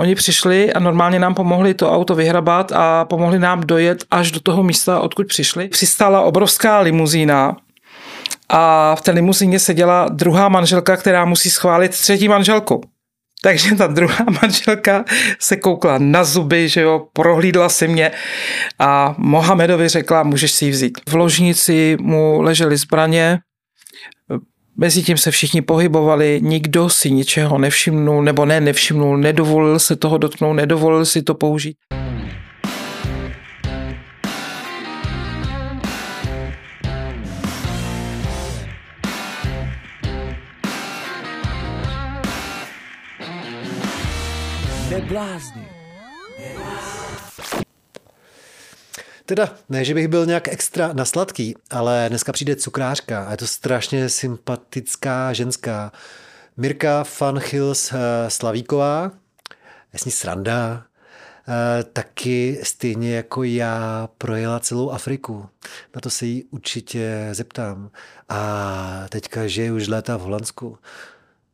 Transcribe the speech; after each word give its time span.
Oni 0.00 0.14
přišli 0.14 0.72
a 0.72 0.78
normálně 0.78 1.18
nám 1.18 1.34
pomohli 1.34 1.74
to 1.74 1.92
auto 1.92 2.14
vyhrabat 2.14 2.72
a 2.72 3.04
pomohli 3.04 3.38
nám 3.38 3.60
dojet 3.60 4.04
až 4.10 4.30
do 4.30 4.40
toho 4.40 4.62
místa, 4.62 5.00
odkud 5.00 5.26
přišli. 5.26 5.68
Přistála 5.68 6.20
obrovská 6.20 6.78
limuzína 6.80 7.56
a 8.48 8.94
v 8.94 9.00
té 9.00 9.10
limuzíně 9.10 9.58
seděla 9.58 10.08
druhá 10.08 10.48
manželka, 10.48 10.96
která 10.96 11.24
musí 11.24 11.50
schválit 11.50 11.90
třetí 11.90 12.28
manželku. 12.28 12.80
Takže 13.42 13.74
ta 13.74 13.86
druhá 13.86 14.24
manželka 14.42 15.04
se 15.38 15.56
koukla 15.56 15.98
na 15.98 16.24
zuby, 16.24 16.68
že 16.68 16.80
jo, 16.80 17.06
prohlídla 17.12 17.68
si 17.68 17.88
mě 17.88 18.10
a 18.78 19.14
Mohamedovi 19.18 19.88
řekla, 19.88 20.22
můžeš 20.22 20.52
si 20.52 20.64
ji 20.64 20.70
vzít. 20.70 21.00
V 21.08 21.14
ložnici 21.14 21.96
mu 22.00 22.42
ležely 22.42 22.76
zbraně, 22.76 23.38
Mezi 24.82 25.02
tím 25.02 25.16
se 25.16 25.30
všichni 25.30 25.62
pohybovali, 25.62 26.40
nikdo 26.42 26.88
si 26.88 27.10
ničeho 27.10 27.58
nevšimnul, 27.58 28.22
nebo 28.22 28.44
ne 28.44 28.60
nevšimnul, 28.60 29.16
nedovolil 29.16 29.78
se 29.78 29.96
toho 29.96 30.18
dotknout, 30.18 30.56
nedovolil 30.56 31.04
si 31.04 31.22
to 31.22 31.34
použít. 31.34 31.76
Neblázni. 44.90 45.59
Teda, 49.30 49.54
ne, 49.68 49.84
že 49.84 49.94
bych 49.94 50.08
byl 50.08 50.26
nějak 50.26 50.48
extra 50.48 50.92
nasladký, 50.92 51.54
ale 51.70 52.06
dneska 52.08 52.32
přijde 52.32 52.56
cukrářka 52.56 53.24
a 53.24 53.30
je 53.30 53.36
to 53.36 53.46
strašně 53.46 54.08
sympatická 54.08 55.32
ženská. 55.32 55.92
Mirka 56.56 57.04
Van 57.20 57.38
Hills 57.38 57.92
eh, 57.92 58.30
Slavíková, 58.30 59.10
jasně 59.92 60.12
sranda, 60.12 60.84
eh, 61.48 61.84
taky 61.84 62.60
stejně 62.62 63.16
jako 63.16 63.42
já 63.42 64.08
projela 64.18 64.60
celou 64.60 64.90
Afriku. 64.90 65.48
Na 65.94 66.00
to 66.00 66.10
se 66.10 66.26
jí 66.26 66.44
určitě 66.44 67.28
zeptám. 67.32 67.90
A 68.28 69.06
teďka 69.08 69.46
žije 69.46 69.72
už 69.72 69.88
léta 69.88 70.16
v 70.16 70.20
Holandsku. 70.20 70.78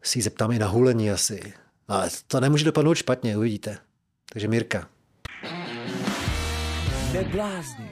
Si 0.03 0.19
ji 0.19 0.23
zeptám 0.23 0.53
i 0.53 0.59
na 0.59 0.67
hulení 0.67 1.11
asi. 1.11 1.53
Ale 1.89 2.11
to 2.27 2.41
nemůže 2.41 2.65
dopadnout 2.65 2.95
špatně, 2.95 3.37
uvidíte. 3.37 3.79
Takže 4.33 4.49
Mirka. 4.49 4.89
Neblázni. 7.13 7.91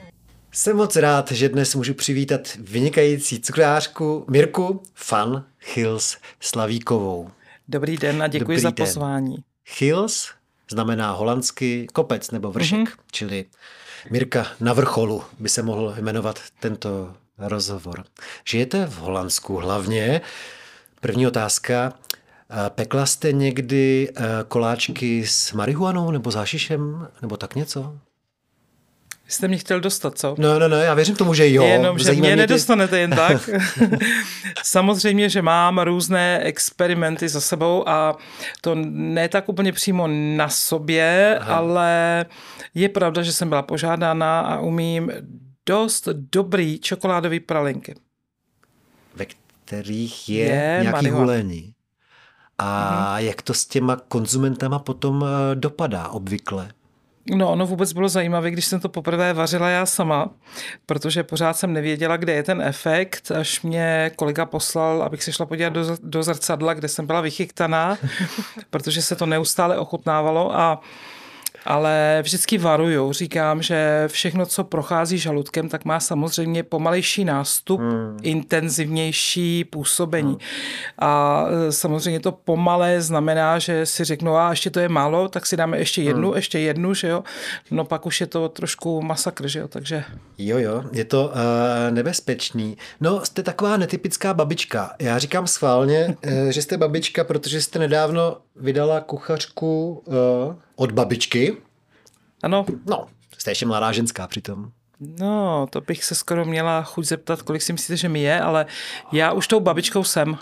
Jsem 0.51 0.77
moc 0.77 0.95
rád, 0.95 1.31
že 1.31 1.49
dnes 1.49 1.75
můžu 1.75 1.93
přivítat 1.93 2.41
vynikající 2.59 3.39
cukrářku 3.41 4.25
Mirku 4.29 4.83
Fan 4.93 5.45
Hills 5.75 6.17
Slavíkovou. 6.39 7.29
Dobrý 7.67 7.97
den 7.97 8.23
a 8.23 8.27
děkuji 8.27 8.43
Dobrý 8.43 8.59
za 8.59 8.69
den. 8.69 8.75
pozvání. 8.85 9.35
Hills 9.79 10.29
znamená 10.71 11.11
holandsky 11.11 11.87
kopec 11.93 12.31
nebo 12.31 12.51
vršek, 12.51 12.79
mm-hmm. 12.79 12.99
čili 13.11 13.45
Mirka 14.11 14.47
na 14.59 14.73
vrcholu 14.73 15.23
by 15.39 15.49
se 15.49 15.61
mohl 15.63 15.95
jmenovat 15.99 16.39
tento 16.59 17.13
rozhovor. 17.37 18.03
Žijete 18.49 18.85
v 18.85 18.97
Holandsku 18.97 19.55
hlavně. 19.55 20.21
První 21.01 21.27
otázka. 21.27 21.93
Pekla 22.69 23.05
jste 23.05 23.31
někdy 23.31 24.09
eh, 24.15 24.23
koláčky 24.47 25.27
s 25.27 25.53
marihuanou 25.53 26.11
nebo 26.11 26.31
zášišem 26.31 27.07
nebo 27.21 27.37
tak 27.37 27.55
něco? 27.55 27.99
Jste 29.27 29.47
mě 29.47 29.57
chtěl 29.57 29.79
dostat, 29.79 30.17
co? 30.17 30.35
No, 30.37 30.59
no, 30.59 30.67
no, 30.67 30.75
já 30.75 30.93
věřím 30.93 31.15
tomu, 31.15 31.33
že 31.33 31.51
jo. 31.51 31.63
Jenom, 31.63 31.99
že 31.99 32.11
mě, 32.11 32.21
mě 32.21 32.35
nedostanete 32.35 32.95
ty... 32.95 32.99
jen 32.99 33.11
tak. 33.11 33.49
Samozřejmě, 34.63 35.29
že 35.29 35.41
mám 35.41 35.79
různé 35.79 36.39
experimenty 36.39 37.29
za 37.29 37.41
sebou 37.41 37.89
a 37.89 38.15
to 38.61 38.75
ne 38.89 39.29
tak 39.29 39.49
úplně 39.49 39.71
přímo 39.71 40.07
na 40.35 40.49
sobě, 40.49 41.37
Aha. 41.41 41.55
ale 41.55 42.25
je 42.73 42.89
pravda, 42.89 43.21
že 43.21 43.33
jsem 43.33 43.49
byla 43.49 43.61
požádána 43.61 44.39
a 44.39 44.59
umím 44.59 45.11
dost 45.65 46.07
dobrý 46.31 46.79
čokoládový 46.79 47.39
pralinky. 47.39 47.95
Ve 49.15 49.25
kterých 49.25 50.29
je, 50.29 50.45
je 50.45 50.79
nějaký 50.81 50.91
marihuana. 50.91 51.25
hulení. 51.25 51.73
A 52.57 53.13
mhm. 53.15 53.25
jak 53.25 53.41
to 53.41 53.53
s 53.53 53.65
těma 53.65 53.95
konzumentama 53.95 54.79
potom 54.79 55.25
eh, 55.25 55.55
dopadá 55.55 56.07
obvykle? 56.07 56.71
No, 57.29 57.51
ono 57.51 57.65
vůbec 57.65 57.93
bylo 57.93 58.09
zajímavé, 58.09 58.51
když 58.51 58.65
jsem 58.65 58.79
to 58.79 58.89
poprvé 58.89 59.33
vařila 59.33 59.69
já 59.69 59.85
sama, 59.85 60.29
protože 60.85 61.23
pořád 61.23 61.57
jsem 61.57 61.73
nevěděla, 61.73 62.17
kde 62.17 62.33
je 62.33 62.43
ten 62.43 62.61
efekt, 62.61 63.31
až 63.31 63.61
mě 63.61 64.11
kolega 64.15 64.45
poslal, 64.45 65.03
abych 65.03 65.23
se 65.23 65.33
šla 65.33 65.45
podívat 65.45 65.69
do, 65.69 65.97
do 66.03 66.23
zrcadla, 66.23 66.73
kde 66.73 66.87
jsem 66.87 67.07
byla 67.07 67.21
vychyktaná, 67.21 67.97
protože 68.69 69.01
se 69.01 69.15
to 69.15 69.25
neustále 69.25 69.77
ochutnávalo 69.77 70.55
a 70.57 70.81
ale 71.65 72.19
vždycky 72.23 72.57
varuju. 72.57 73.13
Říkám, 73.13 73.61
že 73.61 74.03
všechno, 74.07 74.45
co 74.45 74.63
prochází 74.63 75.17
žaludkem, 75.17 75.69
tak 75.69 75.85
má 75.85 75.99
samozřejmě 75.99 76.63
pomalejší 76.63 77.25
nástup, 77.25 77.79
hmm. 77.79 78.19
intenzivnější 78.21 79.63
působení. 79.63 80.29
Hmm. 80.29 80.39
A 80.99 81.45
e, 81.67 81.71
samozřejmě 81.71 82.19
to 82.19 82.31
pomalé 82.31 83.01
znamená, 83.01 83.59
že 83.59 83.85
si 83.85 84.03
řeknu, 84.03 84.35
a 84.35 84.49
ještě 84.49 84.69
to 84.69 84.79
je 84.79 84.89
málo, 84.89 85.27
tak 85.27 85.45
si 85.45 85.57
dáme 85.57 85.77
ještě 85.77 86.01
jednu, 86.01 86.27
hmm. 86.27 86.35
ještě 86.35 86.59
jednu, 86.59 86.93
že 86.93 87.07
jo. 87.07 87.23
No 87.71 87.85
pak 87.85 88.05
už 88.05 88.21
je 88.21 88.27
to 88.27 88.49
trošku 88.49 89.01
masakr, 89.01 89.47
že 89.47 89.59
jo, 89.59 89.67
takže... 89.67 90.03
Jo, 90.37 90.57
jo, 90.57 90.83
je 90.91 91.05
to 91.05 91.25
uh, 91.25 91.31
nebezpečný. 91.89 92.77
No, 93.01 93.25
jste 93.25 93.43
taková 93.43 93.77
netypická 93.77 94.33
babička. 94.33 94.91
Já 94.99 95.19
říkám 95.19 95.47
schválně, 95.47 96.15
uh, 96.25 96.49
že 96.49 96.61
jste 96.61 96.77
babička, 96.77 97.23
protože 97.23 97.61
jste 97.61 97.79
nedávno 97.79 98.37
vydala 98.55 99.01
kuchařku 99.01 100.03
uh, 100.05 100.15
od 100.75 100.91
babičky. 100.91 101.57
Ano. 102.43 102.65
No, 102.85 103.07
jste 103.37 103.51
ještě 103.51 103.65
mladá 103.65 103.91
ženská 103.91 104.27
přitom. 104.27 104.71
No, 104.99 105.67
to 105.69 105.81
bych 105.81 106.03
se 106.03 106.15
skoro 106.15 106.45
měla 106.45 106.83
chuť 106.83 107.05
zeptat, 107.05 107.41
kolik 107.41 107.61
si 107.61 107.73
myslíte, 107.73 107.97
že 107.97 108.09
mi 108.09 108.21
je, 108.21 108.41
ale 108.41 108.65
já 109.11 109.31
už 109.31 109.47
tou 109.47 109.59
babičkou 109.59 110.03
jsem 110.03 110.37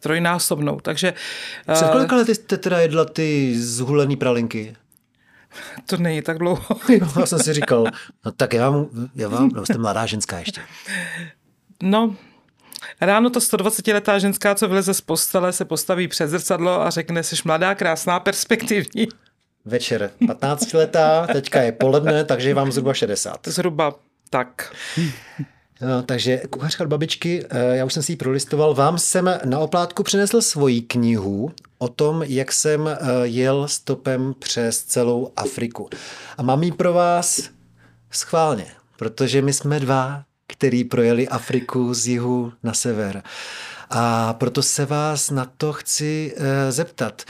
trojnásobnou, 0.00 0.80
takže... 0.80 1.14
Před 1.72 1.86
uh, 1.86 1.92
kolika 1.92 2.16
lety 2.16 2.34
jste 2.34 2.56
teda 2.56 2.78
jedla 2.80 3.04
ty 3.04 3.54
zhulený 3.58 4.16
pralinky? 4.16 4.76
To 5.86 5.96
není 5.96 6.22
tak 6.22 6.38
dlouho. 6.38 6.66
jo, 6.88 7.08
já 7.20 7.26
jsem 7.26 7.38
si 7.38 7.52
říkal, 7.52 7.86
no 8.24 8.32
tak 8.32 8.52
já 8.52 8.70
vám, 8.70 8.86
já 9.14 9.28
vám, 9.28 9.48
no 9.54 9.64
jste 9.64 9.78
mladá 9.78 10.06
ženská 10.06 10.38
ještě. 10.38 10.60
No, 11.82 12.16
Ráno 13.00 13.30
to 13.30 13.40
120-letá 13.40 14.18
ženská, 14.18 14.54
co 14.54 14.68
vyleze 14.68 14.94
z 14.94 15.00
postele, 15.00 15.52
se 15.52 15.64
postaví 15.64 16.08
před 16.08 16.28
zrcadlo 16.28 16.80
a 16.80 16.90
řekne, 16.90 17.22
jsi 17.22 17.36
mladá, 17.44 17.74
krásná, 17.74 18.20
perspektivní. 18.20 19.08
Večer 19.64 20.10
15 20.26 20.72
letá, 20.72 21.26
teďka 21.26 21.62
je 21.62 21.72
poledne, 21.72 22.24
takže 22.24 22.48
je 22.48 22.54
vám 22.54 22.72
zhruba 22.72 22.94
60. 22.94 23.38
Zhruba 23.46 23.94
tak. 24.30 24.76
No, 25.80 26.02
takže 26.02 26.42
kuchařka 26.50 26.84
od 26.84 26.90
babičky, 26.90 27.44
eh, 27.50 27.76
já 27.76 27.84
už 27.84 27.92
jsem 27.92 28.02
si 28.02 28.12
ji 28.12 28.16
prolistoval. 28.16 28.74
Vám 28.74 28.98
jsem 28.98 29.40
na 29.44 29.58
oplátku 29.58 30.02
přinesl 30.02 30.40
svoji 30.40 30.80
knihu 30.80 31.52
o 31.78 31.88
tom, 31.88 32.22
jak 32.22 32.52
jsem 32.52 32.88
eh, 32.88 32.96
jel 33.22 33.68
stopem 33.68 34.34
přes 34.38 34.82
celou 34.82 35.32
Afriku. 35.36 35.88
A 36.38 36.42
mám 36.42 36.62
ji 36.62 36.72
pro 36.72 36.92
vás 36.92 37.50
schválně, 38.10 38.66
protože 38.96 39.42
my 39.42 39.52
jsme 39.52 39.80
dva 39.80 40.22
který 40.52 40.84
projeli 40.84 41.28
Afriku 41.28 41.94
z 41.94 42.06
jihu 42.06 42.52
na 42.62 42.74
sever. 42.74 43.22
A 43.90 44.32
proto 44.32 44.62
se 44.62 44.86
vás 44.86 45.30
na 45.30 45.50
to 45.56 45.72
chci 45.72 46.34
eh, 46.36 46.72
zeptat. 46.72 47.22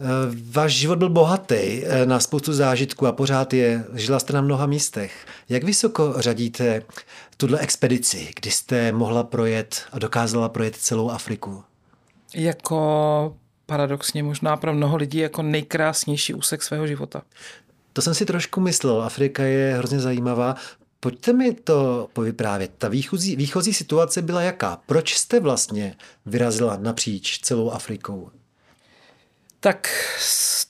Eh, 0.00 0.04
váš 0.50 0.72
život 0.72 0.98
byl 0.98 1.10
bohatý 1.10 1.84
eh, 1.84 2.06
na 2.06 2.20
spoustu 2.20 2.52
zážitků 2.52 3.06
a 3.06 3.12
pořád 3.12 3.54
je. 3.54 3.84
Žila 3.94 4.18
jste 4.18 4.32
na 4.32 4.40
mnoha 4.40 4.66
místech. 4.66 5.26
Jak 5.48 5.64
vysoko 5.64 6.14
řadíte 6.16 6.82
tuhle 7.36 7.58
expedici, 7.58 8.30
kdy 8.40 8.50
jste 8.50 8.92
mohla 8.92 9.22
projet 9.22 9.82
a 9.92 9.98
dokázala 9.98 10.48
projet 10.48 10.76
celou 10.76 11.10
Afriku? 11.10 11.64
Jako 12.34 13.36
paradoxně 13.66 14.22
možná 14.22 14.56
pro 14.56 14.74
mnoho 14.74 14.96
lidí 14.96 15.18
jako 15.18 15.42
nejkrásnější 15.42 16.34
úsek 16.34 16.62
svého 16.62 16.86
života. 16.86 17.22
To 17.92 18.02
jsem 18.02 18.14
si 18.14 18.26
trošku 18.26 18.60
myslel. 18.60 19.02
Afrika 19.02 19.42
je 19.42 19.74
hrozně 19.78 20.00
zajímavá. 20.00 20.54
Pojďte 21.00 21.32
mi 21.32 21.54
to 21.54 22.08
povyprávět. 22.12 22.70
Ta 22.78 22.88
výchozí, 22.88 23.36
výchozí 23.36 23.74
situace 23.74 24.22
byla 24.22 24.42
jaká? 24.42 24.82
Proč 24.86 25.14
jste 25.14 25.40
vlastně 25.40 25.96
vyrazila 26.26 26.76
napříč 26.76 27.40
celou 27.40 27.70
Afrikou? 27.70 28.30
Tak 29.60 29.88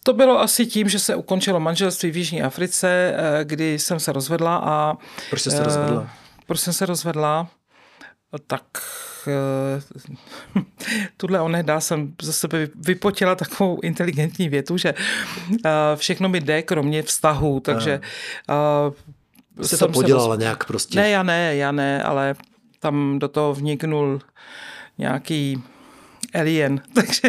to 0.02 0.12
bylo 0.12 0.40
asi 0.40 0.66
tím, 0.66 0.88
že 0.88 0.98
se 0.98 1.14
ukončilo 1.14 1.60
manželství 1.60 2.10
v 2.10 2.16
Jižní 2.16 2.42
Africe, 2.42 3.14
eh, 3.16 3.44
kdy 3.44 3.78
jsem 3.78 4.00
se 4.00 4.12
rozvedla 4.12 4.56
a... 4.56 4.96
Proč 5.30 5.40
jste 5.40 5.50
se 5.50 5.62
rozvedla? 5.62 6.06
Eh, 6.06 6.10
proč 6.46 6.60
jsem 6.60 6.72
se 6.72 6.86
rozvedla? 6.86 7.48
Tak 8.46 8.64
eh, 9.26 10.60
tuhle 11.16 11.40
onehda 11.40 11.80
jsem 11.80 12.14
za 12.22 12.32
sebe 12.32 12.68
vypotila 12.74 13.34
takovou 13.34 13.80
inteligentní 13.80 14.48
větu, 14.48 14.76
že 14.76 14.94
všechno 15.96 16.28
mi 16.28 16.40
jde, 16.40 16.62
kromě 16.62 17.02
vztahu, 17.02 17.60
takže 17.60 18.00
Jste 19.62 19.76
to 19.76 19.88
podělala 19.88 20.34
roz... 20.34 20.40
nějak 20.40 20.64
prostě? 20.64 20.98
Ne, 20.98 21.10
já 21.10 21.22
ne, 21.22 21.56
já 21.56 21.72
ne, 21.72 22.02
ale 22.02 22.34
tam 22.80 23.18
do 23.18 23.28
toho 23.28 23.54
vniknul 23.54 24.20
nějaký 24.98 25.62
alien. 26.34 26.80
Takže 26.94 27.20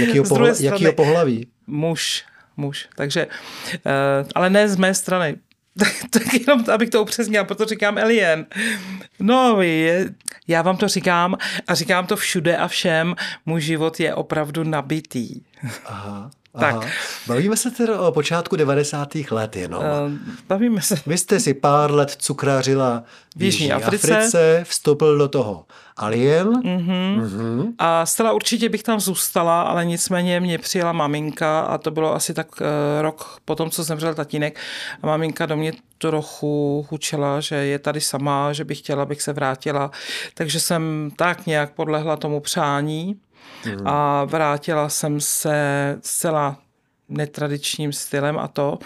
jakýho, 0.00 0.24
pohla, 0.24 0.48
jakýho 0.60 0.92
pohlaví? 0.92 1.46
Muž, 1.66 2.24
muž. 2.56 2.88
Takže, 2.96 3.26
uh, 3.26 4.28
ale 4.34 4.50
ne 4.50 4.68
z 4.68 4.76
mé 4.76 4.94
strany. 4.94 5.36
tak, 5.78 5.92
tak 6.10 6.34
jenom, 6.34 6.64
abych 6.72 6.90
to 6.90 7.02
upřesnil, 7.02 7.44
proto 7.44 7.64
říkám 7.64 7.98
alien. 7.98 8.46
No, 9.20 9.62
je, 9.62 10.14
já 10.48 10.62
vám 10.62 10.76
to 10.76 10.88
říkám 10.88 11.36
a 11.66 11.74
říkám 11.74 12.06
to 12.06 12.16
všude 12.16 12.56
a 12.56 12.68
všem, 12.68 13.14
můj 13.46 13.60
život 13.60 14.00
je 14.00 14.14
opravdu 14.14 14.64
nabitý. 14.64 15.40
Aha. 15.84 16.30
Tak. 16.58 16.74
Aha. 16.74 16.88
Bavíme 17.26 17.56
se 17.56 17.70
tedy 17.70 17.92
o 17.92 18.12
počátku 18.12 18.56
90. 18.56 19.08
let 19.30 19.56
jenom. 19.56 19.84
Uh, 19.84 20.12
bavíme 20.48 20.82
se. 20.82 20.98
Vy 21.06 21.18
jste 21.18 21.40
si 21.40 21.54
pár 21.54 21.90
let 21.90 22.10
cukrařila 22.18 23.02
v 23.36 23.42
Jižní 23.42 23.72
Africe. 23.72 24.16
Africe, 24.16 24.64
vstoupil 24.68 25.18
do 25.18 25.28
toho 25.28 25.66
Alien. 25.96 26.48
Mm-hmm. 26.48 27.20
Mm-hmm. 27.20 27.72
A 27.78 28.06
zcela 28.06 28.32
určitě 28.32 28.68
bych 28.68 28.82
tam 28.82 29.00
zůstala, 29.00 29.62
ale 29.62 29.84
nicméně 29.84 30.40
mě 30.40 30.58
přijela 30.58 30.92
maminka 30.92 31.60
a 31.60 31.78
to 31.78 31.90
bylo 31.90 32.14
asi 32.14 32.34
tak 32.34 32.60
uh, 32.60 32.66
rok 33.00 33.38
po 33.44 33.54
tom, 33.54 33.70
co 33.70 33.82
zemřel 33.82 34.14
tatínek. 34.14 34.58
A 35.02 35.06
maminka 35.06 35.46
do 35.46 35.56
mě 35.56 35.72
trochu 35.98 36.86
hučela, 36.90 37.40
že 37.40 37.54
je 37.54 37.78
tady 37.78 38.00
sama, 38.00 38.52
že 38.52 38.64
bych 38.64 38.78
chtěla, 38.78 39.02
abych 39.02 39.22
se 39.22 39.32
vrátila. 39.32 39.90
Takže 40.34 40.60
jsem 40.60 41.10
tak 41.16 41.46
nějak 41.46 41.72
podlehla 41.72 42.16
tomu 42.16 42.40
přání 42.40 43.16
mm. 43.66 43.86
a 43.86 44.24
vrátila 44.24 44.88
jsem 44.88 45.20
se 45.20 45.98
zcela 46.02 46.58
netradičním 47.08 47.92
stylem 47.92 48.38
a 48.38 48.48
to 48.48 48.78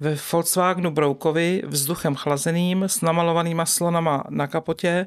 ve 0.00 0.16
Volkswagenu 0.32 0.90
Broukovi 0.90 1.62
vzduchem 1.66 2.14
chlazeným 2.14 2.82
s 2.82 3.00
namalovanýma 3.00 3.66
slonama 3.66 4.24
na 4.28 4.46
kapotě 4.46 5.06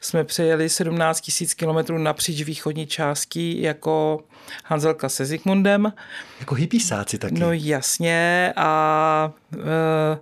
jsme 0.00 0.24
přejeli 0.24 0.68
17 0.68 1.30
000 1.66 1.82
km 1.84 2.02
napříč 2.02 2.42
východní 2.42 2.86
částí 2.86 3.62
jako 3.62 4.24
Hanzelka 4.64 5.08
se 5.08 5.24
Zikmundem. 5.24 5.92
Jako 6.40 6.54
hypísáci 6.54 7.18
taky. 7.18 7.38
No 7.38 7.52
jasně 7.52 8.52
a 8.56 9.32
e, 9.54 10.18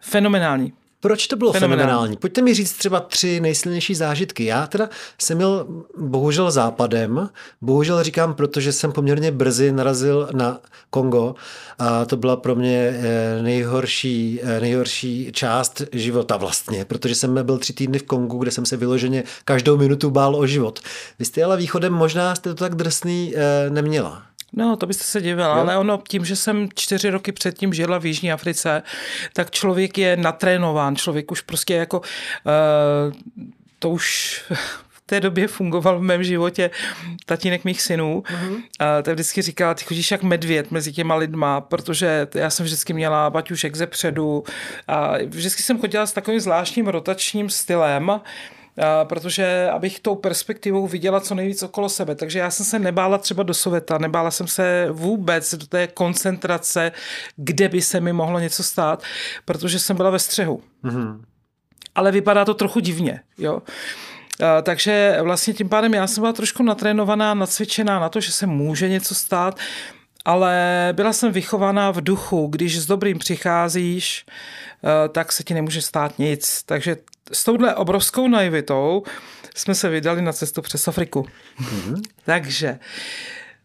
fenomenální. 0.00 0.72
Proč 1.00 1.26
to 1.26 1.36
bylo 1.36 1.52
fenomenální? 1.52 1.80
fenomenální? 1.80 2.16
Pojďte 2.16 2.42
mi 2.42 2.54
říct 2.54 2.72
třeba 2.72 3.00
tři 3.00 3.40
nejsilnější 3.40 3.94
zážitky. 3.94 4.44
Já 4.44 4.66
teda 4.66 4.88
jsem 5.18 5.36
měl 5.36 5.66
bohužel 5.98 6.50
západem, 6.50 7.28
bohužel 7.62 8.02
říkám, 8.02 8.34
protože 8.34 8.72
jsem 8.72 8.92
poměrně 8.92 9.30
brzy 9.30 9.72
narazil 9.72 10.28
na 10.32 10.60
Kongo 10.90 11.34
a 11.78 12.04
to 12.04 12.16
byla 12.16 12.36
pro 12.36 12.54
mě 12.54 12.78
eh, 12.78 13.42
nejhorší, 13.42 14.40
eh, 14.42 14.60
nejhorší 14.60 15.32
část 15.32 15.82
života 15.92 16.36
vlastně, 16.36 16.84
protože 16.84 17.14
jsem 17.14 17.44
byl 17.44 17.58
tři 17.58 17.72
týdny 17.72 17.98
v 17.98 18.02
Kongu, 18.02 18.38
kde 18.38 18.50
jsem 18.50 18.66
se 18.66 18.76
vyloženě 18.76 19.24
každou 19.44 19.76
minutu 19.76 20.10
bál 20.10 20.36
o 20.36 20.46
život. 20.46 20.80
Vy 21.18 21.24
jste 21.24 21.44
ale 21.44 21.56
východem, 21.56 21.92
možná 21.92 22.34
jste 22.34 22.48
to 22.50 22.54
tak 22.54 22.74
drsný 22.74 23.32
eh, 23.36 23.70
neměla. 23.70 24.29
No, 24.52 24.76
to 24.76 24.86
byste 24.86 25.04
se 25.04 25.20
divila, 25.20 25.56
jo? 25.56 25.60
ale 25.60 25.78
ono 25.78 26.02
tím, 26.08 26.24
že 26.24 26.36
jsem 26.36 26.68
čtyři 26.74 27.10
roky 27.10 27.32
předtím 27.32 27.74
žila 27.74 27.98
v 27.98 28.06
Jižní 28.06 28.32
Africe, 28.32 28.82
tak 29.32 29.50
člověk 29.50 29.98
je 29.98 30.16
natrénován, 30.16 30.96
člověk 30.96 31.32
už 31.32 31.40
prostě 31.40 31.74
jako, 31.74 32.00
uh, 32.00 33.12
to 33.78 33.90
už 33.90 34.40
v 34.90 35.02
té 35.06 35.20
době 35.20 35.48
fungoval 35.48 35.98
v 35.98 36.02
mém 36.02 36.24
životě 36.24 36.70
tatínek 37.26 37.64
mých 37.64 37.82
synů. 37.82 38.22
A 38.78 39.02
tak 39.02 39.14
vždycky 39.14 39.42
říkala, 39.42 39.74
ty 39.74 39.84
chodíš 39.84 40.10
jak 40.10 40.22
medvěd 40.22 40.70
mezi 40.70 40.92
těma 40.92 41.14
lidma, 41.14 41.60
protože 41.60 42.28
já 42.34 42.50
jsem 42.50 42.66
vždycky 42.66 42.92
měla 42.92 43.30
baťušek 43.30 43.76
ze 43.76 43.86
předu 43.86 44.44
a 44.88 45.12
vždycky 45.26 45.62
jsem 45.62 45.80
chodila 45.80 46.06
s 46.06 46.12
takovým 46.12 46.40
zvláštním 46.40 46.86
rotačním 46.86 47.50
stylem, 47.50 48.20
protože 49.04 49.68
abych 49.72 50.00
tou 50.00 50.14
perspektivou 50.14 50.86
viděla 50.86 51.20
co 51.20 51.34
nejvíc 51.34 51.62
okolo 51.62 51.88
sebe. 51.88 52.14
Takže 52.14 52.38
já 52.38 52.50
jsem 52.50 52.66
se 52.66 52.78
nebála 52.78 53.18
třeba 53.18 53.42
do 53.42 53.54
Soveta, 53.54 53.98
nebála 53.98 54.30
jsem 54.30 54.48
se 54.48 54.88
vůbec 54.90 55.54
do 55.54 55.66
té 55.66 55.86
koncentrace, 55.86 56.92
kde 57.36 57.68
by 57.68 57.82
se 57.82 58.00
mi 58.00 58.12
mohlo 58.12 58.38
něco 58.38 58.62
stát, 58.62 59.02
protože 59.44 59.78
jsem 59.78 59.96
byla 59.96 60.10
ve 60.10 60.18
střehu. 60.18 60.62
Mm-hmm. 60.84 61.20
Ale 61.94 62.12
vypadá 62.12 62.44
to 62.44 62.54
trochu 62.54 62.80
divně, 62.80 63.20
jo. 63.38 63.62
Takže 64.62 65.18
vlastně 65.22 65.54
tím 65.54 65.68
pádem 65.68 65.94
já 65.94 66.06
jsem 66.06 66.20
byla 66.20 66.32
trošku 66.32 66.62
natrénovaná, 66.62 67.34
nacvičená 67.34 68.00
na 68.00 68.08
to, 68.08 68.20
že 68.20 68.32
se 68.32 68.46
může 68.46 68.88
něco 68.88 69.14
stát, 69.14 69.58
ale 70.24 70.88
byla 70.92 71.12
jsem 71.12 71.32
vychovaná 71.32 71.90
v 71.90 72.00
duchu, 72.00 72.46
když 72.46 72.78
s 72.78 72.86
dobrým 72.86 73.18
přicházíš, 73.18 74.26
tak 75.12 75.32
se 75.32 75.42
ti 75.42 75.54
nemůže 75.54 75.82
stát 75.82 76.18
nic. 76.18 76.62
Takže 76.62 76.96
s 77.32 77.44
touhle 77.44 77.74
obrovskou 77.74 78.28
naivitou 78.28 79.02
jsme 79.54 79.74
se 79.74 79.88
vydali 79.88 80.22
na 80.22 80.32
cestu 80.32 80.62
přes 80.62 80.88
Afriku. 80.88 81.26
Mm-hmm. 81.60 82.00
Takže 82.24 82.78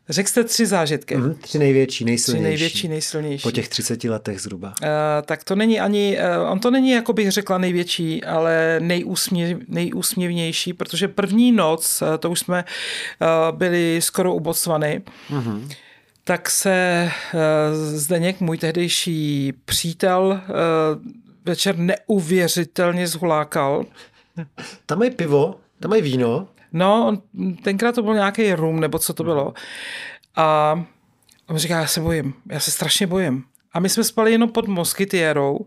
Řekl 0.10 0.30
jste 0.30 0.44
tři 0.44 0.66
zážitky. 0.66 1.18
Mm, 1.18 1.36
tři 1.36 1.60
největší, 1.60 2.06
nejsilnější. 2.06 2.44
Tři 2.44 2.50
největší, 2.50 2.88
nejsilnější. 2.88 3.44
Po 3.44 3.52
těch 3.52 3.70
30 3.70 4.04
letech 4.04 4.42
zhruba. 4.42 4.68
Uh, 4.68 4.88
tak 5.26 5.44
to 5.44 5.56
není 5.56 5.80
ani, 5.80 6.18
uh, 6.42 6.52
on 6.52 6.60
to 6.60 6.72
není, 6.72 6.90
jako 6.90 7.14
bych 7.14 7.32
řekla, 7.32 7.58
největší, 7.58 8.24
ale 8.24 8.80
nejúsměv, 8.80 9.58
nejúsměvnější, 9.68 10.74
protože 10.74 11.08
první 11.08 11.52
noc, 11.52 12.02
uh, 12.02 12.08
to 12.18 12.30
už 12.30 12.40
jsme 12.40 12.66
uh, 13.22 13.58
byli 13.58 14.00
skoro 14.02 14.34
u 14.34 14.40
Botswany, 14.40 15.02
mm-hmm. 15.30 15.70
tak 16.24 16.50
se 16.50 17.10
uh, 17.34 17.40
Zdeněk, 17.98 18.42
můj 18.42 18.58
tehdejší 18.58 19.54
přítel, 19.66 20.42
uh, 20.50 21.25
večer 21.46 21.78
neuvěřitelně 21.78 23.08
zhulákal. 23.08 23.86
Tam 24.86 25.00
mají 25.00 25.12
pivo, 25.12 25.56
tam 25.80 25.90
mají 25.90 26.02
víno. 26.02 26.48
No, 26.74 27.08
on, 27.08 27.22
tenkrát 27.64 27.96
to 27.96 28.04
byl 28.04 28.14
nějaký 28.14 28.54
rum, 28.54 28.80
nebo 28.80 29.00
co 29.00 29.14
to 29.14 29.24
bylo. 29.24 29.54
A 30.36 30.80
on 31.48 31.58
říká, 31.58 31.80
já 31.80 31.88
se 31.88 32.00
bojím, 32.02 32.34
já 32.50 32.60
se 32.60 32.72
strašně 32.72 33.08
bojím. 33.08 33.44
A 33.74 33.80
my 33.80 33.90
jsme 33.90 34.04
spali 34.04 34.32
jenom 34.32 34.50
pod 34.50 34.68
moskytiérou. 34.68 35.60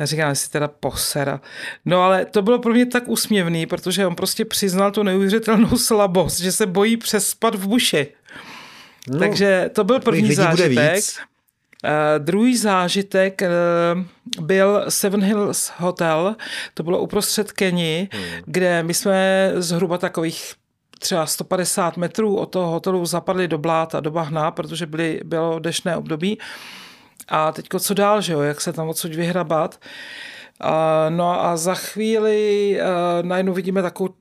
Já 0.00 0.06
říkám, 0.06 0.28
jestli 0.28 0.50
teda 0.50 0.68
posera. 0.68 1.40
No 1.84 2.02
ale 2.02 2.24
to 2.24 2.42
bylo 2.42 2.58
pro 2.58 2.72
mě 2.72 2.86
tak 2.86 3.08
úsměvný, 3.08 3.66
protože 3.66 4.06
on 4.06 4.14
prostě 4.14 4.44
přiznal 4.44 4.90
tu 4.90 5.02
neuvěřitelnou 5.02 5.78
slabost, 5.78 6.40
že 6.40 6.52
se 6.52 6.66
bojí 6.66 6.96
přespat 6.96 7.54
v 7.54 7.66
buši. 7.66 8.06
No, 9.08 9.18
Takže 9.18 9.70
to 9.72 9.84
byl 9.84 10.00
první 10.00 10.34
zážitek. 10.34 10.94
víc. 10.94 11.18
Uh, 11.84 12.24
druhý 12.24 12.56
zážitek 12.56 13.42
uh, 13.42 14.44
byl 14.44 14.84
Seven 14.88 15.22
Hills 15.22 15.72
Hotel, 15.76 16.36
to 16.74 16.82
bylo 16.82 17.00
uprostřed 17.00 17.52
Keni, 17.52 18.08
hmm. 18.12 18.24
kde 18.46 18.82
my 18.82 18.94
jsme 18.94 19.52
zhruba 19.56 19.98
takových 19.98 20.54
třeba 20.98 21.26
150 21.26 21.96
metrů 21.96 22.36
od 22.36 22.46
toho 22.46 22.70
hotelu 22.70 23.06
zapadli 23.06 23.48
do 23.48 23.58
bláta, 23.58 24.00
do 24.00 24.10
bahna, 24.10 24.50
protože 24.50 24.86
byly, 24.86 25.20
bylo 25.24 25.58
dešné 25.58 25.96
období. 25.96 26.38
A 27.28 27.52
teďko 27.52 27.80
co 27.80 27.94
dál, 27.94 28.20
že 28.20 28.32
jo, 28.32 28.40
jak 28.40 28.60
se 28.60 28.72
tam 28.72 28.88
odsud 28.88 29.14
vyhrabat. 29.14 29.80
Uh, 30.64 30.70
no 31.08 31.44
a 31.44 31.56
za 31.56 31.74
chvíli 31.74 32.76
uh, 32.80 33.26
najednou 33.26 33.52
vidíme 33.52 33.82
takovou 33.82 34.14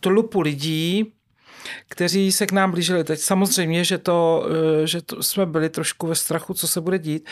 tlupu 0.00 0.40
lidí, 0.40 1.12
kteří 1.88 2.32
se 2.32 2.46
k 2.46 2.52
nám 2.52 2.70
blížili. 2.70 3.04
Teď 3.04 3.20
samozřejmě, 3.20 3.84
že, 3.84 3.98
to, 3.98 4.46
eh, 4.82 4.86
že 4.86 5.02
to 5.02 5.22
jsme 5.22 5.46
byli 5.46 5.68
trošku 5.68 6.06
ve 6.06 6.14
strachu, 6.14 6.54
co 6.54 6.68
se 6.68 6.80
bude 6.80 6.98
dít, 6.98 7.28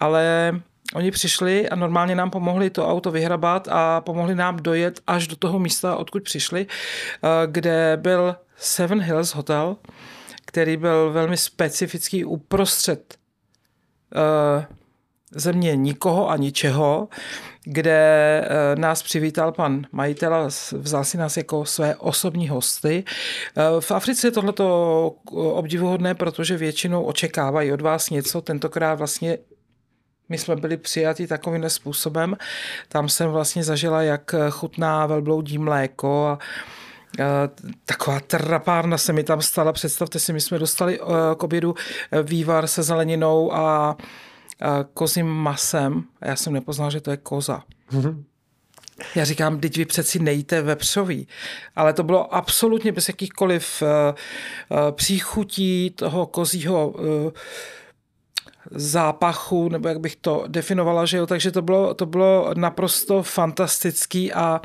ale 0.00 0.52
Oni 0.94 1.10
přišli 1.10 1.68
a 1.68 1.76
normálně 1.76 2.14
nám 2.14 2.30
pomohli 2.30 2.70
to 2.70 2.88
auto 2.88 3.10
vyhrabat 3.10 3.68
a 3.70 4.00
pomohli 4.00 4.34
nám 4.34 4.56
dojet 4.56 5.00
až 5.06 5.26
do 5.28 5.36
toho 5.36 5.58
místa, 5.58 5.96
odkud 5.96 6.22
přišli, 6.22 6.66
eh, 6.66 7.28
kde 7.46 7.98
byl 8.00 8.36
Seven 8.56 9.00
Hills 9.00 9.34
Hotel, 9.34 9.76
který 10.44 10.76
byl 10.76 11.12
velmi 11.12 11.36
specifický 11.36 12.24
uprostřed 12.24 13.14
eh, 14.14 14.66
země 15.30 15.76
nikoho 15.76 16.30
a 16.30 16.36
ničeho, 16.36 17.08
kde 17.70 18.40
eh, 18.44 18.76
nás 18.76 19.02
přivítal 19.02 19.52
pan 19.52 19.86
majitel 19.92 20.34
a 20.34 20.48
vzal 20.72 21.04
si 21.04 21.18
nás 21.18 21.36
jako 21.36 21.64
své 21.64 21.96
osobní 21.96 22.48
hosty. 22.48 23.04
Eh, 23.56 23.80
v 23.80 23.90
Africe 23.90 24.26
je 24.26 24.30
tohleto 24.30 25.14
obdivuhodné, 25.32 26.14
protože 26.14 26.56
většinou 26.56 27.02
očekávají 27.02 27.72
od 27.72 27.80
vás 27.80 28.10
něco, 28.10 28.40
tentokrát 28.40 28.94
vlastně 28.94 29.38
my 30.28 30.38
jsme 30.38 30.56
byli 30.56 30.76
přijati 30.76 31.26
takovým 31.26 31.70
způsobem. 31.70 32.36
Tam 32.88 33.08
jsem 33.08 33.30
vlastně 33.30 33.64
zažila, 33.64 34.02
jak 34.02 34.34
chutná 34.50 35.06
velbloudí 35.06 35.58
mléko 35.58 36.26
a 36.26 36.38
taková 37.84 38.20
trapárna 38.20 38.98
se 38.98 39.12
mi 39.12 39.24
tam 39.24 39.42
stala. 39.42 39.72
Představte 39.72 40.18
si, 40.18 40.32
my 40.32 40.40
jsme 40.40 40.58
dostali 40.58 41.00
eh, 41.00 41.04
k 41.36 41.42
obědu 41.42 41.74
vývar 42.22 42.66
se 42.66 42.82
zeleninou 42.82 43.52
a 43.54 43.96
kozím 44.94 45.26
masem 45.26 46.04
a 46.20 46.28
já 46.28 46.36
jsem 46.36 46.52
nepoznal, 46.52 46.90
že 46.90 47.00
to 47.00 47.10
je 47.10 47.16
koza. 47.16 47.62
Já 49.14 49.24
říkám, 49.24 49.60
teď 49.60 49.76
vy 49.76 49.84
přeci 49.84 50.18
nejte 50.18 50.62
vepřový. 50.62 51.28
Ale 51.76 51.92
to 51.92 52.02
bylo 52.02 52.34
absolutně 52.34 52.92
bez 52.92 53.08
jakýchkoliv 53.08 53.82
uh, 53.82 53.88
uh, 53.88 54.92
příchutí 54.92 55.90
toho 55.90 56.26
kozího 56.26 56.88
uh, 56.88 57.30
zápachu, 58.70 59.68
nebo 59.68 59.88
jak 59.88 60.00
bych 60.00 60.16
to 60.16 60.44
definovala, 60.48 61.06
že 61.06 61.16
jo, 61.16 61.26
takže 61.26 61.50
to 61.50 61.62
bylo, 61.62 61.94
to 61.94 62.06
bylo 62.06 62.50
naprosto 62.54 63.22
fantastický 63.22 64.32
a 64.32 64.60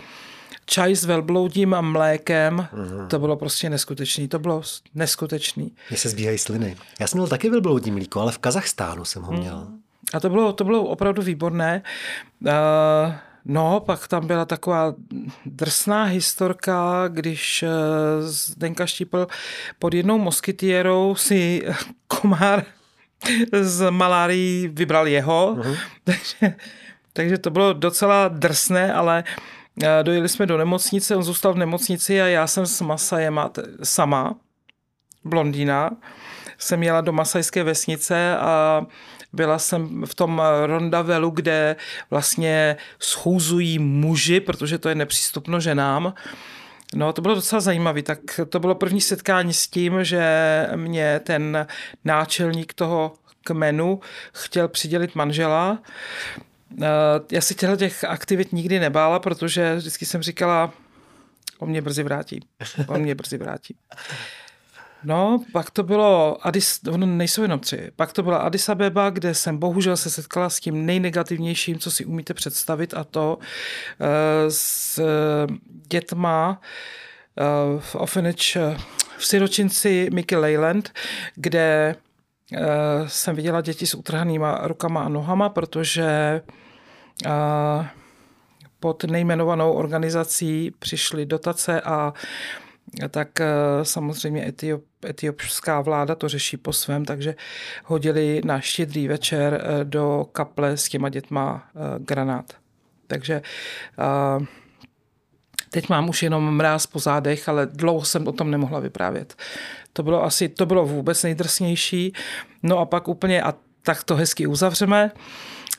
čaj 0.65 0.95
s 0.95 1.05
velbloudím 1.05 1.73
a 1.73 1.81
mlékem, 1.81 2.67
mm-hmm. 2.73 3.07
to 3.07 3.19
bylo 3.19 3.37
prostě 3.37 3.69
neskutečný, 3.69 4.27
to 4.27 4.39
bylo 4.39 4.61
neskutečný. 4.95 5.75
Mně 5.89 5.97
se 5.97 6.09
zbíhají 6.09 6.37
sliny. 6.37 6.77
Já 6.99 7.07
jsem 7.07 7.17
měl 7.17 7.27
taky 7.27 7.49
velbloudí 7.49 7.91
mlíko, 7.91 8.19
ale 8.21 8.31
v 8.31 8.37
Kazachstánu 8.37 9.05
jsem 9.05 9.23
ho 9.23 9.33
měl. 9.33 9.57
Mm. 9.57 9.82
A 10.13 10.19
to 10.19 10.29
bylo, 10.29 10.53
to 10.53 10.63
bylo 10.63 10.83
opravdu 10.83 11.21
výborné. 11.21 11.83
Uh, 12.41 12.51
No, 13.45 13.79
pak 13.79 14.07
tam 14.07 14.27
byla 14.27 14.45
taková 14.45 14.93
drsná 15.45 16.03
historka, 16.03 17.07
když 17.07 17.65
Zdenka 18.19 18.85
Štípl 18.85 19.27
pod 19.79 19.93
jednou 19.93 20.17
moskytiérou 20.17 21.15
si 21.15 21.63
komár 22.07 22.63
z 23.61 23.91
malárií 23.91 24.67
vybral 24.67 25.07
jeho, 25.07 25.55
uh-huh. 25.55 25.77
takže, 26.03 26.55
takže 27.13 27.37
to 27.37 27.49
bylo 27.49 27.73
docela 27.73 28.27
drsné, 28.27 28.93
ale 28.93 29.23
dojeli 30.03 30.29
jsme 30.29 30.45
do 30.45 30.57
nemocnice, 30.57 31.15
on 31.15 31.23
zůstal 31.23 31.53
v 31.53 31.57
nemocnici 31.57 32.21
a 32.21 32.27
já 32.27 32.47
jsem 32.47 32.65
s 32.65 32.81
Masajema 32.81 33.51
sama, 33.83 34.35
blondýna, 35.23 35.91
jsem 36.57 36.83
jela 36.83 37.01
do 37.01 37.11
Masajské 37.11 37.63
vesnice 37.63 38.37
a 38.37 38.85
byla 39.33 39.59
jsem 39.59 40.05
v 40.05 40.15
tom 40.15 40.41
rondavelu, 40.65 41.29
kde 41.29 41.75
vlastně 42.09 42.77
schůzují 42.99 43.79
muži, 43.79 44.39
protože 44.39 44.77
to 44.77 44.89
je 44.89 44.95
nepřístupno 44.95 45.59
ženám. 45.59 46.13
No, 46.95 47.13
to 47.13 47.21
bylo 47.21 47.35
docela 47.35 47.59
zajímavé. 47.61 48.01
Tak 48.01 48.19
to 48.49 48.59
bylo 48.59 48.75
první 48.75 49.01
setkání 49.01 49.53
s 49.53 49.67
tím, 49.67 50.03
že 50.03 50.23
mě 50.75 51.19
ten 51.23 51.67
náčelník 52.05 52.73
toho 52.73 53.13
kmenu 53.43 53.99
chtěl 54.33 54.67
přidělit 54.67 55.15
manžela. 55.15 55.79
Eh, 56.81 56.85
já 57.31 57.41
si 57.41 57.55
těchto 57.55 57.75
těch 57.75 58.03
aktivit 58.03 58.53
nikdy 58.53 58.79
nebála, 58.79 59.19
protože 59.19 59.75
vždycky 59.75 60.05
jsem 60.05 60.21
říkala, 60.21 60.73
on 61.59 61.69
mě 61.69 61.81
brzy 61.81 62.03
vrátí. 62.03 62.39
On 62.87 63.01
mě 63.01 63.15
brzy 63.15 63.37
vrátí. 63.37 63.75
No, 65.03 65.43
pak 65.51 65.71
to 65.71 65.83
bylo, 65.83 66.37
Addis, 66.47 66.79
ono 66.91 67.05
nejsou 67.05 67.41
jenom 67.41 67.59
tři, 67.59 67.91
pak 67.95 68.13
to 68.13 68.23
byla 68.23 68.37
Addis 68.37 68.69
Abeba, 68.69 69.09
kde 69.09 69.33
jsem 69.35 69.57
bohužel 69.57 69.97
se 69.97 70.09
setkala 70.09 70.49
s 70.49 70.59
tím 70.59 70.85
nejnegativnějším, 70.85 71.79
co 71.79 71.91
si 71.91 72.05
umíte 72.05 72.33
představit 72.33 72.93
a 72.93 73.03
to 73.03 73.37
uh, 73.37 74.07
s 74.49 75.01
dětma 75.87 76.61
uh, 77.73 77.79
v 77.79 77.95
orphanage, 77.95 78.77
v 79.17 79.25
siročinci 79.25 80.09
Mickey 80.13 80.37
Leyland, 80.37 80.91
kde 81.35 81.95
uh, 82.51 82.59
jsem 83.07 83.35
viděla 83.35 83.61
děti 83.61 83.87
s 83.87 83.93
utrhanýma 83.93 84.59
rukama 84.63 85.03
a 85.03 85.09
nohama, 85.09 85.49
protože 85.49 86.41
uh, 87.25 87.85
pod 88.79 89.03
nejmenovanou 89.03 89.71
organizací 89.73 90.71
přišly 90.79 91.25
dotace 91.25 91.81
a 91.81 92.13
tak 93.09 93.41
eh, 93.41 93.47
samozřejmě 93.83 94.47
Etiop, 94.47 94.83
etiopská 95.05 95.81
vláda 95.81 96.15
to 96.15 96.29
řeší 96.29 96.57
po 96.57 96.73
svém, 96.73 97.05
takže 97.05 97.35
hodili 97.85 98.41
na 98.45 98.59
štědrý 98.59 99.07
večer 99.07 99.61
eh, 99.63 99.83
do 99.83 100.25
kaple 100.31 100.77
s 100.77 100.89
těma 100.89 101.09
dětma 101.09 101.63
eh, 101.67 101.79
granát. 101.99 102.53
Takže 103.07 103.41
teď 105.69 105.89
mám 105.89 106.09
už 106.09 106.23
jenom 106.23 106.55
mráz 106.55 106.87
po 106.87 106.99
zádech, 106.99 107.49
ale 107.49 107.65
dlouho 107.65 108.05
jsem 108.05 108.27
o 108.27 108.31
tom 108.31 108.51
nemohla 108.51 108.79
vyprávět. 108.79 109.35
To 109.93 110.03
bylo 110.03 110.23
asi, 110.23 110.49
to 110.49 110.65
bylo 110.65 110.85
vůbec 110.85 111.23
nejdrsnější. 111.23 112.13
No 112.63 112.79
a 112.79 112.85
pak 112.85 113.07
úplně, 113.07 113.43
a 113.43 113.53
tak 113.81 114.03
to 114.03 114.15
hezky 114.15 114.47
uzavřeme, 114.47 115.11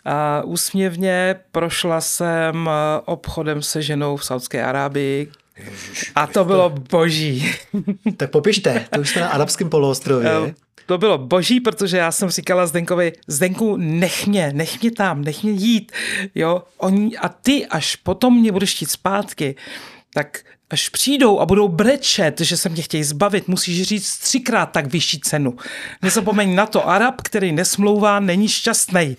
a 0.05 0.43
úsměvně 0.45 1.41
prošla 1.53 2.01
jsem 2.01 2.71
obchodem 3.05 3.63
se 3.63 3.83
ženou 3.83 4.17
v 4.17 4.25
Saudské 4.25 4.65
Arábii, 4.65 5.33
Ježiš, 5.59 6.13
a 6.15 6.27
to 6.27 6.45
bylo 6.45 6.71
boží. 6.71 7.53
Tak 8.17 8.31
popište, 8.31 8.87
to 8.95 9.01
už 9.01 9.11
jste 9.11 9.21
na 9.21 9.29
arabském 9.29 9.71
poloostrově. 9.71 10.55
To 10.87 10.99
bylo 10.99 11.19
boží, 11.19 11.61
protože 11.61 11.97
já 11.97 12.13
jsem 12.13 12.31
říkala 12.31 12.67
Zdenkovi, 12.67 13.13
Zdenku, 13.27 13.77
nech 13.77 14.27
mě, 14.27 14.53
nech 14.53 14.81
mě 14.81 14.91
tam, 14.91 15.23
nech 15.25 15.43
mě 15.43 15.53
jít. 15.53 15.93
Jo, 16.35 16.63
oni, 16.77 17.17
a 17.17 17.29
ty, 17.29 17.67
až 17.67 17.97
potom 17.97 18.41
mě 18.41 18.53
budeš 18.53 18.75
chtít 18.75 18.91
zpátky, 18.91 19.55
tak 20.15 20.39
až 20.71 20.89
přijdou 20.89 21.41
a 21.41 21.47
budou 21.47 21.69
brečet, 21.69 22.41
že 22.41 22.57
se 22.57 22.69
mě 22.69 22.83
chtějí 22.83 23.05
zbavit, 23.05 23.49
musíš 23.49 23.83
říct 23.83 24.19
třikrát 24.19 24.67
tak 24.67 24.87
vyšší 24.87 25.21
cenu. 25.21 25.57
Nezapomeň 26.03 26.55
na 26.55 26.67
to, 26.67 26.89
Arab, 26.89 27.15
který 27.23 27.53
nesmlouvá, 27.53 28.21
není 28.21 28.49
šťastný. 28.49 29.17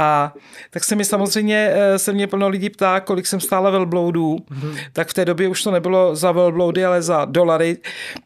A 0.00 0.32
tak 0.70 0.84
se 0.84 0.96
mi 0.96 1.04
samozřejmě, 1.04 1.70
eh, 1.72 1.98
se 1.98 2.12
mě 2.12 2.26
plno 2.26 2.48
lidí 2.48 2.70
ptá, 2.70 3.00
kolik 3.00 3.26
jsem 3.26 3.40
stála 3.40 3.70
velbloudů, 3.70 4.36
mm-hmm. 4.36 4.78
tak 4.92 5.08
v 5.08 5.14
té 5.14 5.24
době 5.24 5.48
už 5.48 5.62
to 5.62 5.70
nebylo 5.70 6.16
za 6.16 6.32
velbloudy, 6.32 6.84
ale 6.84 7.02
za 7.02 7.24
dolary, 7.24 7.76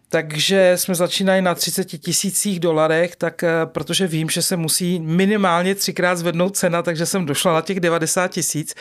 takže 0.08 0.72
jsme 0.76 0.94
začínali 0.94 1.42
na 1.42 1.54
30 1.54 1.84
tisících 1.84 2.60
dolarech, 2.60 3.16
tak 3.16 3.42
eh, 3.42 3.50
protože 3.64 4.06
vím, 4.06 4.30
že 4.30 4.42
se 4.42 4.56
musí 4.56 5.00
minimálně 5.00 5.74
třikrát 5.74 6.18
zvednout 6.18 6.56
cena, 6.56 6.82
takže 6.82 7.06
jsem 7.06 7.26
došla 7.26 7.52
na 7.52 7.60
těch 7.60 7.80
90 7.80 8.28
tisíc 8.28 8.74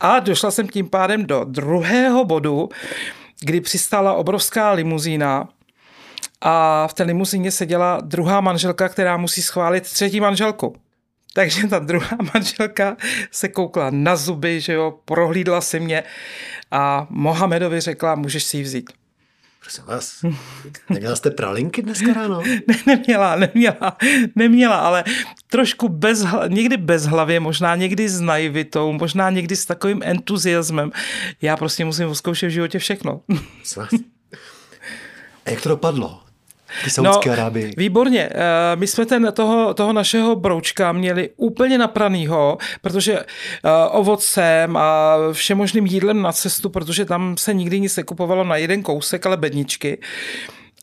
a 0.00 0.18
došla 0.18 0.50
jsem 0.50 0.68
tím 0.68 0.88
pádem 0.88 1.26
do 1.26 1.44
druhého 1.44 2.24
bodu, 2.24 2.68
kdy 3.40 3.60
přistála 3.60 4.12
obrovská 4.12 4.72
limuzína, 4.72 5.48
a 6.42 6.86
v 6.86 6.94
té 6.94 7.02
limuzíně 7.02 7.50
seděla 7.50 7.98
druhá 8.02 8.40
manželka, 8.40 8.88
která 8.88 9.16
musí 9.16 9.42
schválit 9.42 9.84
třetí 9.84 10.20
manželku. 10.20 10.74
Takže 11.34 11.68
ta 11.68 11.78
druhá 11.78 12.16
manželka 12.34 12.96
se 13.30 13.48
koukla 13.48 13.90
na 13.90 14.16
zuby, 14.16 14.60
že 14.60 14.72
jo, 14.72 14.98
prohlídla 15.04 15.60
si 15.60 15.80
mě 15.80 16.02
a 16.70 17.06
Mohamedovi 17.10 17.80
řekla, 17.80 18.14
můžeš 18.14 18.44
si 18.44 18.56
ji 18.56 18.62
vzít. 18.62 18.90
Prosím 19.60 19.84
vás, 19.84 20.24
neměla 20.90 21.16
jste 21.16 21.30
pralinky 21.30 21.82
dneska 21.82 22.12
ráno? 22.12 22.42
ne, 22.68 22.74
neměla, 22.86 23.36
neměla, 23.36 23.96
neměla, 24.34 24.76
ale 24.76 25.04
trošku 25.50 25.88
bez, 25.88 26.26
někdy 26.48 26.76
bez 26.76 27.04
hlavě, 27.06 27.40
možná 27.40 27.76
někdy 27.76 28.08
s 28.08 28.20
naivitou, 28.20 28.92
možná 28.92 29.30
někdy 29.30 29.56
s 29.56 29.66
takovým 29.66 30.00
entuziasmem. 30.04 30.90
Já 31.42 31.56
prostě 31.56 31.84
musím 31.84 32.14
zkoušet 32.14 32.46
v 32.46 32.50
životě 32.50 32.78
všechno. 32.78 33.20
A 35.46 35.50
jak 35.50 35.60
to 35.60 35.68
dopadlo? 35.68 36.29
No, 37.02 37.20
Arábii. 37.32 37.72
Výborně. 37.76 38.30
Eh, 38.32 38.76
my 38.76 38.86
jsme 38.86 39.06
ten, 39.06 39.32
toho, 39.32 39.74
toho 39.74 39.92
našeho 39.92 40.36
broučka 40.36 40.92
měli 40.92 41.30
úplně 41.36 41.78
napranýho, 41.78 42.58
protože 42.80 43.18
uh, 43.18 43.70
ovocem 43.90 44.76
a 44.76 45.16
všemožným 45.32 45.86
jídlem 45.86 46.22
na 46.22 46.32
cestu, 46.32 46.70
protože 46.70 47.04
tam 47.04 47.36
se 47.36 47.54
nikdy 47.54 47.80
nic 47.80 47.96
nekupovalo 47.96 48.44
na 48.44 48.56
jeden 48.56 48.82
kousek, 48.82 49.26
ale 49.26 49.36
bedničky. 49.36 49.98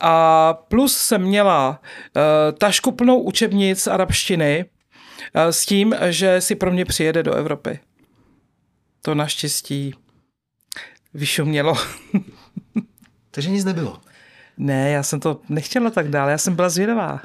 A 0.01 0.53
plus 0.53 0.97
jsem 0.97 1.21
měla 1.21 1.69
uh, 1.79 2.57
tašku 2.57 2.91
plnou 2.91 3.19
učebnic 3.19 3.87
arabštiny 3.87 4.65
s 5.33 5.65
tím, 5.65 5.95
že 6.09 6.41
si 6.41 6.55
pro 6.55 6.71
mě 6.71 6.85
přijede 6.85 7.23
do 7.23 7.33
Evropy. 7.33 7.79
To 9.01 9.15
naštěstí 9.15 9.93
vyšumělo. 11.13 11.73
Takže 13.31 13.49
nic 13.49 13.65
nebylo. 13.65 14.01
Ne, 14.57 14.89
já 14.89 15.03
jsem 15.03 15.19
to 15.19 15.41
nechtěla 15.49 15.89
tak 15.89 16.09
dále, 16.09 16.31
já 16.31 16.37
jsem 16.37 16.55
byla 16.55 16.69
zvědavá. 16.69 17.21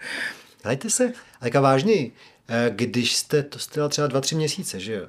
Hejte 0.64 0.90
se, 0.90 1.12
ale 1.40 1.50
vážně, 1.50 2.10
eh, 2.48 2.70
když 2.74 3.16
jste, 3.16 3.42
to 3.42 3.58
jste 3.58 3.88
třeba 3.88 4.06
dva, 4.06 4.20
tři 4.20 4.34
měsíce, 4.34 4.80
že 4.80 4.92
jo? 4.92 5.06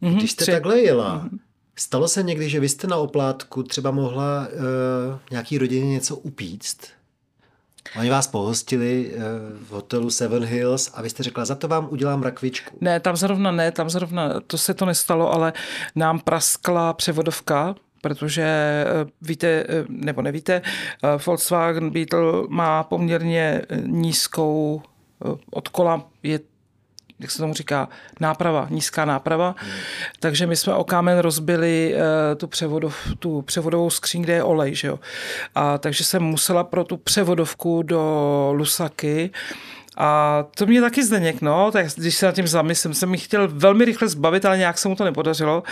Mhm, 0.00 0.18
když 0.18 0.32
jste 0.32 0.44
tři. 0.44 0.52
takhle 0.52 0.80
jela, 0.80 1.24
mm-hmm. 1.24 1.38
stalo 1.76 2.08
se 2.08 2.22
někdy, 2.22 2.48
že 2.48 2.60
vy 2.60 2.68
jste 2.68 2.86
na 2.86 2.96
oplátku 2.96 3.62
třeba 3.62 3.90
mohla 3.90 4.48
uh, 4.48 5.18
nějaký 5.30 5.58
rodině 5.58 5.86
něco 5.86 6.16
upíct? 6.16 6.88
Oni 7.98 8.10
vás 8.10 8.26
pohostili 8.26 9.12
uh, 9.14 9.22
v 9.66 9.70
hotelu 9.70 10.10
Seven 10.10 10.44
Hills 10.44 10.90
a 10.94 11.02
vy 11.02 11.10
jste 11.10 11.22
řekla, 11.22 11.44
za 11.44 11.54
to 11.54 11.68
vám 11.68 11.88
udělám 11.90 12.22
rakvičku. 12.22 12.78
Ne, 12.80 13.00
tam 13.00 13.16
zrovna 13.16 13.50
ne, 13.50 13.72
tam 13.72 13.90
zrovna, 13.90 14.40
to 14.40 14.58
se 14.58 14.74
to 14.74 14.84
nestalo, 14.84 15.32
ale 15.32 15.52
nám 15.94 16.20
praskla 16.20 16.92
převodovka, 16.92 17.74
protože 18.00 18.42
eh, 18.42 19.10
víte, 19.22 19.48
eh, 19.48 19.84
nebo 19.88 20.22
nevíte, 20.22 20.62
eh, 20.62 21.08
Volkswagen 21.26 21.90
Beetle 21.90 22.32
má 22.48 22.82
poměrně 22.82 23.62
nízkou 23.86 24.82
od 25.50 25.68
kola 25.68 26.04
je 26.22 26.40
jak 27.20 27.30
se 27.30 27.38
tomu 27.38 27.54
říká, 27.54 27.88
náprava, 28.20 28.66
nízká 28.70 29.04
náprava. 29.04 29.54
Hmm. 29.58 29.72
Takže 30.20 30.46
my 30.46 30.56
jsme 30.56 30.74
o 30.74 30.84
kámen 30.84 31.18
rozbili 31.18 31.94
tu, 32.36 32.46
převodov, 32.46 32.96
tu 33.18 33.42
převodovou 33.42 33.90
skříň, 33.90 34.22
kde 34.22 34.32
je 34.32 34.42
olej. 34.42 34.74
Že 34.74 34.88
jo? 34.88 34.98
A 35.54 35.78
takže 35.78 36.04
jsem 36.04 36.22
musela 36.22 36.64
pro 36.64 36.84
tu 36.84 36.96
převodovku 36.96 37.82
do 37.82 38.50
Lusaky 38.52 39.30
a 40.00 40.44
to 40.54 40.66
mě 40.66 40.80
taky 40.80 41.04
Zdeněk, 41.04 41.42
no, 41.42 41.70
tak 41.70 41.86
když 41.96 42.14
se 42.14 42.26
nad 42.26 42.34
tím 42.34 42.46
zamyslím, 42.46 42.94
jsem 42.94 43.10
mi 43.10 43.18
chtěl 43.18 43.48
velmi 43.48 43.84
rychle 43.84 44.08
zbavit, 44.08 44.44
ale 44.44 44.58
nějak 44.58 44.78
se 44.78 44.88
mu 44.88 44.96
to 44.96 45.04
nepodařilo, 45.04 45.62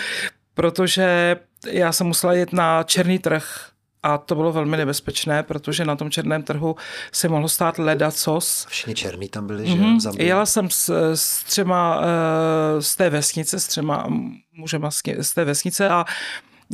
protože 0.56 1.36
já 1.70 1.92
jsem 1.92 2.06
musela 2.06 2.32
jet 2.32 2.52
na 2.52 2.82
černý 2.82 3.18
trh 3.18 3.70
a 4.02 4.18
to 4.18 4.34
bylo 4.34 4.52
velmi 4.52 4.76
nebezpečné, 4.76 5.42
protože 5.42 5.84
na 5.84 5.96
tom 5.96 6.10
černém 6.10 6.42
trhu 6.42 6.76
se 7.12 7.28
mohlo 7.28 7.48
stát 7.48 7.78
ledacos. 7.78 8.66
Všichni 8.68 8.94
černí 8.94 9.28
tam 9.28 9.46
byli, 9.46 9.64
mm-hmm. 9.64 10.16
že? 10.16 10.22
Jela 10.22 10.46
jsem 10.46 10.70
s, 10.70 11.12
s 11.14 11.44
třema 11.44 12.00
eh, 12.02 12.82
z 12.82 12.96
té 12.96 13.10
vesnice, 13.10 13.60
s 13.60 13.66
třema 13.66 14.06
mužema 14.52 14.90
z 15.20 15.34
té 15.34 15.44
vesnice 15.44 15.88
a 15.88 16.04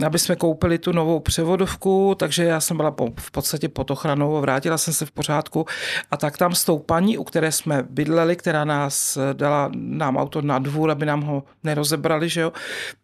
aby 0.07 0.19
jsme 0.19 0.37
koupili 0.37 0.79
tu 0.79 0.93
novou 0.93 1.21
převodovku, 1.21 2.15
takže 2.19 2.45
já 2.45 2.61
jsem 2.61 2.77
byla 2.77 2.91
po, 2.91 3.13
v 3.17 3.31
podstatě 3.31 3.69
pod 3.69 3.91
ochranou, 3.91 4.41
vrátila 4.41 4.79
jsem 4.79 4.95
se 4.95 5.07
v 5.07 5.11
pořádku 5.11 5.67
a 6.11 6.17
tak 6.17 6.39
tam 6.39 6.55
s 6.55 6.65
tou 6.65 6.79
paní, 6.79 7.19
u 7.19 7.25
které 7.25 7.53
jsme 7.53 7.83
bydleli, 7.91 8.37
která 8.37 8.65
nás 8.65 9.19
dala 9.33 9.71
nám 9.75 10.17
auto 10.17 10.43
na 10.43 10.59
dvůr, 10.59 10.91
aby 10.91 11.07
nám 11.07 11.21
ho 11.21 11.45
nerozebrali, 11.65 12.29
že 12.29 12.41
jo, 12.41 12.53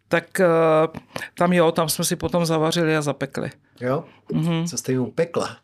tak 0.07 0.25
uh, 0.39 1.01
tam 1.33 1.53
jo, 1.53 1.71
tam 1.71 1.89
jsme 1.89 2.05
si 2.05 2.15
potom 2.15 2.45
zavařili 2.45 2.97
a 2.97 3.01
zapekli. 3.01 3.51
Jo? 3.81 4.05
Mm-hmm. 4.33 4.67
Co 4.67 4.77
jste 4.77 4.91
jim 4.91 5.05
pekla? 5.05 5.57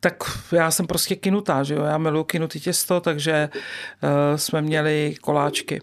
Tak 0.00 0.24
já 0.52 0.70
jsem 0.70 0.86
prostě 0.86 1.16
kinutá, 1.16 1.62
že 1.62 1.74
jo, 1.74 1.82
já 1.82 1.98
miluji 1.98 2.24
kinutý 2.24 2.60
těsto, 2.60 3.00
takže 3.00 3.48
uh, 3.52 4.36
jsme 4.36 4.62
měli 4.62 5.14
koláčky. 5.20 5.82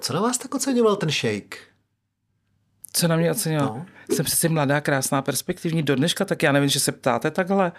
Co 0.00 0.12
na 0.12 0.20
vás 0.20 0.38
tak 0.38 0.54
oceňoval 0.54 0.96
ten 0.96 1.10
shake? 1.10 1.56
Co 2.96 3.08
na 3.08 3.16
mě 3.16 3.30
oceňoval? 3.30 3.68
No. 3.68 3.86
Jsem 4.14 4.24
přece 4.24 4.48
mladá, 4.48 4.80
krásná, 4.80 5.22
perspektivní 5.22 5.82
do 5.82 5.96
dneška, 5.96 6.24
tak 6.24 6.42
já 6.42 6.52
nevím, 6.52 6.68
že 6.68 6.80
se 6.80 6.92
ptáte 6.92 7.30
takhle. 7.30 7.72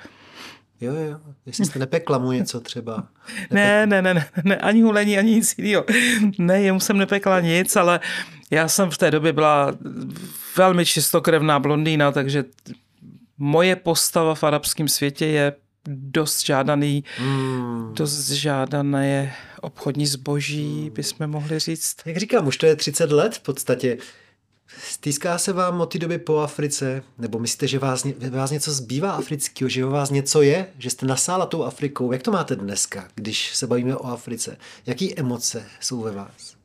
Jo, 0.82 0.94
jo, 0.94 1.20
jestli 1.46 1.66
jste 1.66 1.80
nepekla 1.80 2.18
mu 2.18 2.32
něco 2.32 2.60
třeba. 2.60 3.08
Ne, 3.52 3.86
ne, 3.86 4.02
ne, 4.02 4.14
ne, 4.14 4.30
ne, 4.44 4.58
ani 4.58 4.82
hulení, 4.82 5.18
ani 5.18 5.32
nic 5.32 5.56
jiného. 5.58 5.86
Ne, 6.38 6.62
jemu 6.62 6.80
jsem 6.80 6.98
nepekla 6.98 7.40
nic, 7.40 7.76
ale 7.76 8.00
já 8.52 8.68
jsem 8.68 8.90
v 8.90 8.98
té 8.98 9.12
době 9.12 9.34
byla 9.34 9.74
velmi 10.58 10.86
čistokrevná 10.86 11.60
blondýna, 11.60 12.12
takže 12.12 12.44
moje 13.38 13.76
postava 13.76 14.36
v 14.36 14.44
arabském 14.44 14.88
světě 14.88 15.26
je 15.26 15.54
dost 15.88 16.46
žádaný, 16.46 17.04
hmm. 17.18 17.94
dost 17.94 18.30
žádané 18.30 19.08
je 19.08 19.34
obchodní 19.62 20.08
zboží, 20.08 20.82
hmm. 20.82 20.94
bychom 20.94 21.28
mohli 21.28 21.60
říct. 21.60 21.96
Jak 22.06 22.18
říkám, 22.18 22.48
už 22.48 22.58
to 22.58 22.66
je 22.66 22.76
30 22.76 23.12
let 23.12 23.36
v 23.36 23.40
podstatě. 23.40 23.98
Stýská 24.84 25.38
se 25.38 25.54
vám 25.54 25.82
od 25.82 25.94
té 25.94 26.00
doby 26.00 26.18
po 26.18 26.38
Africe? 26.38 27.04
Nebo 27.18 27.40
myslíte, 27.40 27.68
že 27.68 27.80
vás, 27.80 28.06
vás 28.30 28.52
něco 28.52 28.72
zbývá 28.72 29.12
afrického, 29.12 29.70
že 29.70 29.86
vás 29.86 30.10
něco 30.10 30.42
je, 30.42 30.68
že 30.78 30.90
jste 30.90 31.06
nasála 31.06 31.46
tou 31.46 31.64
Afrikou? 31.64 32.12
Jak 32.12 32.24
to 32.24 32.32
máte 32.32 32.56
dneska, 32.56 33.08
když 33.16 33.56
se 33.56 33.68
bavíme 33.68 33.96
o 33.96 34.06
Africe? 34.06 34.58
Jaký 34.86 35.20
emoce 35.20 35.66
jsou 35.80 36.02
ve 36.02 36.12
vás? 36.12 36.56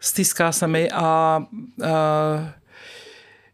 Stýská 0.00 0.52
se 0.52 0.66
mi 0.66 0.90
a, 0.90 1.00
a 1.02 2.60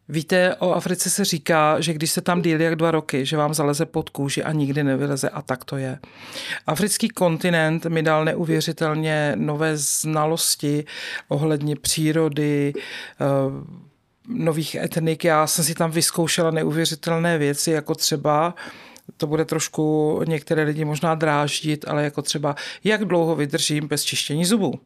Víte, 0.09 0.57
o 0.57 0.73
Africe 0.73 1.11
se 1.11 1.25
říká, 1.25 1.81
že 1.81 1.93
když 1.93 2.11
se 2.11 2.21
tam 2.21 2.43
dílí 2.43 2.65
jak 2.65 2.77
dva 2.77 2.91
roky, 2.91 3.27
že 3.27 3.37
vám 3.37 3.55
zaleze 3.55 3.87
pod 3.87 4.11
kůži 4.11 4.43
a 4.43 4.53
nikdy 4.53 4.85
nevyleze 4.85 5.31
a 5.31 5.43
tak 5.43 5.65
to 5.65 5.77
je. 5.77 5.99
Africký 6.67 7.09
kontinent 7.09 7.87
mi 7.87 8.03
dal 8.03 8.25
neuvěřitelně 8.25 9.33
nové 9.37 9.77
znalosti 9.77 10.85
ohledně 11.29 11.77
přírody, 11.77 12.73
eh, 12.77 13.87
nových 14.29 14.75
etnik. 14.75 15.25
Já 15.25 15.47
jsem 15.47 15.65
si 15.65 15.75
tam 15.75 15.91
vyzkoušela 15.91 16.51
neuvěřitelné 16.51 17.39
věci, 17.39 17.71
jako 17.71 17.95
třeba 17.95 18.55
to 19.17 19.27
bude 19.27 19.45
trošku 19.45 20.21
některé 20.27 20.63
lidi 20.63 20.85
možná 20.85 21.15
dráždit, 21.15 21.85
ale 21.89 22.05
jako 22.05 22.23
třeba, 22.23 22.57
jak 22.85 23.05
dlouho 23.05 23.37
vydržím 23.37 23.89
bez 23.89 24.05
čištění 24.05 24.45
zubů. 24.45 24.81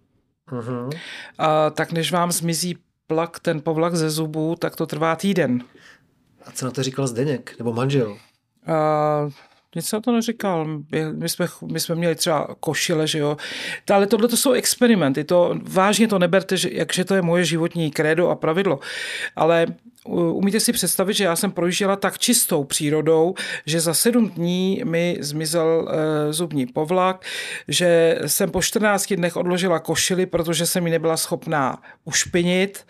Uh-huh. 0.53 0.91
A, 1.39 1.71
tak 1.71 1.93
než 1.93 2.13
vám 2.13 2.33
zmizí 2.33 2.79
plak, 3.07 3.41
ten 3.41 3.61
povlak 3.61 3.97
ze 3.97 4.11
zubů, 4.11 4.57
tak 4.59 4.77
to 4.77 4.87
trvá 4.87 5.17
týden. 5.17 5.65
A 6.45 6.51
co 6.53 6.65
na 6.65 6.71
to 6.71 6.83
říkal 6.83 7.07
Zdeněk, 7.07 7.55
nebo 7.59 7.73
manžel? 7.73 8.19
A, 8.67 9.31
nic 9.77 9.87
jsem 9.87 10.03
to 10.03 10.13
neříkal. 10.13 10.67
My 11.13 11.29
jsme, 11.29 11.47
my 11.73 11.81
jsme 11.81 11.95
měli 11.95 12.15
třeba 12.15 12.49
košile, 12.61 13.07
že 13.07 13.19
jo. 13.19 13.37
Ale 13.93 14.07
tohle 14.07 14.29
to 14.29 14.37
jsou 14.37 14.53
experimenty. 14.53 15.25
To, 15.25 15.55
vážně 15.63 16.09
to 16.09 16.19
neberte, 16.19 16.57
že, 16.57 16.69
jakže 16.73 17.05
to 17.05 17.15
je 17.15 17.23
moje 17.23 17.45
životní 17.45 17.91
krédo 17.91 18.29
a 18.29 18.35
pravidlo. 18.35 18.81
Ale 19.37 19.67
umíte 20.07 20.61
si 20.61 20.73
představit, 20.73 21.15
že 21.15 21.25
já 21.25 21.37
jsem 21.37 21.51
projížděla 21.51 21.97
tak 21.97 22.19
čistou 22.19 22.65
přírodou, 22.65 23.35
že 23.67 23.81
za 23.81 23.95
sedm 23.95 24.29
dní 24.29 24.83
mi 24.85 25.17
zmizel 25.21 25.89
e, 25.91 26.33
zubní 26.33 26.67
povlak, 26.67 27.25
že 27.69 28.19
jsem 28.27 28.51
po 28.51 28.63
14 28.63 29.13
dnech 29.13 29.37
odložila 29.37 29.79
košily, 29.79 30.27
protože 30.27 30.67
jsem 30.67 30.85
mi 30.85 30.91
nebyla 30.91 31.17
schopná 31.17 31.83
ušpinit 32.05 32.87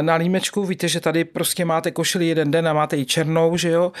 na 0.00 0.14
límečku. 0.14 0.64
Víte, 0.64 0.88
že 0.88 1.00
tady 1.00 1.24
prostě 1.24 1.64
máte 1.64 1.90
košili 1.90 2.26
jeden 2.26 2.50
den 2.50 2.68
a 2.68 2.72
máte 2.72 2.96
ji 2.96 3.06
černou, 3.06 3.56
že 3.56 3.68
jo. 3.70 3.92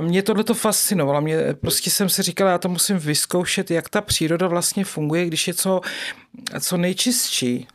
Mě 0.00 0.22
tohle 0.22 0.44
to 0.44 0.54
fascinovalo. 0.54 1.20
Mě, 1.20 1.36
prostě 1.60 1.90
jsem 1.90 2.08
si 2.08 2.22
říkala, 2.22 2.50
já 2.50 2.58
to 2.58 2.68
musím 2.68 2.98
vyzkoušet, 2.98 3.70
jak 3.70 3.88
ta 3.88 4.00
příroda 4.00 4.48
vlastně 4.48 4.84
funguje, 4.84 5.26
když 5.26 5.48
je 5.48 5.54
co, 5.54 5.80
co 6.60 6.76
nejčistší 6.76 7.68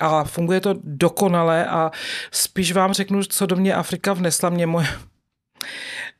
a 0.00 0.24
funguje 0.24 0.60
to 0.60 0.74
dokonale 0.84 1.66
a 1.66 1.90
spíš 2.30 2.72
vám 2.72 2.92
řeknu, 2.92 3.24
co 3.24 3.46
do 3.46 3.56
mě 3.56 3.74
Afrika 3.74 4.12
vnesla. 4.12 4.50
Mě 4.50 4.66
moje, 4.66 4.86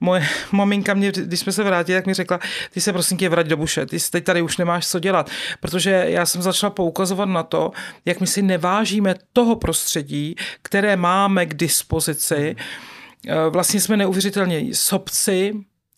moje 0.00 0.26
maminka 0.52 0.94
mě, 0.94 1.12
když 1.12 1.40
jsme 1.40 1.52
se 1.52 1.64
vrátili, 1.64 1.98
tak 1.98 2.06
mi 2.06 2.14
řekla, 2.14 2.40
ty 2.70 2.80
se 2.80 2.92
prosím 2.92 3.18
tě 3.18 3.28
vrať 3.28 3.46
do 3.46 3.56
buše, 3.56 3.86
ty 3.86 3.96
teď 4.10 4.24
tady 4.24 4.42
už 4.42 4.56
nemáš 4.56 4.88
co 4.88 4.98
dělat, 4.98 5.30
protože 5.60 6.04
já 6.08 6.26
jsem 6.26 6.42
začala 6.42 6.70
poukazovat 6.70 7.28
na 7.28 7.42
to, 7.42 7.70
jak 8.04 8.20
my 8.20 8.26
si 8.26 8.42
nevážíme 8.42 9.14
toho 9.32 9.56
prostředí, 9.56 10.34
které 10.62 10.96
máme 10.96 11.46
k 11.46 11.54
dispozici. 11.54 12.56
Vlastně 13.50 13.80
jsme 13.80 13.96
neuvěřitelně 13.96 14.74
sobci, 14.74 15.54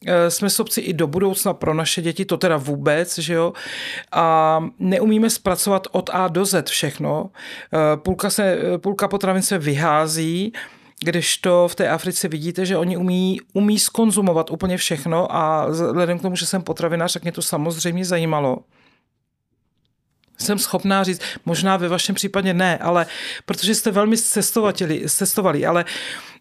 Eh, 0.06 0.30
jsme 0.30 0.50
sobci 0.50 0.80
i 0.80 0.92
do 0.92 1.06
budoucna 1.06 1.54
pro 1.54 1.74
naše 1.74 2.02
děti, 2.02 2.24
to 2.24 2.36
teda 2.36 2.56
vůbec, 2.56 3.18
že 3.18 3.34
jo, 3.34 3.52
a 4.12 4.58
neumíme 4.78 5.30
zpracovat 5.30 5.86
od 5.90 6.10
A 6.12 6.28
do 6.28 6.44
Z 6.44 6.70
všechno. 6.70 7.30
Eh, 7.74 7.96
půlka, 7.96 8.30
se, 8.30 8.58
půlka 8.76 9.08
potravin 9.08 9.42
se 9.42 9.58
vyhází, 9.58 10.52
když 11.02 11.36
to 11.36 11.68
v 11.68 11.74
té 11.74 11.88
Africe 11.88 12.28
vidíte, 12.28 12.66
že 12.66 12.76
oni 12.76 12.96
umí, 12.96 13.40
umí 13.52 13.78
skonzumovat 13.78 14.50
úplně 14.50 14.76
všechno 14.76 15.36
a 15.36 15.66
vzhledem 15.68 16.18
k 16.18 16.22
tomu, 16.22 16.36
že 16.36 16.46
jsem 16.46 16.62
potravinář, 16.62 17.12
tak 17.12 17.22
mě 17.22 17.32
to 17.32 17.42
samozřejmě 17.42 18.04
zajímalo 18.04 18.58
jsem 20.38 20.58
schopná 20.58 21.04
říct, 21.04 21.20
možná 21.44 21.76
ve 21.76 21.88
vašem 21.88 22.14
případě 22.14 22.54
ne, 22.54 22.78
ale 22.78 23.06
protože 23.46 23.74
jste 23.74 23.90
velmi 23.90 24.16
cestovali, 25.06 25.66
ale 25.66 25.84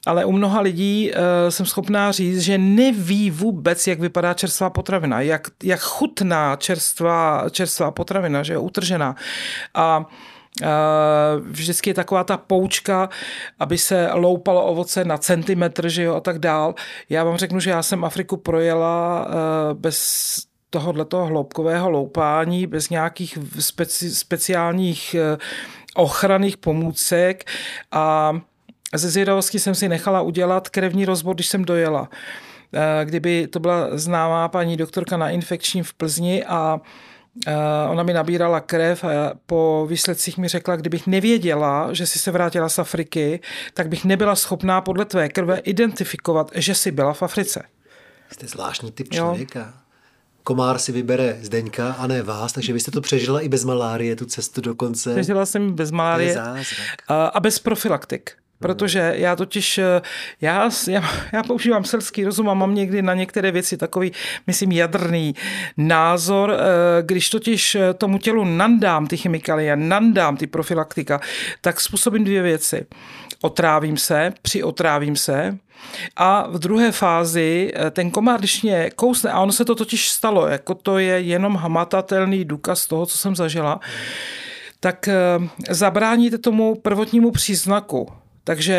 ale 0.06 0.26
u 0.26 0.32
mnoha 0.32 0.62
lidí 0.62 1.12
uh, 1.12 1.18
jsem 1.50 1.66
schopná 1.66 2.12
říct, 2.12 2.40
že 2.40 2.58
neví 2.58 3.32
vůbec, 3.32 3.88
jak 3.88 4.00
vypadá 4.00 4.34
čerstvá 4.34 4.70
potravina, 4.70 5.22
jak, 5.22 5.48
jak 5.64 5.80
chutná 5.80 6.56
čerstvá, 6.56 7.46
čerstvá 7.52 7.92
potravina, 7.92 8.44
že 8.44 8.54
je 8.54 8.58
utržená. 8.58 9.16
A 9.74 10.00
Uh, 10.00 10.31
vždycky 11.42 11.90
je 11.90 11.94
taková 11.94 12.24
ta 12.24 12.38
poučka, 12.38 13.10
aby 13.60 13.78
se 13.78 14.10
loupalo 14.14 14.66
ovoce 14.66 15.06
na 15.06 15.18
centimetr, 15.18 15.90
že 15.90 16.04
jo, 16.04 16.16
a 16.16 16.20
tak 16.20 16.40
dál. 16.40 16.76
Já 17.10 17.24
vám 17.24 17.38
řeknu, 17.38 17.60
že 17.60 17.70
já 17.70 17.84
jsem 17.84 18.06
Afriku 18.06 18.38
projela 18.38 19.26
uh, 19.26 19.80
bez 19.80 20.38
tohoto 20.70 21.26
hloubkového 21.26 21.90
loupání, 21.90 22.68
bez 22.68 22.90
nějakých 22.90 23.38
speci, 23.60 24.10
speciálních 24.16 25.16
uh, 25.34 25.38
ochranných 25.96 26.58
pomůcek 26.58 27.46
a 27.92 28.34
ze 28.96 29.10
zvědavosti 29.10 29.60
jsem 29.60 29.76
si 29.76 29.90
nechala 29.90 30.22
udělat 30.22 30.70
krevní 30.70 31.06
rozbor, 31.06 31.36
když 31.36 31.48
jsem 31.48 31.66
dojela. 31.66 32.10
Eh, 32.74 33.06
kdyby 33.06 33.48
to 33.48 33.60
byla 33.60 33.98
známá 33.98 34.48
paní 34.48 34.78
doktorka 34.78 35.18
na 35.18 35.30
infekčním 35.30 35.84
v 35.84 35.94
Plzni 35.94 36.44
a 36.44 36.80
eh, 36.80 36.88
ona 37.90 38.04
mi 38.04 38.14
nabírala 38.14 38.60
krev 38.60 39.04
a 39.04 39.10
po 39.46 39.86
výsledcích 39.90 40.38
mi 40.38 40.48
řekla, 40.48 40.76
kdybych 40.76 41.08
nevěděla, 41.08 41.94
že 41.94 42.08
jsi 42.08 42.20
se 42.20 42.32
vrátila 42.32 42.70
z 42.70 42.80
Afriky, 42.80 43.40
tak 43.74 43.90
bych 43.90 44.06
nebyla 44.06 44.36
schopná 44.36 44.82
podle 44.82 45.06
tvé 45.06 45.30
krve 45.30 45.58
identifikovat, 45.58 46.52
že 46.56 46.76
jsi 46.76 46.92
byla 46.92 47.14
v 47.14 47.24
Africe. 47.24 47.64
Jste 48.32 48.48
zvláštní 48.48 48.92
typ 48.92 49.10
člověka. 49.14 49.60
Jo. 49.60 49.66
Komár 50.44 50.80
si 50.80 50.92
vybere 50.92 51.38
Zdeňka 51.42 51.92
a 51.92 52.08
ne 52.08 52.24
vás, 52.24 52.54
takže 52.54 52.74
vy 52.74 52.80
jste 52.80 52.92
to 52.92 53.02
přežila 53.02 53.42
i 53.42 53.50
bez 53.50 53.64
malárie, 53.64 54.16
tu 54.16 54.26
cestu 54.26 54.62
dokonce. 54.62 55.12
Přežila 55.12 55.46
jsem 55.46 55.74
bez 55.74 55.92
malárie 55.92 56.42
a, 57.08 57.26
a 57.26 57.40
bez 57.40 57.60
profilaktik. 57.60 58.32
Protože 58.62 59.14
já 59.16 59.36
totiž, 59.36 59.78
eh, 59.78 60.02
já, 60.42 60.70
já, 60.88 61.04
já 61.34 61.44
používám 61.44 61.84
selský 61.84 62.26
rozum 62.26 62.50
a 62.50 62.54
mám 62.54 62.76
někdy 62.76 63.02
na 63.02 63.14
některé 63.14 63.52
věci 63.52 63.78
takový, 63.78 64.12
myslím, 64.48 64.72
jadrný 64.72 65.36
názor. 65.78 66.54
Eh, 66.54 66.58
když 67.02 67.30
totiž 67.30 67.76
eh, 67.76 67.94
tomu 67.94 68.18
tělu 68.18 68.46
nandám 68.46 69.08
ty 69.08 69.18
chemikálie, 69.18 69.76
nandám 69.76 70.38
ty 70.38 70.48
profilaktika, 70.48 71.20
tak 71.62 71.82
způsobím 71.82 72.24
dvě 72.24 72.42
věci. 72.42 72.86
Otrávím 73.42 73.98
se, 73.98 74.34
přiotrávím 74.42 75.16
se, 75.16 75.58
a 76.16 76.48
v 76.50 76.60
druhé 76.60 76.92
fázi 76.92 77.74
ten 77.92 78.12
komár, 78.12 78.40
když 78.40 78.64
mě 78.64 78.90
kousne, 78.96 79.32
a 79.32 79.40
ono 79.40 79.52
se 79.52 79.66
to 79.66 79.76
totiž 79.76 80.10
stalo, 80.10 80.48
jako 80.48 80.76
to 80.76 80.98
je 80.98 81.22
jenom 81.22 81.56
hmatatelný 81.56 82.46
důkaz 82.46 82.88
toho, 82.88 83.06
co 83.06 83.18
jsem 83.18 83.36
zažila, 83.36 83.80
tak 84.80 85.10
zabráníte 85.70 86.38
tomu 86.38 86.76
prvotnímu 86.76 87.32
příznaku. 87.32 88.21
Takže 88.44 88.76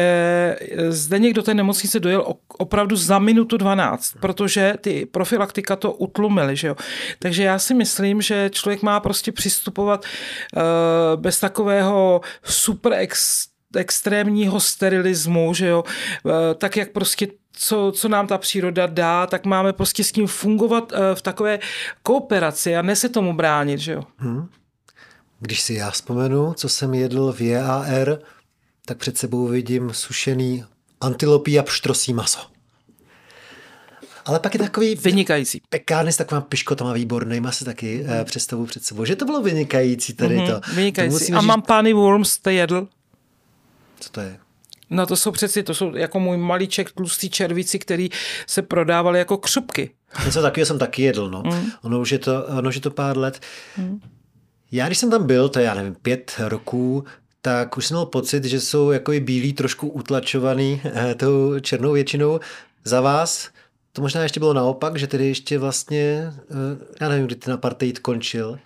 eh, 0.60 0.92
zde 0.92 1.18
někdo 1.18 1.42
do 1.42 1.46
té 1.46 1.54
nemocnice 1.54 2.00
dojel 2.00 2.34
opravdu 2.58 2.96
za 2.96 3.18
minutu 3.18 3.56
12, 3.56 4.14
protože 4.20 4.74
ty 4.80 5.06
profilaktika 5.06 5.76
to 5.76 5.92
utlumily. 5.92 6.56
Že 6.56 6.68
jo? 6.68 6.76
Takže 7.18 7.42
já 7.42 7.58
si 7.58 7.74
myslím, 7.74 8.22
že 8.22 8.50
člověk 8.52 8.82
má 8.82 9.00
prostě 9.00 9.32
přistupovat 9.32 10.04
uh, 10.04 10.62
bez 11.20 11.40
takového 11.40 12.20
super 12.42 12.92
ex 12.92 13.46
extrémního 13.76 14.60
sterilismu, 14.60 15.54
že 15.54 15.66
jo, 15.66 15.84
eh, 16.26 16.54
tak 16.54 16.76
jak 16.76 16.90
prostě 16.90 17.28
co, 17.52 17.92
co 17.96 18.08
nám 18.08 18.26
ta 18.26 18.38
příroda 18.38 18.86
dá, 18.86 19.26
tak 19.26 19.44
máme 19.44 19.72
prostě 19.72 20.04
s 20.04 20.12
tím 20.12 20.26
fungovat 20.26 20.92
eh, 20.92 21.14
v 21.14 21.22
takové 21.22 21.58
kooperaci 22.02 22.76
a 22.76 22.82
ne 22.82 22.96
se 22.96 23.08
tomu 23.08 23.32
bránit, 23.32 23.78
že 23.78 23.92
jo. 23.92 24.02
Hmm. 24.16 24.48
Když 25.40 25.60
si 25.60 25.74
já 25.74 25.90
vzpomenu, 25.90 26.54
co 26.54 26.68
jsem 26.68 26.94
jedl 26.94 27.32
v 27.32 27.40
JAR, 27.40 28.18
tak 28.86 28.98
před 28.98 29.18
sebou 29.18 29.46
vidím 29.46 29.90
sušený 29.94 30.64
antilopí 31.00 31.58
a 31.58 31.62
pštrosí 31.62 32.12
maso. 32.12 32.40
Ale 34.24 34.40
pak 34.40 34.54
je 34.54 34.60
takový... 34.60 34.94
Vynikající. 34.94 35.62
Pekárny 35.68 36.12
s 36.12 36.16
takovým 36.16 36.42
piškotama 36.42 36.92
výbornýma 36.92 37.52
se 37.52 37.64
taky 37.64 38.04
mm. 38.06 38.24
představu 38.24 38.66
před 38.66 38.84
sebou, 38.84 39.04
že 39.04 39.16
to 39.16 39.24
bylo 39.24 39.42
vynikající 39.42 40.12
tady 40.12 40.38
mm-hmm, 40.38 40.60
to. 40.60 40.74
Vynikající. 40.74 41.32
To 41.32 41.36
a 41.36 41.40
říct... 41.40 41.46
mám 41.46 41.62
pány 41.62 41.92
Worms, 41.92 42.30
jste 42.30 42.52
jedl? 42.52 42.88
Co 44.00 44.10
to 44.10 44.20
je? 44.20 44.38
No 44.90 45.06
to 45.06 45.16
jsou 45.16 45.30
přeci, 45.30 45.62
to 45.62 45.74
jsou 45.74 45.96
jako 45.96 46.20
můj 46.20 46.36
malíček 46.36 46.92
tlustý 46.92 47.30
červíci, 47.30 47.78
který 47.78 48.08
se 48.46 48.62
prodávali 48.62 49.18
jako 49.18 49.36
křupky. 49.36 49.90
Něco 50.24 50.42
takového 50.42 50.66
jsem 50.66 50.78
taky 50.78 51.02
jedl, 51.02 51.30
no. 51.30 51.42
Mm. 51.46 51.70
Ono 51.82 52.00
už 52.00 52.12
je 52.12 52.18
to, 52.18 52.46
ono 52.46 52.68
už 52.68 52.74
je 52.74 52.80
to 52.80 52.90
pár 52.90 53.18
let. 53.18 53.40
Mm. 53.76 54.00
Já, 54.72 54.86
když 54.86 54.98
jsem 54.98 55.10
tam 55.10 55.26
byl, 55.26 55.48
to 55.48 55.58
je, 55.58 55.64
já 55.64 55.74
nevím, 55.74 55.94
pět 55.94 56.34
roků, 56.38 57.04
tak 57.42 57.76
už 57.76 57.86
jsem 57.86 57.96
měl 57.96 58.06
pocit, 58.06 58.44
že 58.44 58.60
jsou 58.60 58.90
jako 58.90 59.12
i 59.12 59.20
bílí 59.20 59.52
trošku 59.52 59.88
utlačovaný 59.88 60.80
eh, 60.84 61.14
tou 61.14 61.60
černou 61.60 61.92
většinou. 61.92 62.40
Za 62.84 63.00
vás 63.00 63.50
to 63.92 64.02
možná 64.02 64.22
ještě 64.22 64.40
bylo 64.40 64.54
naopak, 64.54 64.96
že 64.96 65.06
tedy 65.06 65.28
ještě 65.28 65.58
vlastně, 65.58 66.32
eh, 66.50 66.86
já 67.00 67.08
nevím, 67.08 67.26
kdy 67.26 67.34
ten 67.34 67.54
apartheid 67.54 67.98
končil, 67.98 68.58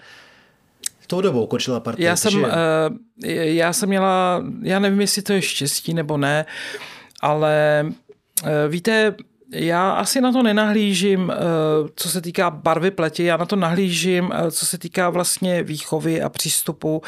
tou 1.07 1.21
dobou 1.21 1.47
končil 1.47 1.75
apartheid. 1.75 2.07
Já 2.07 2.17
jsem, 2.17 2.33
že... 2.33 2.39
uh, 2.41 2.47
já 3.31 3.73
jsem 3.73 3.89
měla, 3.89 4.45
já 4.63 4.79
nevím, 4.79 5.01
jestli 5.01 5.23
to 5.23 5.33
je 5.33 5.43
štěstí 5.43 5.95
nebo 5.95 6.17
ne, 6.17 6.47
ale 7.21 7.85
uh, 8.43 8.49
víte, 8.69 9.15
já 9.53 9.91
asi 9.91 10.21
na 10.21 10.33
to 10.33 10.43
nenahlížím, 10.43 11.33
co 11.97 12.09
se 12.09 12.21
týká 12.21 12.51
barvy 12.51 12.91
pleti, 12.91 13.25
já 13.25 13.37
na 13.37 13.47
to 13.47 13.57
nahlížím, 13.57 14.33
co 14.51 14.67
se 14.67 14.79
týká 14.79 15.11
vlastně 15.11 15.63
výchovy 15.63 16.23
a 16.23 16.29
přístupu 16.29 17.03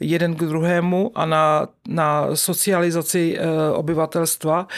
jeden 0.00 0.34
k 0.34 0.38
druhému 0.38 1.12
a 1.14 1.26
na, 1.26 1.68
na 1.88 2.36
socializaci 2.36 3.38
obyvatelstva. 3.74 4.68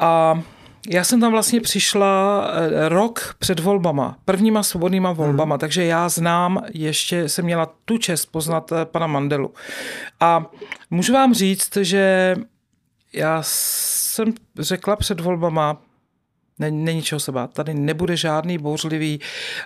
A 0.00 0.42
já 0.88 1.04
jsem 1.04 1.20
tam 1.20 1.32
vlastně 1.32 1.60
přišla 1.60 2.44
eh, 2.46 2.88
rok 2.88 3.34
před 3.38 3.60
volbama, 3.60 4.18
prvníma 4.24 4.62
svobodnýma 4.62 5.12
volbama, 5.12 5.54
hmm. 5.54 5.60
takže 5.60 5.84
já 5.84 6.08
znám, 6.08 6.62
ještě 6.74 7.28
jsem 7.28 7.44
měla 7.44 7.72
tu 7.84 7.98
čest 7.98 8.26
poznat 8.26 8.72
eh, 8.72 8.84
pana 8.84 9.06
Mandelu. 9.06 9.54
A 10.20 10.46
můžu 10.90 11.12
vám 11.12 11.34
říct, 11.34 11.76
že 11.76 12.36
já 13.12 13.38
jsem 13.42 14.32
řekla 14.58 14.96
před 14.96 15.20
volbama, 15.20 15.76
Není 16.70 17.02
čeho 17.02 17.20
se 17.20 17.32
bát. 17.32 17.52
Tady 17.52 17.74
nebude 17.74 18.16
žádný 18.16 18.58
bouřlivý 18.58 19.20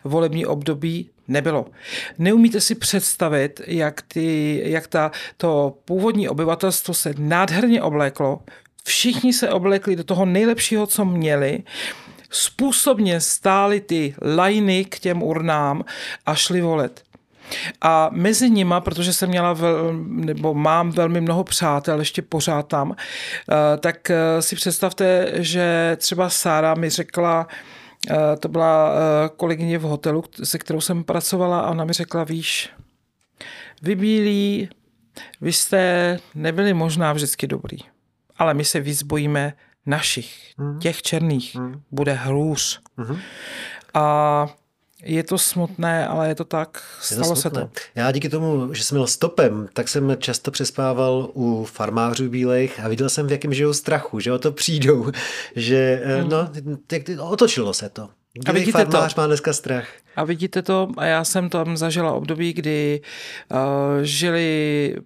volební 0.04 0.46
období. 0.46 1.10
Nebylo. 1.28 1.66
Neumíte 2.18 2.60
si 2.60 2.74
představit, 2.74 3.60
jak, 3.66 4.02
ty, 4.02 4.60
jak 4.64 4.86
ta, 4.86 5.10
to 5.36 5.74
původní 5.84 6.28
obyvatelstvo 6.28 6.94
se 6.94 7.14
nádherně 7.18 7.82
obléklo, 7.82 8.40
Všichni 8.86 9.32
se 9.32 9.50
oblekli 9.50 9.96
do 9.96 10.04
toho 10.04 10.26
nejlepšího, 10.26 10.86
co 10.86 11.04
měli. 11.04 11.62
Způsobně 12.30 13.20
stály 13.20 13.80
ty 13.80 14.14
lajny 14.22 14.84
k 14.84 14.98
těm 14.98 15.22
urnám 15.22 15.84
a 16.26 16.34
šli 16.34 16.60
volet. 16.60 17.02
A 17.80 18.10
mezi 18.12 18.50
nima, 18.50 18.80
protože 18.80 19.12
jsem 19.12 19.28
měla, 19.28 19.52
vel, 19.52 19.92
nebo 20.06 20.54
mám 20.54 20.90
velmi 20.90 21.20
mnoho 21.20 21.44
přátel, 21.44 21.98
ještě 21.98 22.22
pořád 22.22 22.68
tam, 22.68 22.96
eh, 22.96 23.76
tak 23.76 24.10
eh, 24.10 24.42
si 24.42 24.56
představte, 24.56 25.32
že 25.34 25.96
třeba 26.00 26.30
Sára 26.30 26.74
mi 26.74 26.90
řekla, 26.90 27.46
eh, 28.10 28.36
to 28.36 28.48
byla 28.48 28.92
kolegyně 29.36 29.78
v 29.78 29.82
hotelu, 29.82 30.24
se 30.44 30.58
kterou 30.58 30.80
jsem 30.80 31.04
pracovala 31.04 31.60
a 31.60 31.70
ona 31.70 31.84
mi 31.84 31.92
řekla, 31.92 32.24
víš, 32.24 32.70
vy 33.82 33.94
bílí, 33.94 34.68
vy 35.40 35.52
jste 35.52 36.18
nebyli 36.34 36.74
možná 36.74 37.12
vždycky 37.12 37.46
dobrý 37.46 37.78
ale 38.38 38.54
my 38.54 38.64
se 38.64 38.80
víc 38.80 39.02
bojíme 39.02 39.52
našich, 39.86 40.52
mm. 40.58 40.78
těch 40.78 41.02
černých. 41.02 41.54
Mm. 41.54 41.82
Bude 41.90 42.12
hrůř. 42.12 42.80
Mm. 42.96 43.18
A 43.94 44.46
je 45.06 45.22
to 45.22 45.38
smutné, 45.38 46.06
ale 46.06 46.28
je 46.28 46.34
to 46.34 46.44
tak, 46.44 46.82
stalo 47.00 47.28
to 47.28 47.36
se 47.36 47.50
to. 47.50 47.70
Já 47.94 48.12
díky 48.12 48.28
tomu, 48.28 48.74
že 48.74 48.84
jsem 48.84 48.96
měl 48.96 49.06
stopem, 49.06 49.68
tak 49.72 49.88
jsem 49.88 50.16
často 50.18 50.50
přespával 50.50 51.30
u 51.34 51.64
farmářů 51.64 52.28
bílejch 52.28 52.80
a 52.84 52.88
viděl 52.88 53.08
jsem, 53.08 53.26
v 53.26 53.32
jakém 53.32 53.54
žijou 53.54 53.72
strachu, 53.72 54.20
že 54.20 54.32
o 54.32 54.38
to 54.38 54.52
přijdou, 54.52 55.10
že 55.56 56.02
mm. 56.22 56.28
no, 56.28 56.50
otočilo 57.20 57.74
se 57.74 57.88
to. 57.88 58.08
A 58.46 58.52
vidíte 58.52 58.84
farmář 58.84 59.14
to. 59.14 59.20
má 59.20 59.26
dneska 59.26 59.52
strach. 59.52 59.88
A 60.16 60.24
vidíte 60.24 60.62
to, 60.62 60.88
a 60.96 61.04
já 61.04 61.24
jsem 61.24 61.50
tam 61.50 61.76
zažila 61.76 62.12
období, 62.12 62.52
kdy 62.52 63.00
uh, 63.50 63.58
žili 64.02 64.96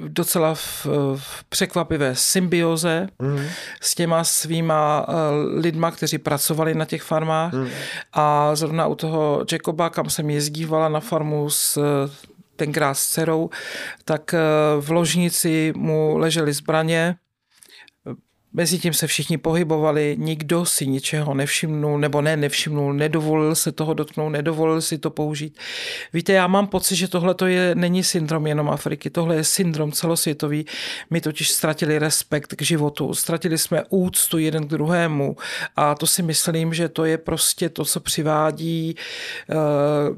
docela 0.00 0.54
v, 0.54 0.86
v 1.16 1.44
překvapivé 1.48 2.14
symbioze 2.14 3.06
mm. 3.18 3.40
s 3.80 3.94
těma 3.94 4.24
svýma 4.24 5.08
uh, 5.08 5.14
lidma, 5.60 5.90
kteří 5.90 6.18
pracovali 6.18 6.74
na 6.74 6.84
těch 6.84 7.02
farmách. 7.02 7.52
Mm. 7.52 7.68
A 8.12 8.54
zrovna 8.54 8.86
u 8.86 8.94
toho 8.94 9.44
Jacoba, 9.52 9.90
kam 9.90 10.10
jsem 10.10 10.30
jezdívala 10.30 10.88
na 10.88 11.00
farmu 11.00 11.50
s 11.50 11.78
tenkrát 12.56 12.94
s 12.94 13.06
dcerou, 13.06 13.50
tak 14.04 14.34
v 14.80 14.90
ložnici 14.90 15.72
mu 15.76 16.18
ležely 16.18 16.52
zbraně, 16.52 17.14
Mezi 18.54 18.78
tím 18.78 18.92
se 18.92 19.06
všichni 19.06 19.38
pohybovali, 19.38 20.16
nikdo 20.18 20.64
si 20.64 20.86
ničeho 20.86 21.34
nevšimnul, 21.34 21.98
nebo 21.98 22.20
ne, 22.22 22.36
nevšimnul, 22.36 22.92
nedovolil 22.92 23.54
se 23.54 23.72
toho 23.72 23.94
dotknout, 23.94 24.32
nedovolil 24.32 24.80
si 24.80 24.98
to 24.98 25.10
použít. 25.10 25.58
Víte, 26.12 26.32
já 26.32 26.46
mám 26.46 26.66
pocit, 26.66 26.96
že 26.96 27.08
tohle 27.08 27.34
to 27.34 27.46
je, 27.46 27.74
není 27.74 28.04
syndrom 28.04 28.46
jenom 28.46 28.70
Afriky, 28.70 29.10
tohle 29.10 29.36
je 29.36 29.44
syndrom 29.44 29.92
celosvětový. 29.92 30.66
My 31.10 31.20
totiž 31.20 31.50
ztratili 31.50 31.98
respekt 31.98 32.54
k 32.56 32.62
životu, 32.62 33.14
ztratili 33.14 33.58
jsme 33.58 33.84
úctu 33.88 34.38
jeden 34.38 34.66
k 34.66 34.70
druhému 34.70 35.36
a 35.76 35.94
to 35.94 36.06
si 36.06 36.22
myslím, 36.22 36.74
že 36.74 36.88
to 36.88 37.04
je 37.04 37.18
prostě 37.18 37.68
to, 37.68 37.84
co 37.84 38.00
přivádí 38.00 38.94
uh, 39.50 40.16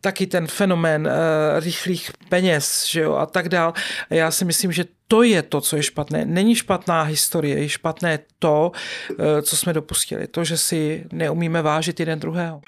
taky 0.00 0.26
ten 0.26 0.46
fenomén 0.46 1.06
uh, 1.06 1.64
rychlých 1.64 2.10
peněz 2.28 2.86
že 2.86 3.00
jo, 3.00 3.14
a 3.14 3.26
tak 3.26 3.48
dál. 3.48 3.72
Já 4.10 4.30
si 4.30 4.44
myslím, 4.44 4.72
že 4.72 4.84
to 5.08 5.22
je 5.22 5.42
to, 5.42 5.60
co 5.60 5.76
je 5.76 5.82
špatné. 5.82 6.24
Není 6.24 6.54
špatná 6.54 7.02
historie, 7.02 7.58
je 7.58 7.68
špatné 7.68 8.18
to, 8.38 8.72
uh, 9.10 9.16
co 9.42 9.56
jsme 9.56 9.72
dopustili. 9.72 10.26
To, 10.26 10.44
že 10.44 10.58
si 10.58 11.04
neumíme 11.12 11.62
vážit 11.62 12.00
jeden 12.00 12.20
druhého. 12.20 12.60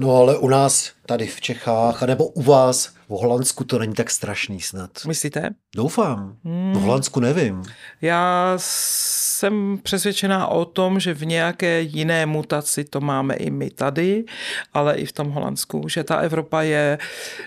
No 0.00 0.16
ale 0.16 0.38
u 0.38 0.48
nás 0.48 0.92
tady 1.06 1.26
v 1.26 1.40
Čechách, 1.40 2.02
nebo 2.02 2.26
u 2.26 2.42
vás 2.42 2.86
v 3.08 3.12
Holandsku 3.12 3.64
to 3.64 3.78
není 3.78 3.94
tak 3.94 4.10
strašný 4.10 4.60
snad. 4.60 4.90
Myslíte? 5.06 5.50
Doufám. 5.76 6.36
Hmm. 6.44 6.72
V 6.72 6.80
Holandsku 6.80 7.20
nevím. 7.20 7.62
Já 8.02 8.54
jsem 8.56 9.78
přesvědčená 9.82 10.46
o 10.46 10.64
tom, 10.64 11.00
že 11.00 11.14
v 11.14 11.26
nějaké 11.26 11.80
jiné 11.80 12.26
mutaci 12.26 12.84
to 12.84 13.00
máme 13.00 13.34
i 13.34 13.50
my 13.50 13.70
tady, 13.70 14.24
ale 14.72 14.94
i 14.94 15.06
v 15.06 15.12
tom 15.12 15.30
Holandsku, 15.30 15.88
že 15.88 16.04
ta 16.04 16.16
Evropa 16.16 16.62
je, 16.62 16.98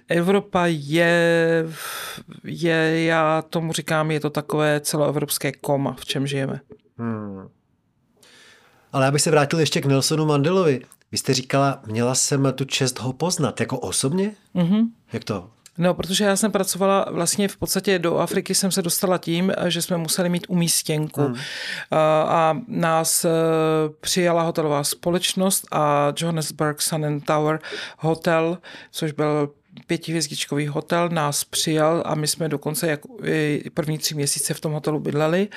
Evropa 0.08 0.66
je, 0.66 1.66
je 2.44 3.06
já 3.06 3.42
tomu 3.42 3.74
říkám, 3.74 4.12
je 4.12 4.20
to 4.20 4.30
takové 4.30 4.80
celoevropské 4.80 5.52
koma, 5.52 5.96
v 6.00 6.06
čem 6.06 6.28
žijeme. 6.28 6.60
Hmm. 6.98 7.48
Ale 8.92 9.06
já 9.06 9.12
bych 9.12 9.22
se 9.22 9.32
vrátil 9.32 9.60
ještě 9.60 9.82
k 9.82 9.86
Nelsonu 9.86 10.26
Mandelovi. 10.26 10.82
Vy 11.14 11.18
jste 11.18 11.34
říkala, 11.34 11.80
měla 11.86 12.16
jsem 12.16 12.54
tu 12.56 12.66
čest 12.66 13.00
ho 13.00 13.14
poznat, 13.14 13.60
jako 13.60 13.80
osobně? 13.80 14.32
Mm-hmm. 14.56 14.88
Jak 15.14 15.24
to? 15.24 15.50
No, 15.78 15.94
protože 15.94 16.24
já 16.24 16.36
jsem 16.36 16.52
pracovala 16.52 17.06
vlastně 17.12 17.48
v 17.48 17.58
podstatě 17.58 18.00
do 18.00 18.18
Afriky 18.18 18.56
jsem 18.56 18.72
se 18.72 18.82
dostala 18.82 19.18
tím, 19.18 19.52
že 19.68 19.82
jsme 19.82 19.98
museli 19.98 20.30
mít 20.30 20.46
umístěnku. 20.50 21.22
Hmm. 21.22 21.36
A 22.28 22.58
nás 22.68 23.26
e, 23.26 23.30
přijala 24.00 24.42
hotelová 24.42 24.84
společnost 24.84 25.66
a 25.72 26.14
Johannesburg 26.18 26.82
Sun 26.82 27.06
and 27.06 27.26
Tower 27.26 27.60
Hotel, 27.98 28.58
což 28.92 29.12
byl 29.12 29.50
pětihvězdičkový 29.88 30.68
hotel 30.68 31.10
nás 31.10 31.44
přijal 31.44 32.04
a 32.06 32.16
my 32.16 32.28
jsme 32.28 32.50
dokonce 32.50 32.88
jako 32.88 33.10
první 33.74 33.98
tři 33.98 34.16
měsíce 34.16 34.54
v 34.54 34.60
tom 34.60 34.72
hotelu 34.72 35.00
bydleli 35.00 35.48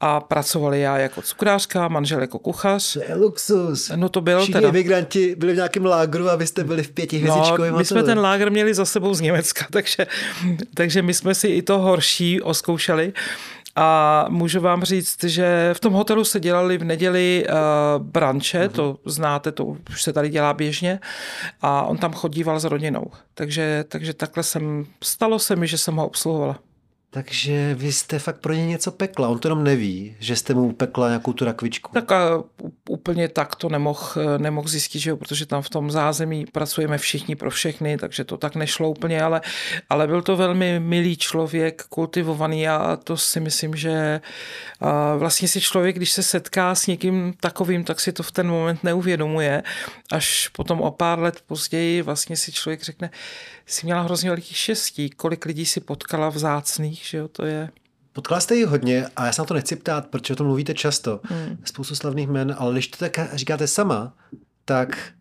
a 0.00 0.20
pracovali 0.20 0.80
já 0.80 0.98
jako 0.98 1.22
cukrářka, 1.22 1.88
manžel 1.88 2.20
jako 2.20 2.38
kuchař. 2.38 2.92
To 2.92 3.02
je 3.02 3.14
luxus. 3.14 3.92
No 3.96 4.08
to 4.08 4.20
byl 4.20 4.38
Všichni 4.38 4.52
teda. 4.52 4.72
migranti 4.72 5.34
byli 5.38 5.52
v 5.52 5.56
nějakém 5.56 5.84
lágru 5.84 6.28
a 6.28 6.36
vy 6.36 6.46
jste 6.46 6.64
byli 6.64 6.82
v 6.82 6.90
pětihvězdičkovém 6.90 7.72
no, 7.72 7.78
my 7.78 7.84
jsme 7.84 8.02
ten 8.02 8.18
lágr 8.18 8.50
měli 8.50 8.74
za 8.74 8.84
sebou 8.84 9.14
z 9.14 9.20
Německa, 9.20 9.66
takže, 9.70 10.06
takže 10.74 11.02
my 11.02 11.14
jsme 11.14 11.34
si 11.34 11.48
i 11.48 11.62
to 11.62 11.78
horší 11.78 12.40
oskoušeli. 12.40 13.12
A 13.76 14.26
můžu 14.28 14.60
vám 14.60 14.84
říct, 14.84 15.24
že 15.24 15.70
v 15.72 15.80
tom 15.80 15.92
hotelu 15.92 16.24
se 16.24 16.40
dělali 16.40 16.78
v 16.78 16.84
neděli 16.84 17.46
uh, 17.48 18.02
branče, 18.02 18.66
mm-hmm. 18.66 18.72
to 18.72 18.98
znáte, 19.06 19.52
to 19.52 19.64
už 19.64 20.02
se 20.02 20.12
tady 20.12 20.28
dělá 20.28 20.52
běžně, 20.52 21.00
a 21.60 21.82
on 21.82 21.98
tam 21.98 22.12
chodíval 22.12 22.60
s 22.60 22.64
rodinou. 22.64 23.10
Takže, 23.34 23.84
takže 23.88 24.14
takhle 24.14 24.42
jsem, 24.42 24.86
stalo 25.04 25.38
se 25.38 25.56
mi, 25.56 25.66
že 25.66 25.78
jsem 25.78 25.96
ho 25.96 26.06
obsluhovala. 26.06 26.58
Takže 27.14 27.74
vy 27.74 27.92
jste 27.92 28.18
fakt 28.18 28.40
pro 28.40 28.52
ně 28.52 28.66
něco 28.66 28.92
pekla. 28.92 29.28
On 29.28 29.38
to 29.38 29.48
jenom 29.48 29.64
neví, 29.64 30.16
že 30.18 30.36
jste 30.36 30.54
mu 30.54 30.72
pekla 30.72 31.08
nějakou 31.08 31.32
tu 31.32 31.44
rakvičku. 31.44 31.90
Tak 31.94 32.12
a 32.12 32.44
úplně 32.88 33.28
tak 33.28 33.56
to 33.56 33.68
nemohl 33.68 34.00
nemoh 34.38 34.68
zjistit, 34.68 34.98
že 34.98 35.10
jo, 35.10 35.16
protože 35.16 35.46
tam 35.46 35.62
v 35.62 35.70
tom 35.70 35.90
zázemí 35.90 36.46
pracujeme 36.52 36.98
všichni 36.98 37.36
pro 37.36 37.50
všechny, 37.50 37.96
takže 37.96 38.24
to 38.24 38.36
tak 38.36 38.54
nešlo 38.54 38.90
úplně, 38.90 39.22
ale, 39.22 39.40
ale 39.90 40.06
byl 40.06 40.22
to 40.22 40.36
velmi 40.36 40.80
milý 40.80 41.16
člověk, 41.16 41.84
kultivovaný 41.88 42.68
a 42.68 42.98
to 43.04 43.16
si 43.16 43.40
myslím, 43.40 43.74
že 43.74 44.20
vlastně 45.16 45.48
si 45.48 45.60
člověk, 45.60 45.96
když 45.96 46.12
se 46.12 46.22
setká 46.22 46.74
s 46.74 46.86
někým 46.86 47.34
takovým, 47.40 47.84
tak 47.84 48.00
si 48.00 48.12
to 48.12 48.22
v 48.22 48.32
ten 48.32 48.48
moment 48.48 48.84
neuvědomuje. 48.84 49.62
Až 50.12 50.48
potom 50.48 50.80
o 50.80 50.90
pár 50.90 51.18
let 51.18 51.40
později 51.46 52.02
vlastně 52.02 52.36
si 52.36 52.52
člověk 52.52 52.82
řekne, 52.82 53.10
jsi 53.72 53.86
měla 53.86 54.02
hrozně 54.02 54.30
veliký 54.30 54.54
štěstí, 54.54 55.10
kolik 55.10 55.46
lidí 55.46 55.66
si 55.66 55.80
potkala 55.80 56.28
vzácných, 56.28 57.02
že 57.04 57.18
jo, 57.18 57.28
to 57.28 57.44
je... 57.44 57.70
Potkala 58.12 58.40
jste 58.40 58.56
ji 58.56 58.64
hodně 58.64 59.06
a 59.16 59.26
já 59.26 59.32
se 59.32 59.42
na 59.42 59.46
to 59.46 59.54
nechci 59.54 59.76
ptát, 59.76 60.06
protože 60.06 60.34
o 60.34 60.36
tom 60.36 60.46
mluvíte 60.46 60.74
často. 60.74 61.20
Hmm. 61.22 61.58
Spoustu 61.64 61.94
slavných 61.94 62.28
men, 62.28 62.56
ale 62.58 62.72
když 62.72 62.88
to 62.88 62.96
tak 62.96 63.34
říkáte 63.34 63.66
sama, 63.66 64.16
tak 64.64 65.12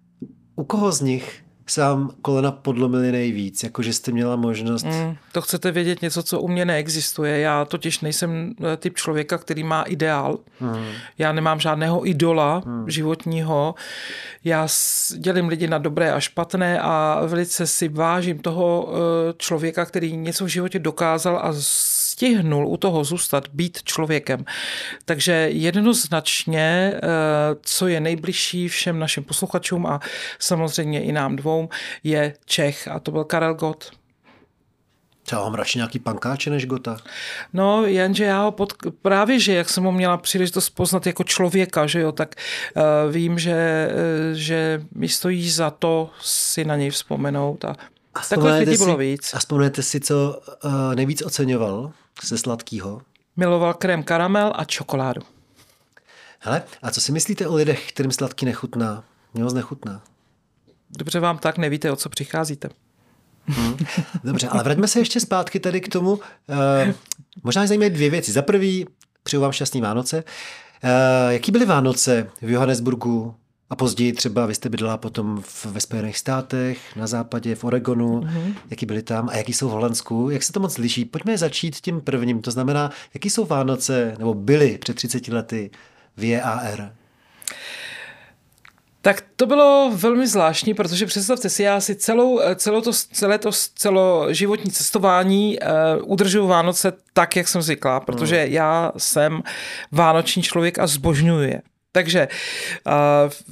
u 0.55 0.63
koho 0.63 0.91
z 0.91 1.01
nich 1.01 1.43
se 1.67 1.82
vám 1.82 2.12
kolena 2.21 2.52
podlomily 2.52 3.12
nejvíc, 3.12 3.63
jakože 3.63 3.93
jste 3.93 4.12
měla 4.12 4.36
možnost... 4.36 4.84
Mm, 4.84 5.15
to 5.32 5.41
chcete 5.41 5.71
vědět 5.71 6.02
něco, 6.02 6.24
co 6.24 6.39
u 6.39 6.47
mě 6.47 6.65
neexistuje. 6.65 7.39
Já 7.39 7.65
totiž 7.65 8.00
nejsem 8.00 8.54
eh, 8.74 8.78
typ 8.78 8.95
člověka, 8.95 9.38
který 9.38 9.63
má 9.63 9.84
ideál. 9.84 10.39
Mm. 10.60 10.86
Já 11.17 11.32
nemám 11.32 11.60
žádného 11.60 12.08
idola 12.08 12.62
mm. 12.65 12.89
životního. 12.89 13.76
Já 14.43 14.67
dělím 15.17 15.47
lidi 15.47 15.67
na 15.67 15.78
dobré 15.78 16.13
a 16.13 16.19
špatné 16.19 16.80
a 16.80 17.21
velice 17.26 17.67
si 17.67 17.88
vážím 17.88 18.39
toho 18.39 18.89
eh, 18.89 19.34
člověka, 19.38 19.86
který 19.86 20.17
něco 20.17 20.45
v 20.45 20.47
životě 20.47 20.80
dokázal 20.80 21.39
a 21.43 21.54
stihnul 22.21 22.67
u 22.67 22.77
toho 22.77 23.03
zůstat, 23.03 23.47
být 23.53 23.84
člověkem. 23.84 24.45
Takže 25.05 25.34
jednoznačně, 25.51 26.93
eh, 26.93 26.99
co 27.62 27.88
je 27.88 27.99
nejbližší 27.99 28.67
všem 28.67 28.99
našim 28.99 29.23
posluchačům 29.23 29.86
a 29.86 29.99
samozřejmě 30.39 31.03
i 31.03 31.12
nám 31.12 31.36
dvou, 31.36 31.69
je 32.03 32.34
Čech 32.45 32.88
a 32.88 32.99
to 32.99 33.12
byl 33.12 33.23
Karel 33.23 33.53
Gott. 33.53 33.91
Já 35.31 35.39
mám 35.39 35.53
radši 35.53 35.77
nějaký 35.77 35.99
pankáče 35.99 36.49
než 36.49 36.65
Gota. 36.65 36.97
No, 37.53 37.86
jenže 37.86 38.23
já 38.23 38.43
ho 38.43 38.51
pod, 38.51 38.73
právě, 39.01 39.39
že 39.39 39.53
jak 39.53 39.69
jsem 39.69 39.84
ho 39.84 39.91
měla 39.91 40.17
příležitost 40.17 40.69
poznat 40.69 41.07
jako 41.07 41.23
člověka, 41.23 41.88
že 41.88 41.99
jo, 41.99 42.12
tak 42.12 42.36
uh, 42.75 43.13
vím, 43.13 43.39
že, 43.39 43.89
uh, 43.91 44.38
že 44.38 44.81
mi 44.95 45.10
stojí 45.10 45.49
za 45.49 45.69
to 45.69 46.10
si 46.21 46.65
na 46.65 46.75
něj 46.75 46.89
vzpomenout 46.89 47.65
a, 47.65 47.75
a 48.13 48.21
takových 48.29 48.67
lidí 48.67 48.77
bylo 48.77 48.97
víc. 48.97 49.34
A 49.34 49.39
vzpomenete 49.39 49.84
si, 49.84 49.99
co 49.99 50.41
uh, 50.63 50.95
nejvíc 50.95 51.21
oceňoval 51.21 51.91
ze 52.24 52.38
sladkého? 52.38 53.02
Miloval 53.38 53.74
krém 53.74 54.04
karamel 54.04 54.54
a 54.56 54.63
čokoládu. 54.63 55.21
Hele, 56.39 56.63
a 56.82 56.91
co 56.91 57.02
si 57.02 57.12
myslíte 57.12 57.47
o 57.47 57.56
lidech, 57.56 57.89
kterým 57.89 58.12
sladký 58.12 58.45
nechutná? 58.45 59.04
Mě 59.34 59.43
moc 59.43 59.54
nechutná. 59.54 60.02
Dobře 60.97 61.19
vám 61.19 61.38
tak, 61.38 61.58
nevíte, 61.58 61.91
o 61.91 61.95
co 61.95 62.10
přicházíte. 62.10 62.69
Hmm. 63.45 63.78
Dobře, 64.24 64.47
ale 64.47 64.63
vraťme 64.63 64.88
se 64.88 65.00
ještě 65.00 65.19
zpátky 65.19 65.60
tady 65.60 65.82
k 65.82 65.88
tomu. 65.88 66.12
Uh, 66.12 66.19
možná 67.43 67.67
zajímají 67.67 67.89
dvě 67.89 68.10
věci. 68.10 68.32
Za 68.32 68.41
prvý, 68.41 68.88
přeju 69.24 69.41
vám 69.41 69.52
šťastný 69.52 69.82
Vánoce. 69.82 70.24
Uh, 70.84 71.32
jaký 71.32 71.52
byly 71.52 71.65
Vánoce 71.65 72.30
v 72.41 72.50
Johannesburgu 72.50 73.36
a 73.71 73.75
později 73.75 74.13
třeba 74.13 74.45
vy 74.45 74.55
jste 74.55 74.69
bydlela 74.69 74.97
potom 74.97 75.41
v, 75.41 75.65
ve 75.65 75.79
Spojených 75.79 76.17
státech, 76.17 76.95
na 76.95 77.07
západě, 77.07 77.55
v 77.55 77.63
Oregonu, 77.63 78.21
mm-hmm. 78.21 78.53
jaký 78.69 78.86
byly 78.86 79.01
tam 79.01 79.29
a 79.29 79.36
jaký 79.36 79.53
jsou 79.53 79.69
v 79.69 79.71
Holandsku, 79.71 80.29
jak 80.29 80.43
se 80.43 80.53
to 80.53 80.60
moc 80.60 80.77
liší. 80.77 81.05
Pojďme 81.05 81.38
začít 81.38 81.75
tím 81.75 82.01
prvním, 82.01 82.41
to 82.41 82.51
znamená, 82.51 82.91
jaký 83.13 83.29
jsou 83.29 83.45
Vánoce, 83.45 84.15
nebo 84.19 84.34
byly 84.34 84.77
před 84.77 84.95
30 84.95 85.27
lety 85.27 85.71
v 86.17 86.23
JAR? 86.23 86.93
Tak 89.01 89.23
to 89.36 89.45
bylo 89.45 89.91
velmi 89.95 90.27
zvláštní, 90.27 90.73
protože 90.73 91.05
představte 91.05 91.49
si, 91.49 91.63
já 91.63 91.79
si 91.79 91.95
celou, 91.95 92.39
celou 92.55 92.81
to, 92.81 92.91
celé 92.93 93.38
to 93.38 93.51
celoživotní 93.75 94.71
cestování 94.71 95.60
uh, 95.60 96.12
udržuju 96.12 96.47
Vánoce 96.47 96.93
tak, 97.13 97.36
jak 97.36 97.47
jsem 97.47 97.62
zvykla, 97.62 97.99
protože 97.99 98.45
mm. 98.45 98.51
já 98.51 98.91
jsem 98.97 99.43
vánoční 99.91 100.43
člověk 100.43 100.79
a 100.79 100.88
zbožňuji 100.88 101.49
je. 101.49 101.62
Takže 101.91 102.27
uh, 102.86 102.93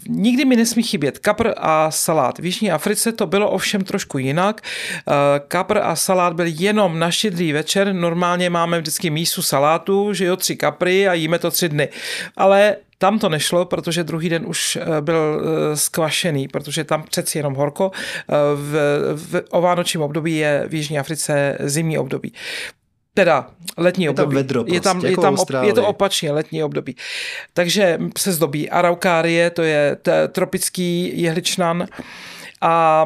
nikdy 0.08 0.45
mi 0.45 0.56
nesmí 0.56 0.84
chybět 0.84 1.19
kapr 1.19 1.54
a 1.58 1.91
salát. 1.91 2.39
V 2.39 2.45
Jižní 2.45 2.71
Africe 2.71 3.12
to 3.12 3.28
bylo 3.28 3.49
ovšem 3.49 3.84
trošku 3.84 4.17
jinak. 4.17 4.62
Uh, 5.08 5.13
kapr 5.47 5.78
a 5.78 5.95
salát 5.95 6.34
byl 6.34 6.45
jenom 6.47 6.99
na 6.99 7.12
štědrý 7.12 7.54
večer. 7.54 7.93
Normálně 7.93 8.49
máme 8.49 8.80
vždycky 8.80 9.10
mísu 9.10 9.41
salátu, 9.41 10.13
že 10.13 10.25
jo, 10.25 10.36
tři 10.36 10.56
kapry 10.56 11.08
a 11.08 11.13
jíme 11.13 11.39
to 11.39 11.52
tři 11.52 11.69
dny. 11.69 11.89
Ale 12.38 12.75
tam 12.97 13.19
to 13.19 13.30
nešlo, 13.30 13.65
protože 13.65 14.04
druhý 14.04 14.30
den 14.30 14.43
už 14.45 14.78
byl 15.02 15.41
skvašený, 15.73 16.47
protože 16.47 16.84
tam 16.84 17.04
přeci 17.04 17.38
jenom 17.38 17.54
horko. 17.54 17.91
V, 18.56 18.75
v, 19.15 19.43
o 19.49 19.62
vánočním 19.62 20.02
období 20.02 20.38
je 20.38 20.63
v 20.67 20.73
Jižní 20.73 20.99
Africe 20.99 21.58
zimní 21.60 21.97
období. 21.97 22.34
Teda 23.13 23.50
letní 23.78 24.04
je 24.04 24.10
období. 24.10 24.28
Tam 24.30 24.36
vedro 24.36 24.63
prostě, 24.63 24.76
je, 24.76 24.82
tam, 24.82 24.98
jako 25.06 25.22
je, 25.28 25.45
tam, 25.45 25.63
je 25.63 25.74
to 25.74 25.88
opačně 25.88 26.32
letní 26.32 26.63
období. 26.63 26.95
Takže 27.54 28.00
se 28.17 28.32
zdobí 28.32 28.69
araukárie, 28.69 29.50
to 29.50 29.62
je 29.62 29.95
t- 29.95 30.28
tropický 30.28 31.22
jehličnan. 31.22 31.88
A 32.62 33.06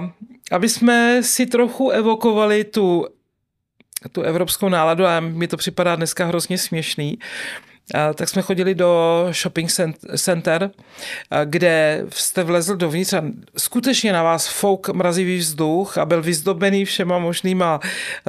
aby 0.51 0.69
jsme 0.69 1.23
si 1.23 1.45
trochu 1.45 1.89
evokovali 1.89 2.63
tu, 2.63 3.07
tu 4.11 4.21
evropskou 4.21 4.69
náladu, 4.69 5.05
a 5.05 5.19
mi 5.19 5.47
to 5.47 5.57
připadá 5.57 5.95
dneska 5.95 6.25
hrozně 6.25 6.57
směšný, 6.57 7.17
tak 8.15 8.29
jsme 8.29 8.41
chodili 8.41 8.75
do 8.75 9.25
shopping 9.31 9.69
center, 10.17 10.71
kde 11.45 12.05
jste 12.09 12.43
vlezl 12.43 12.75
dovnitř 12.75 13.13
a 13.13 13.23
skutečně 13.57 14.13
na 14.13 14.23
vás 14.23 14.47
fouk 14.47 14.89
mrazivý 14.89 15.37
vzduch 15.37 15.97
a 15.97 16.05
byl 16.05 16.21
vyzdobený 16.21 16.85
všema 16.85 17.19
možnýma 17.19 17.79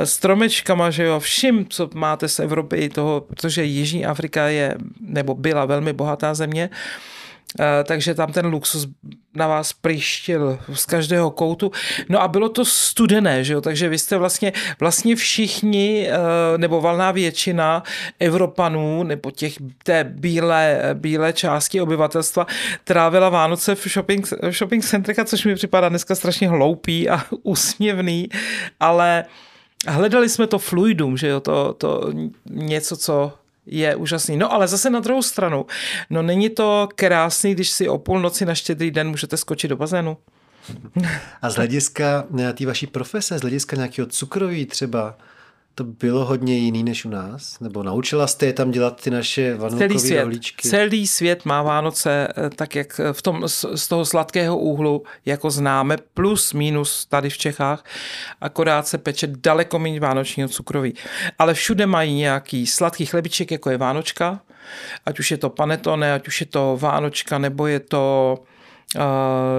stromečkama, 0.05 0.91
že 0.91 1.05
jo, 1.05 1.21
vším, 1.21 1.67
co 1.69 1.91
máte 1.95 2.29
z 2.29 2.39
Evropy, 2.39 2.89
toho, 2.89 3.21
protože 3.21 3.65
Jižní 3.65 4.07
Afrika 4.07 4.49
je, 4.49 4.75
nebo 5.01 5.35
byla 5.35 5.65
velmi 5.65 5.93
bohatá 5.93 6.35
země, 6.35 6.71
takže 7.85 8.15
tam 8.15 8.33
ten 8.33 8.47
luxus 8.47 8.87
na 9.35 9.47
vás 9.47 9.73
prištil 9.73 10.59
z 10.73 10.87
každého 10.87 11.31
koutu. 11.31 11.73
No 12.09 12.23
a 12.23 12.29
bylo 12.29 12.49
to 12.49 12.65
studené, 12.65 13.45
že 13.45 13.53
jo? 13.53 13.61
takže 13.61 13.89
vy 13.89 13.99
jste 13.99 14.17
vlastně, 14.19 14.53
vlastně 14.81 15.17
všichni, 15.17 16.09
eh, 16.09 16.59
nebo 16.59 16.81
valná 16.81 17.11
většina 17.11 17.83
Evropanů, 18.19 19.03
nebo 19.03 19.31
těch 19.31 19.55
té 19.85 20.05
bílé, 20.05 20.81
bílé 20.95 21.33
části 21.33 21.81
obyvatelstva 21.81 22.47
trávila 22.85 23.29
Vánoce 23.29 23.75
v 23.75 23.89
shopping, 23.89 24.27
v 24.27 24.53
shopping 24.53 24.85
centrech, 24.85 25.17
což 25.25 25.45
mi 25.45 25.55
připadá 25.55 25.89
dneska 25.89 26.15
strašně 26.15 26.49
hloupý 26.49 27.09
a 27.09 27.25
úsměvný, 27.43 28.29
ale 28.81 29.25
hledali 29.87 30.29
jsme 30.29 30.47
to 30.47 30.59
fluidum, 30.59 31.17
že 31.17 31.29
jo, 31.29 31.41
to, 31.41 31.73
to 31.73 32.13
něco, 32.51 32.97
co 32.97 33.33
je 33.67 33.97
úžasný. 33.97 34.37
No 34.37 34.53
ale 34.53 34.69
zase 34.69 34.91
na 34.91 35.01
druhou 35.01 35.23
stranu, 35.23 35.67
no 36.11 36.23
není 36.23 36.51
to 36.51 36.89
krásný, 36.95 37.55
když 37.55 37.71
si 37.71 37.89
o 37.89 37.99
půlnoci 37.99 38.45
na 38.45 38.55
štědrý 38.55 38.91
den 38.91 39.09
můžete 39.09 39.37
skočit 39.37 39.71
do 39.71 39.77
bazénu. 39.77 40.17
A 41.43 41.51
z 41.51 41.55
hlediska 41.55 42.25
eh, 42.39 42.53
té 42.53 42.67
vaší 42.67 42.87
profese, 42.87 43.39
z 43.39 43.41
hlediska 43.41 43.77
nějakého 43.77 44.07
cukroví 44.07 44.67
třeba, 44.67 45.17
to 45.75 45.85
bylo 45.85 46.25
hodně 46.25 46.57
jiný 46.59 46.85
než 46.85 47.05
u 47.05 47.09
nás? 47.09 47.61
Nebo 47.61 47.83
naučila 47.83 48.27
jste 48.27 48.47
je 48.47 48.53
tam 48.53 48.71
dělat 48.71 49.03
ty 49.03 49.11
naše 49.11 49.55
vanilkové 49.55 50.01
celý 50.01 50.17
rohlíčky? 50.17 50.69
Celý 50.69 51.07
svět 51.07 51.45
má 51.45 51.63
Vánoce 51.63 52.29
eh, 52.37 52.51
tak, 52.51 52.77
jak 52.77 53.01
v 53.13 53.23
tom, 53.23 53.49
z 53.75 53.89
toho 53.89 54.05
sladkého 54.05 54.59
úhlu, 54.59 55.03
jako 55.27 55.51
známe, 55.51 55.97
plus 56.15 56.53
minus 56.53 57.07
tady 57.07 57.31
v 57.31 57.39
Čechách, 57.39 57.85
akorát 58.41 58.87
se 58.87 58.99
peče 58.99 59.27
daleko 59.27 59.79
méně 59.79 60.01
vánočního 60.01 60.49
cukroví. 60.49 60.95
Ale 61.39 61.55
všude 61.55 61.87
mají 61.87 62.15
nějaký 62.15 62.67
sladký 62.67 63.07
chlebiček, 63.07 63.51
jako 63.51 63.71
je 63.71 63.79
Vánočka, 63.79 64.41
ať 65.07 65.19
už 65.19 65.31
je 65.31 65.37
to 65.37 65.51
panetone, 65.51 66.15
ať 66.15 66.29
už 66.29 66.41
je 66.41 66.47
to 66.47 66.79
Vánočka, 66.81 67.39
nebo 67.39 67.67
je 67.67 67.81
to 67.81 68.35
uh, 68.97 69.03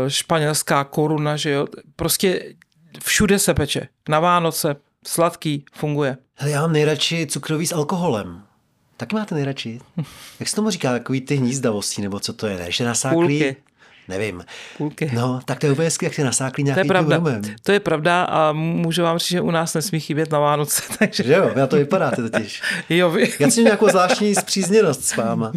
španělská 0.08 0.84
koruna, 0.84 1.38
že 1.38 1.52
jo, 1.52 1.68
prostě 1.96 2.54
všude 3.04 3.40
se 3.40 3.54
peče. 3.54 3.88
Na 4.10 4.20
Vánoce, 4.20 4.76
sladký, 5.08 5.66
funguje. 5.74 6.18
Hele, 6.36 6.52
já 6.52 6.62
mám 6.62 6.74
nejradši 6.74 7.28
cukrový 7.28 7.68
s 7.68 7.72
alkoholem. 7.72 8.42
Taky 8.98 9.16
máte 9.16 9.36
nejradši? 9.36 9.80
Jak 10.40 10.50
se 10.50 10.56
tomu 10.56 10.70
říká, 10.70 10.92
takový 10.92 11.22
ty 11.22 11.36
hnízdavosti, 11.36 12.02
nebo 12.02 12.20
co 12.20 12.34
to 12.34 12.48
je, 12.48 12.58
ne? 12.58 12.72
Že 12.72 12.86
nasáklý? 12.86 13.40
Půlky. 13.40 13.56
Nevím. 14.08 14.44
Půlky. 14.78 15.12
No, 15.14 15.40
tak 15.46 15.60
to 15.60 15.66
je 15.66 15.72
úplně 15.72 15.90
jak 16.02 16.14
se 16.14 16.24
nasáklý 16.24 16.64
nějaký 16.64 16.78
to 16.78 16.86
je 16.86 16.88
pravda. 16.88 17.22
To 17.64 17.72
je 17.72 17.80
pravda 17.80 18.24
a 18.24 18.52
můžu 18.52 19.04
vám 19.04 19.18
říct, 19.18 19.30
že 19.30 19.42
u 19.42 19.52
nás 19.52 19.74
nesmí 19.74 20.00
chybět 20.00 20.32
na 20.32 20.40
Vánoce. 20.40 20.82
Takže... 21.00 21.24
Že 21.24 21.34
jo, 21.34 21.52
já 21.56 21.68
to 21.68 21.76
vypadáte 21.76 22.30
totiž. 22.30 22.62
jo, 22.90 23.10
vy... 23.12 23.34
Já 23.40 23.50
jsem 23.50 23.64
nějakou 23.64 23.90
zvláštní 23.90 24.36
zpřízněnost 24.36 25.06
s 25.06 25.16
váma. 25.16 25.52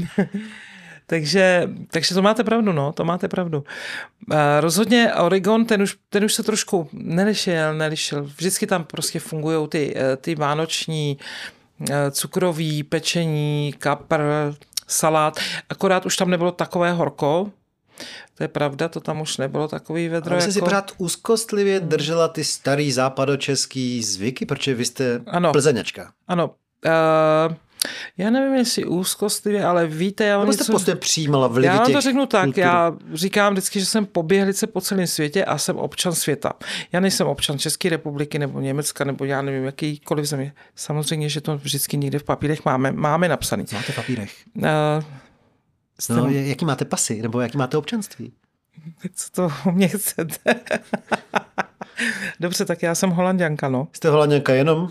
Takže, 1.10 1.68
takže 1.90 2.14
to 2.14 2.22
máte 2.22 2.44
pravdu, 2.44 2.72
no, 2.72 2.92
to 2.92 3.04
máte 3.04 3.28
pravdu. 3.28 3.58
Uh, 3.58 4.36
rozhodně 4.60 5.14
Oregon, 5.14 5.64
ten 5.64 5.82
už, 5.82 5.96
ten 6.08 6.24
už 6.24 6.34
se 6.34 6.42
trošku 6.42 6.88
nelišil, 6.92 7.74
nelišil. 7.74 8.22
Vždycky 8.24 8.66
tam 8.66 8.84
prostě 8.84 9.20
fungují 9.20 9.68
ty, 9.68 9.94
eh, 9.96 10.16
ty 10.16 10.34
vánoční 10.34 11.18
eh, 11.90 12.10
cukrový, 12.10 12.82
pečení, 12.82 13.74
kapr, 13.78 14.20
salát, 14.86 15.40
akorát 15.68 16.06
už 16.06 16.16
tam 16.16 16.30
nebylo 16.30 16.52
takové 16.52 16.92
horko, 16.92 17.50
to 18.34 18.44
je 18.44 18.48
pravda, 18.48 18.88
to 18.88 19.00
tam 19.00 19.20
už 19.20 19.36
nebylo 19.36 19.68
takový 19.68 20.08
vedro. 20.08 20.32
Ale 20.32 20.42
jako... 20.42 20.52
si 20.52 20.60
pořád 20.60 20.92
úzkostlivě 20.98 21.80
držela 21.80 22.28
ty 22.28 22.44
starý 22.44 22.92
západočeský 22.92 24.02
zvyky, 24.02 24.46
protože 24.46 24.74
vy 24.74 24.84
jste 24.84 25.20
ano. 25.26 25.52
plzeňačka. 25.52 26.12
Ano. 26.28 26.50
Uh, 26.86 27.54
já 28.18 28.30
nevím, 28.30 28.54
jestli 28.54 28.84
úzkostlivě, 28.84 29.64
ale 29.64 29.86
víte, 29.86 30.24
já 30.24 30.38
Nebo 30.40 30.52
jste 30.52 30.62
něco... 30.62 30.72
prostě 30.72 30.94
přijímala 30.96 31.46
vlivy 31.48 31.66
Já 31.66 31.76
vám 31.82 31.92
to 31.92 32.00
řeknu 32.00 32.26
tak, 32.26 32.44
kultur. 32.44 32.60
já 32.64 32.92
říkám 33.14 33.52
vždycky, 33.52 33.80
že 33.80 33.86
jsem 33.86 34.06
poběhlice 34.06 34.66
po 34.66 34.80
celém 34.80 35.06
světě 35.06 35.44
a 35.44 35.58
jsem 35.58 35.76
občan 35.76 36.12
světa. 36.12 36.52
Já 36.92 37.00
nejsem 37.00 37.26
občan 37.26 37.58
České 37.58 37.88
republiky 37.88 38.38
nebo 38.38 38.60
Německa 38.60 39.04
nebo 39.04 39.24
já 39.24 39.42
nevím, 39.42 39.64
jakýkoliv 39.64 40.24
země. 40.26 40.52
Samozřejmě, 40.76 41.28
že 41.28 41.40
to 41.40 41.58
vždycky 41.58 41.96
někde 41.96 42.18
v 42.18 42.24
papírech 42.24 42.64
máme, 42.64 42.92
máme 42.92 43.28
napsaný. 43.28 43.66
Co 43.66 43.76
máte 43.76 43.92
v 43.92 43.96
papírech? 43.96 44.32
Uh, 44.56 44.64
jste, 46.00 46.12
No, 46.14 46.28
jaký 46.30 46.64
máte 46.64 46.84
pasy, 46.84 47.22
nebo 47.22 47.40
jaký 47.40 47.58
máte 47.58 47.76
občanství? 47.76 48.32
co 49.14 49.30
to 49.32 49.50
o 49.66 49.72
mě 49.72 49.88
chcete? 49.88 50.54
Dobře, 52.40 52.64
tak 52.64 52.82
já 52.82 52.94
jsem 52.94 53.10
holanděnka, 53.10 53.68
no. 53.68 53.88
Jste 53.92 54.08
holanděnka 54.08 54.54
jenom 54.54 54.88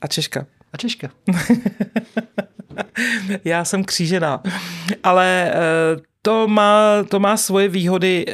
A 0.00 0.06
Češka. 0.06 0.46
A 0.74 0.76
Češka. 0.76 1.10
Já 3.44 3.64
jsem 3.64 3.84
křížená. 3.84 4.42
Ale 5.02 5.52
eh, 5.54 5.56
to 6.22 6.48
má, 6.48 7.04
to 7.08 7.20
má 7.20 7.36
svoje 7.36 7.68
výhody 7.68 8.24
eh, 8.28 8.32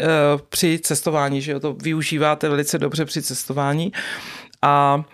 při 0.48 0.81
cestování, 0.83 1.42
že 1.42 1.53
jo? 1.53 1.61
to 1.61 1.72
využíváte 1.72 2.48
velice 2.48 2.79
dobře 2.79 3.05
při 3.05 3.22
cestování. 3.22 3.92
A 4.62 5.05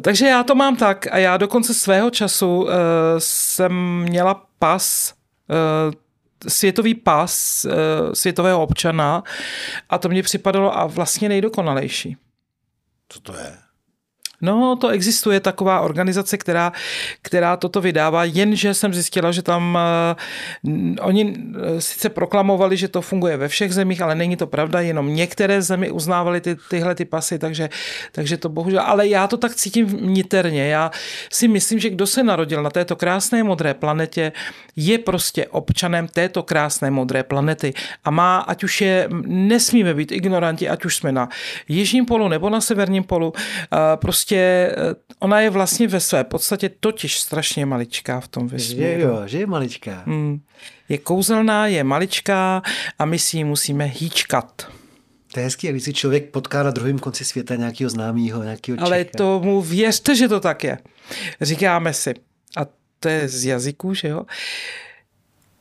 takže 0.00 0.26
já 0.26 0.42
to 0.42 0.54
mám 0.54 0.76
tak 0.76 1.06
a 1.10 1.18
já 1.18 1.36
do 1.36 1.48
konce 1.48 1.74
svého 1.74 2.10
času 2.10 2.62
uh, 2.62 2.70
jsem 3.18 3.98
měla 3.98 4.46
pas, 4.58 5.14
uh, 5.50 5.92
světový 6.48 6.94
pas 6.94 7.64
uh, 7.64 7.72
světového 8.12 8.62
občana 8.62 9.22
a 9.90 9.98
to 9.98 10.08
mě 10.08 10.22
připadalo 10.22 10.78
a 10.78 10.86
vlastně 10.86 11.28
nejdokonalejší. 11.28 12.16
Co 13.08 13.20
to 13.20 13.36
je? 13.36 13.63
No, 14.44 14.76
to 14.76 14.88
existuje 14.88 15.40
taková 15.40 15.80
organizace, 15.80 16.36
která, 16.36 16.72
která 17.22 17.56
toto 17.56 17.80
vydává, 17.80 18.24
jenže 18.24 18.74
jsem 18.74 18.94
zjistila, 18.94 19.32
že 19.32 19.42
tam 19.42 19.78
uh, 20.62 20.94
oni 21.00 21.36
sice 21.78 22.08
proklamovali, 22.08 22.76
že 22.76 22.88
to 22.88 23.00
funguje 23.00 23.36
ve 23.36 23.48
všech 23.48 23.74
zemích, 23.74 24.02
ale 24.02 24.14
není 24.14 24.36
to 24.36 24.46
pravda, 24.46 24.80
jenom 24.80 25.14
některé 25.14 25.62
zemi 25.62 25.90
uznávaly 25.90 26.40
ty, 26.40 26.56
tyhle 26.68 26.94
ty 26.94 27.04
pasy, 27.04 27.38
takže, 27.38 27.70
takže 28.12 28.36
to 28.36 28.48
bohužel, 28.48 28.80
ale 28.80 29.08
já 29.08 29.26
to 29.26 29.36
tak 29.36 29.54
cítím 29.54 29.88
niterně. 30.00 30.68
Já 30.68 30.90
si 31.32 31.48
myslím, 31.48 31.78
že 31.78 31.90
kdo 31.90 32.06
se 32.06 32.22
narodil 32.22 32.62
na 32.62 32.70
této 32.70 32.96
krásné 32.96 33.42
modré 33.42 33.74
planetě, 33.74 34.32
je 34.76 34.98
prostě 34.98 35.46
občanem 35.46 36.08
této 36.08 36.42
krásné 36.42 36.90
modré 36.90 37.22
planety 37.22 37.74
a 38.04 38.10
má, 38.10 38.38
ať 38.38 38.64
už 38.64 38.80
je, 38.80 39.08
nesmíme 39.26 39.94
být 39.94 40.12
ignoranti, 40.12 40.68
ať 40.68 40.84
už 40.84 40.96
jsme 40.96 41.12
na 41.12 41.28
jižním 41.68 42.06
polu 42.06 42.28
nebo 42.28 42.50
na 42.50 42.60
severním 42.60 43.04
polu, 43.04 43.28
uh, 43.30 43.78
prostě 43.96 44.33
ona 45.18 45.40
je 45.40 45.50
vlastně 45.50 45.88
ve 45.88 46.00
své 46.00 46.24
podstatě 46.24 46.68
totiž 46.80 47.18
strašně 47.18 47.66
maličká 47.66 48.20
v 48.20 48.28
tom 48.28 48.48
vesmíru. 48.48 48.82
Že 48.82 49.00
jo, 49.00 49.22
že 49.26 49.38
je 49.38 49.46
maličká. 49.46 50.02
Hmm. 50.06 50.40
Je 50.88 50.98
kouzelná, 50.98 51.66
je 51.66 51.84
maličká 51.84 52.62
a 52.98 53.04
my 53.04 53.18
si 53.18 53.36
ji 53.36 53.44
musíme 53.44 53.84
hýčkat. 53.84 54.72
To 55.32 55.40
je 55.40 55.44
hezký, 55.44 55.68
když 55.68 55.82
si 55.82 55.92
člověk 55.92 56.30
potká 56.30 56.62
na 56.62 56.70
druhém 56.70 56.98
konci 56.98 57.24
světa 57.24 57.56
nějakého 57.56 57.90
známého, 57.90 58.42
nějakého 58.42 58.76
Čecha. 58.76 58.86
Ale 58.86 59.04
tomu 59.04 59.62
věřte, 59.62 60.16
že 60.16 60.28
to 60.28 60.40
tak 60.40 60.64
je. 60.64 60.78
Říkáme 61.40 61.92
si, 61.92 62.14
a 62.56 62.66
to 63.00 63.08
je 63.08 63.28
z 63.28 63.44
jazyku, 63.44 63.94
že 63.94 64.08
jo, 64.08 64.22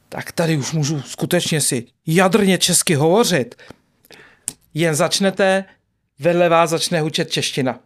tak 0.10 0.32
tady 0.32 0.58
už 0.58 0.72
můžu 0.72 1.02
skutečně 1.02 1.62
si 1.62 1.86
jadrně 2.08 2.58
česky 2.58 2.96
hovořit. 2.96 3.56
Jen 4.74 4.96
začnete, 4.96 5.66
vedle 6.20 6.50
vás 6.50 6.70
začne 6.70 7.02
hučet 7.02 7.32
čeština. 7.32 7.80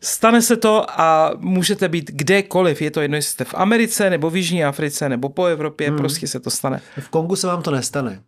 Stane 0.00 0.42
se 0.42 0.56
to 0.56 1.00
a 1.00 1.32
můžete 1.38 1.88
být 1.88 2.10
kdekoliv. 2.10 2.82
Je 2.82 2.90
to 2.90 3.00
jedno, 3.00 3.16
jestli 3.16 3.32
jste 3.32 3.44
v 3.44 3.54
Americe, 3.54 4.10
nebo 4.10 4.30
v 4.30 4.36
Jižní 4.36 4.64
Africe, 4.64 5.08
nebo 5.08 5.28
po 5.28 5.44
Evropě, 5.44 5.88
hmm. 5.88 5.98
prostě 5.98 6.28
se 6.28 6.40
to 6.40 6.50
stane. 6.50 6.80
V 7.00 7.08
Kongu 7.08 7.36
se 7.36 7.46
vám 7.46 7.62
to 7.62 7.70
nestane. 7.70 8.22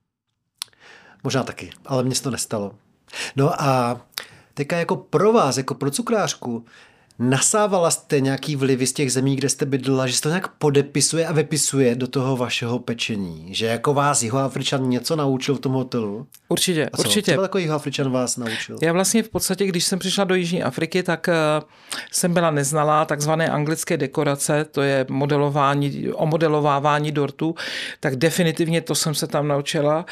Možná 1.25 1.43
taky, 1.43 1.71
ale 1.87 2.03
mně 2.03 2.15
se 2.15 2.23
to 2.23 2.31
nestalo. 2.31 2.75
No 3.37 3.63
a 3.63 4.01
teďka 4.55 4.77
jako 4.77 4.97
pro 4.97 5.33
vás, 5.33 5.57
jako 5.57 5.75
pro 5.75 5.91
cukrářku, 5.91 6.65
nasávala 7.19 7.91
jste 7.91 8.21
nějaký 8.21 8.57
vlivy 8.57 8.87
z 8.87 8.93
těch 8.93 9.13
zemí, 9.13 9.37
kde 9.37 9.49
jste 9.49 9.67
bydlela, 9.67 10.07
že 10.07 10.17
se 10.17 10.23
to 10.23 10.29
nějak 10.29 10.49
podepisuje 10.49 11.27
a 11.27 11.33
vypisuje 11.33 11.95
do 11.95 12.07
toho 12.07 12.37
vašeho 12.37 12.79
pečení? 12.79 13.55
Že 13.55 13.67
jako 13.67 13.95
vás 13.95 14.23
Jihoafričan 14.23 14.89
něco 14.89 15.17
naučil 15.17 15.55
v 15.55 15.61
tom 15.61 15.73
hotelu? 15.73 16.27
Určitě, 16.49 16.89
a 16.93 16.97
co? 16.97 17.03
určitě. 17.03 17.35
Co 17.35 17.43
jako 17.43 17.59
Jihoafričan 17.59 18.11
vás 18.11 18.37
naučil? 18.37 18.79
Já 18.83 18.93
vlastně 18.93 19.23
v 19.23 19.29
podstatě, 19.29 19.67
když 19.67 19.85
jsem 19.85 19.99
přišla 19.99 20.25
do 20.25 20.35
Jižní 20.35 20.63
Afriky, 20.63 21.03
tak 21.03 21.29
uh, 21.29 21.69
jsem 22.13 22.35
byla 22.35 22.51
neznalá 22.51 23.05
takzvané 23.05 23.49
anglické 23.49 23.97
dekorace, 23.97 24.65
to 24.65 24.83
je 24.83 25.07
modelování, 25.09 26.09
omodelovávání 26.13 27.13
dortu, 27.13 27.55
tak 28.01 28.17
definitivně 28.17 28.81
to 28.81 28.95
jsem 28.95 29.15
se 29.15 29.27
tam 29.27 29.49
naučila. 29.49 30.07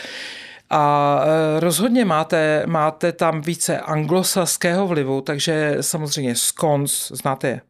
A 0.70 1.20
rozhodně 1.58 2.04
máte, 2.04 2.62
máte 2.66 3.12
tam 3.12 3.40
více 3.40 3.80
anglosaského 3.80 4.86
vlivu, 4.86 5.20
takže 5.20 5.76
samozřejmě 5.80 6.34
scones, 6.34 7.12
znáte 7.14 7.48
je? 7.48 7.60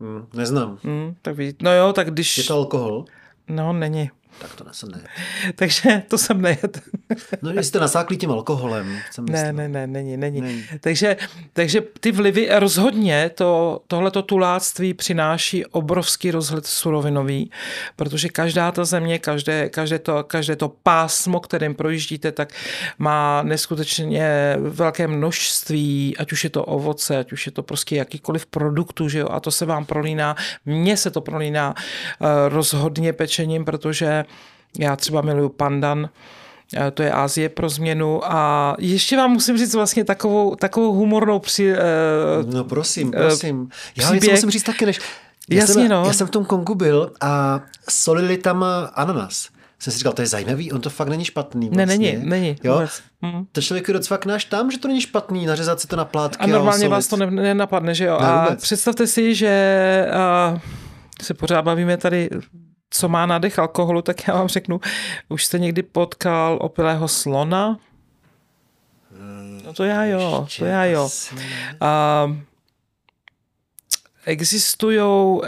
Hmm, 0.00 0.26
neznám. 0.34 0.78
Hmm, 0.82 1.14
tak 1.22 1.36
ví, 1.36 1.56
no 1.62 1.74
jo, 1.74 1.92
tak 1.92 2.10
když... 2.10 2.38
Je 2.38 2.44
to 2.44 2.54
alkohol? 2.54 3.04
No, 3.48 3.72
není. 3.72 4.10
Tak 4.38 4.54
to 4.54 4.64
jsem 4.72 4.90
nejet. 4.90 5.08
Takže 5.54 6.02
to 6.08 6.18
jsem 6.18 6.42
nejet. 6.42 6.82
no, 7.42 7.62
jste 7.62 7.80
nasáklý 7.80 8.16
tím 8.16 8.30
alkoholem. 8.30 8.98
Jsem 9.10 9.26
ne, 9.26 9.52
ne, 9.52 9.68
ne, 9.68 9.86
není, 9.86 10.16
není. 10.16 10.40
není. 10.40 10.64
Takže, 10.80 11.16
takže 11.52 11.80
ty 12.00 12.12
vlivy 12.12 12.48
rozhodně 12.52 13.30
to, 13.34 13.80
tohleto 13.86 14.22
tuláctví 14.22 14.94
přináší 14.94 15.66
obrovský 15.66 16.30
rozhled 16.30 16.66
surovinový, 16.66 17.50
protože 17.96 18.28
každá 18.28 18.72
ta 18.72 18.84
země, 18.84 19.18
každé, 19.18 19.68
každé, 19.68 19.98
to, 19.98 20.24
každé 20.24 20.56
to 20.56 20.68
pásmo, 20.68 21.40
kterým 21.40 21.74
projíždíte, 21.74 22.32
tak 22.32 22.52
má 22.98 23.42
neskutečně 23.42 24.56
velké 24.58 25.06
množství, 25.06 26.16
ať 26.18 26.32
už 26.32 26.44
je 26.44 26.50
to 26.50 26.64
ovoce, 26.64 27.18
ať 27.18 27.32
už 27.32 27.46
je 27.46 27.52
to 27.52 27.62
prostě 27.62 27.96
jakýkoliv 27.96 28.46
produktu, 28.46 29.08
že 29.08 29.18
jo, 29.18 29.28
a 29.30 29.40
to 29.40 29.50
se 29.50 29.66
vám 29.66 29.84
prolíná, 29.84 30.36
mně 30.66 30.96
se 30.96 31.10
to 31.10 31.20
prolíná 31.20 31.74
uh, 31.74 32.26
rozhodně 32.48 33.12
pečením, 33.12 33.64
protože 33.64 34.23
já 34.78 34.96
třeba 34.96 35.22
miluju 35.22 35.48
pandan, 35.48 36.08
to 36.94 37.02
je 37.02 37.12
Ázie 37.12 37.48
pro 37.48 37.68
změnu 37.68 38.32
a 38.32 38.74
ještě 38.78 39.16
vám 39.16 39.30
musím 39.30 39.58
říct 39.58 39.74
vlastně 39.74 40.04
takovou, 40.04 40.54
takovou 40.54 40.92
humornou 40.92 41.38
při... 41.38 41.74
No 42.54 42.64
prosím, 42.64 43.10
prosím. 43.10 43.68
Já 43.96 44.14
něco 44.14 44.30
musím 44.30 44.50
říct 44.50 44.62
taky, 44.62 44.86
než... 44.86 45.00
Já 45.50 45.60
Jasně, 45.60 45.74
jsem, 45.74 45.88
no. 45.88 46.04
Já 46.06 46.12
jsem 46.12 46.26
v 46.26 46.30
tom 46.30 46.44
Kongu 46.44 46.74
byl 46.74 47.12
a 47.20 47.60
solili 47.90 48.36
tam 48.36 48.64
ananas. 48.94 49.48
Jsem 49.78 49.92
si 49.92 49.98
říkal, 49.98 50.12
to 50.12 50.22
je 50.22 50.26
zajímavý, 50.26 50.72
on 50.72 50.80
to 50.80 50.90
fakt 50.90 51.08
není 51.08 51.24
špatný. 51.24 51.68
Vlastně. 51.68 51.86
Ne, 51.86 51.98
není, 51.98 52.26
není. 52.28 52.56
Jo? 52.64 52.86
Hmm. 53.22 53.46
To 53.52 53.62
člověk 53.62 53.90
docvaknáš 53.90 54.44
tam, 54.44 54.70
že 54.70 54.78
to 54.78 54.88
není 54.88 55.00
špatný, 55.00 55.46
nařezat 55.46 55.80
si 55.80 55.86
to 55.86 55.96
na 55.96 56.04
plátky 56.04 56.44
a 56.44 56.46
normálně 56.46 56.86
a 56.86 56.88
vás 56.88 57.06
to 57.06 57.16
nenapadne, 57.16 57.94
že 57.94 58.04
jo. 58.04 58.18
Ne, 58.20 58.26
a 58.26 58.54
představte 58.54 59.06
si, 59.06 59.34
že 59.34 60.06
a, 60.12 60.58
se 61.22 61.34
pořád 61.34 61.62
bavíme 61.62 61.96
tady 61.96 62.30
co 62.94 63.08
má 63.08 63.26
nádech 63.26 63.58
alkoholu, 63.58 64.02
tak 64.02 64.28
já 64.28 64.34
vám 64.34 64.48
řeknu, 64.48 64.80
už 65.28 65.44
jste 65.44 65.58
někdy 65.58 65.82
potkal 65.82 66.58
opilého 66.60 67.08
slona? 67.08 67.78
No 69.64 69.72
to 69.72 69.84
já 69.84 70.04
jo, 70.04 70.46
to 70.58 70.64
já 70.64 70.84
jo. 70.84 71.08
A, 71.80 72.36
existujou, 74.26 75.42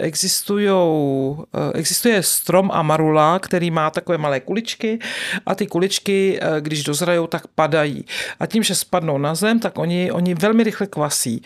existujou, 0.00 1.44
existuje 1.74 2.22
strom 2.22 2.70
amarula, 2.72 3.38
který 3.38 3.70
má 3.70 3.90
takové 3.90 4.18
malé 4.18 4.40
kuličky 4.40 4.98
a 5.46 5.54
ty 5.54 5.66
kuličky, 5.66 6.40
když 6.60 6.84
dozrajou, 6.84 7.26
tak 7.26 7.46
padají. 7.46 8.04
A 8.40 8.46
tím, 8.46 8.62
že 8.62 8.74
spadnou 8.74 9.18
na 9.18 9.34
zem, 9.34 9.60
tak 9.60 9.78
oni, 9.78 10.12
oni 10.12 10.34
velmi 10.34 10.62
rychle 10.62 10.86
kvasí 10.86 11.42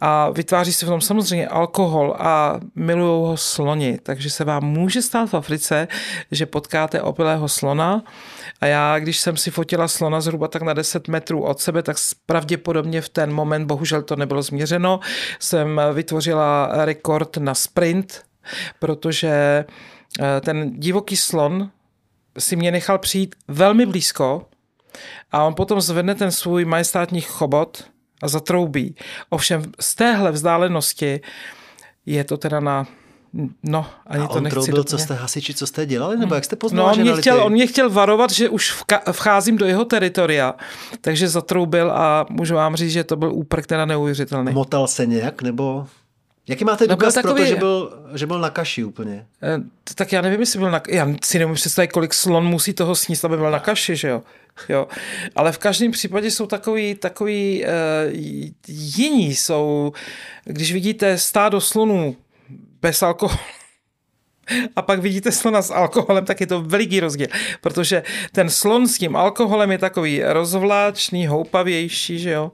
a 0.00 0.30
vytváří 0.30 0.72
se 0.72 0.86
v 0.86 0.88
tom 0.88 1.00
samozřejmě 1.00 1.48
alkohol 1.48 2.16
a 2.18 2.60
milují 2.74 3.28
ho 3.28 3.36
sloni, 3.36 3.98
takže 4.02 4.30
se 4.30 4.44
vám 4.44 4.64
může 4.64 5.02
stát 5.02 5.30
v 5.30 5.34
Africe, 5.34 5.88
že 6.30 6.46
potkáte 6.46 7.02
opilého 7.02 7.48
slona. 7.48 8.02
A 8.60 8.66
já, 8.66 8.98
když 8.98 9.18
jsem 9.18 9.36
si 9.36 9.50
fotila 9.50 9.88
slona 9.88 10.20
zhruba 10.20 10.48
tak 10.48 10.62
na 10.62 10.72
10 10.72 11.08
metrů 11.08 11.42
od 11.42 11.60
sebe, 11.60 11.82
tak 11.82 11.96
pravděpodobně 12.26 13.00
v 13.00 13.08
ten 13.08 13.32
moment, 13.32 13.66
bohužel 13.66 14.02
to 14.02 14.16
nebylo 14.16 14.42
změřeno, 14.42 15.00
jsem 15.38 15.80
vytvořila 15.92 16.70
rekord 16.84 17.36
na 17.36 17.54
sprint, 17.54 18.22
protože 18.78 19.64
ten 20.40 20.80
divoký 20.80 21.16
slon 21.16 21.70
si 22.38 22.56
mě 22.56 22.70
nechal 22.70 22.98
přijít 22.98 23.34
velmi 23.48 23.86
blízko 23.86 24.46
a 25.32 25.44
on 25.44 25.54
potom 25.54 25.80
zvedne 25.80 26.14
ten 26.14 26.30
svůj 26.32 26.64
majestátní 26.64 27.20
chobot 27.20 27.84
a 28.22 28.28
zatroubí. 28.28 28.94
Ovšem 29.30 29.62
z 29.80 29.94
téhle 29.94 30.32
vzdálenosti 30.32 31.20
je 32.06 32.24
to 32.24 32.36
teda 32.36 32.60
na 32.60 32.86
No, 33.62 33.86
ani 34.06 34.24
a 34.24 34.26
to 34.26 34.34
on 34.34 34.42
nechci. 34.42 34.54
troubil, 34.54 34.84
co 34.84 34.98
jste 34.98 35.14
hasiči, 35.14 35.54
co 35.54 35.66
jste 35.66 35.86
dělali, 35.86 36.16
nebo 36.18 36.34
jak 36.34 36.44
jste 36.44 36.56
poznal, 36.56 36.86
No, 36.86 36.94
že 36.94 37.00
on 37.00 37.08
mě, 37.12 37.20
chtěl, 37.20 37.42
on 37.44 37.52
mě 37.52 37.66
chtěl 37.66 37.90
varovat, 37.90 38.30
že 38.30 38.48
už 38.48 38.82
vka- 38.82 39.12
vcházím 39.12 39.56
do 39.58 39.66
jeho 39.66 39.84
teritoria, 39.84 40.54
takže 41.00 41.28
zatroubil 41.28 41.90
a 41.90 42.26
můžu 42.30 42.54
vám 42.54 42.76
říct, 42.76 42.92
že 42.92 43.04
to 43.04 43.16
byl 43.16 43.32
úprk 43.32 43.66
teda 43.66 43.84
neuvěřitelný. 43.84 44.52
Motal 44.52 44.86
se 44.86 45.06
nějak, 45.06 45.42
nebo... 45.42 45.86
Jaký 46.48 46.64
máte 46.64 46.86
No, 46.86 46.94
důkaz 46.94 47.14
pro 47.14 47.22
to, 47.22 47.28
takový- 47.28 47.48
že 47.48 47.56
byl, 47.56 47.98
že 48.14 48.26
byl 48.26 48.38
na 48.40 48.50
kaši 48.50 48.84
úplně? 48.84 49.26
Eh, 49.42 49.58
Tak 49.94 50.12
já 50.12 50.20
nevím, 50.22 50.40
jestli 50.40 50.58
byl 50.58 50.70
na... 50.70 50.82
Já 50.88 51.08
si 51.24 51.38
nemůžu 51.38 51.54
představit, 51.60 51.88
kolik 51.92 52.14
slon 52.14 52.44
musí 52.46 52.72
toho 52.72 52.94
sníst, 52.94 53.24
aby 53.24 53.36
byl 53.36 53.50
na 53.50 53.58
kaši, 53.58 53.96
že 53.96 54.08
jo? 54.08 54.22
jo. 54.68 54.86
Ale 55.36 55.52
v 55.52 55.58
každém 55.58 55.92
případě 55.92 56.30
jsou 56.30 56.46
takový, 56.46 56.94
takový 56.94 57.64
uh, 57.64 57.70
jiní 58.68 59.34
jsou, 59.34 59.92
když 60.44 60.72
vidíte 60.72 61.18
stádo 61.18 61.60
slonů 61.60 62.16
bez 62.82 63.02
alkoholu, 63.02 63.38
a 64.76 64.82
pak 64.82 65.00
vidíte 65.00 65.32
slona 65.32 65.62
s 65.62 65.70
alkoholem, 65.70 66.24
tak 66.24 66.40
je 66.40 66.46
to 66.46 66.62
veliký 66.62 67.00
rozdíl, 67.00 67.26
protože 67.60 68.02
ten 68.32 68.50
slon 68.50 68.88
s 68.88 68.98
tím 68.98 69.16
alkoholem 69.16 69.70
je 69.72 69.78
takový 69.78 70.22
rozvláčný, 70.24 71.26
houpavější, 71.26 72.18
že 72.18 72.30
jo? 72.30 72.52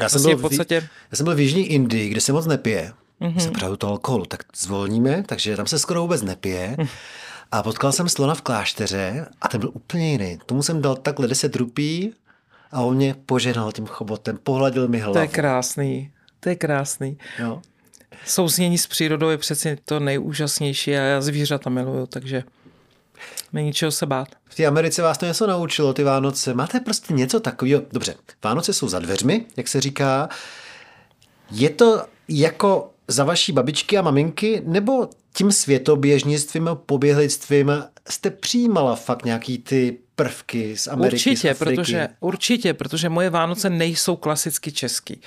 Já 0.00 0.08
jsem, 0.08 0.18
Vlastně 0.18 0.34
byl 0.34 0.38
v 0.38 0.42
podstatě... 0.42 0.74
Já 1.10 1.16
jsem 1.16 1.24
byl 1.24 1.34
v 1.34 1.40
Jižní 1.40 1.66
Indii, 1.66 2.08
kde 2.08 2.20
se 2.20 2.32
moc 2.32 2.46
nepije. 2.46 2.92
Mm-hmm. 3.24 3.38
Jsem 3.38 3.52
právě 3.52 3.76
toho 3.76 3.92
alkoholu, 3.92 4.24
tak 4.24 4.42
zvolníme, 4.56 5.22
takže 5.26 5.56
tam 5.56 5.66
se 5.66 5.78
skoro 5.78 6.00
vůbec 6.00 6.22
nepije. 6.22 6.76
A 7.52 7.62
potkal 7.62 7.92
jsem 7.92 8.08
slona 8.08 8.34
v 8.34 8.42
klášteře 8.42 9.26
a 9.40 9.48
ten 9.48 9.60
byl 9.60 9.70
úplně 9.74 10.12
jiný. 10.12 10.38
Tomu 10.46 10.62
jsem 10.62 10.82
dal 10.82 10.96
takhle 10.96 11.28
10 11.28 11.56
rupí 11.56 12.14
a 12.72 12.80
on 12.80 12.96
mě 12.96 13.14
poženal 13.26 13.72
tím 13.72 13.86
chobotem, 13.86 14.38
pohladil 14.42 14.88
mi 14.88 14.98
hlavu. 14.98 15.12
To 15.12 15.18
je 15.18 15.28
krásný, 15.28 16.12
to 16.40 16.48
je 16.48 16.54
krásný. 16.54 17.18
Jo. 17.38 17.62
Souznění 18.26 18.78
s 18.78 18.86
přírodou 18.86 19.28
je 19.28 19.38
přeci 19.38 19.78
to 19.84 20.00
nejúžasnější 20.00 20.96
a 20.96 21.00
já 21.00 21.20
zvířata 21.20 21.70
miluju, 21.70 22.06
takže 22.06 22.44
není 23.52 23.72
čeho 23.72 23.90
se 23.90 24.06
bát. 24.06 24.28
V 24.44 24.54
té 24.54 24.66
Americe 24.66 25.02
vás 25.02 25.18
to 25.18 25.26
něco 25.26 25.46
naučilo, 25.46 25.92
ty 25.92 26.04
Vánoce. 26.04 26.54
Máte 26.54 26.80
prostě 26.80 27.14
něco 27.14 27.40
takového. 27.40 27.82
Dobře, 27.92 28.14
Vánoce 28.44 28.72
jsou 28.72 28.88
za 28.88 28.98
dveřmi, 28.98 29.46
jak 29.56 29.68
se 29.68 29.80
říká. 29.80 30.28
Je 31.50 31.70
to 31.70 32.06
jako 32.28 32.90
za 33.08 33.24
vaší 33.24 33.52
babičky 33.52 33.98
a 33.98 34.02
maminky, 34.02 34.62
nebo 34.66 35.08
tím 35.34 35.52
světoběžnictvím 35.52 36.68
a 36.68 36.74
poběhlictvím 36.74 37.72
jste 38.08 38.30
přijímala 38.30 38.96
fakt 38.96 39.24
nějaký 39.24 39.58
ty 39.58 39.98
prvky 40.16 40.76
z 40.76 40.88
Ameriky, 40.88 41.18
z 41.18 41.26
určitě, 41.26 41.50
Afriky? 41.50 41.76
protože, 41.76 42.08
určitě, 42.20 42.74
protože 42.74 43.08
moje 43.08 43.30
Vánoce 43.30 43.70
nejsou 43.70 44.16
klasicky 44.16 44.72
český. 44.72 45.20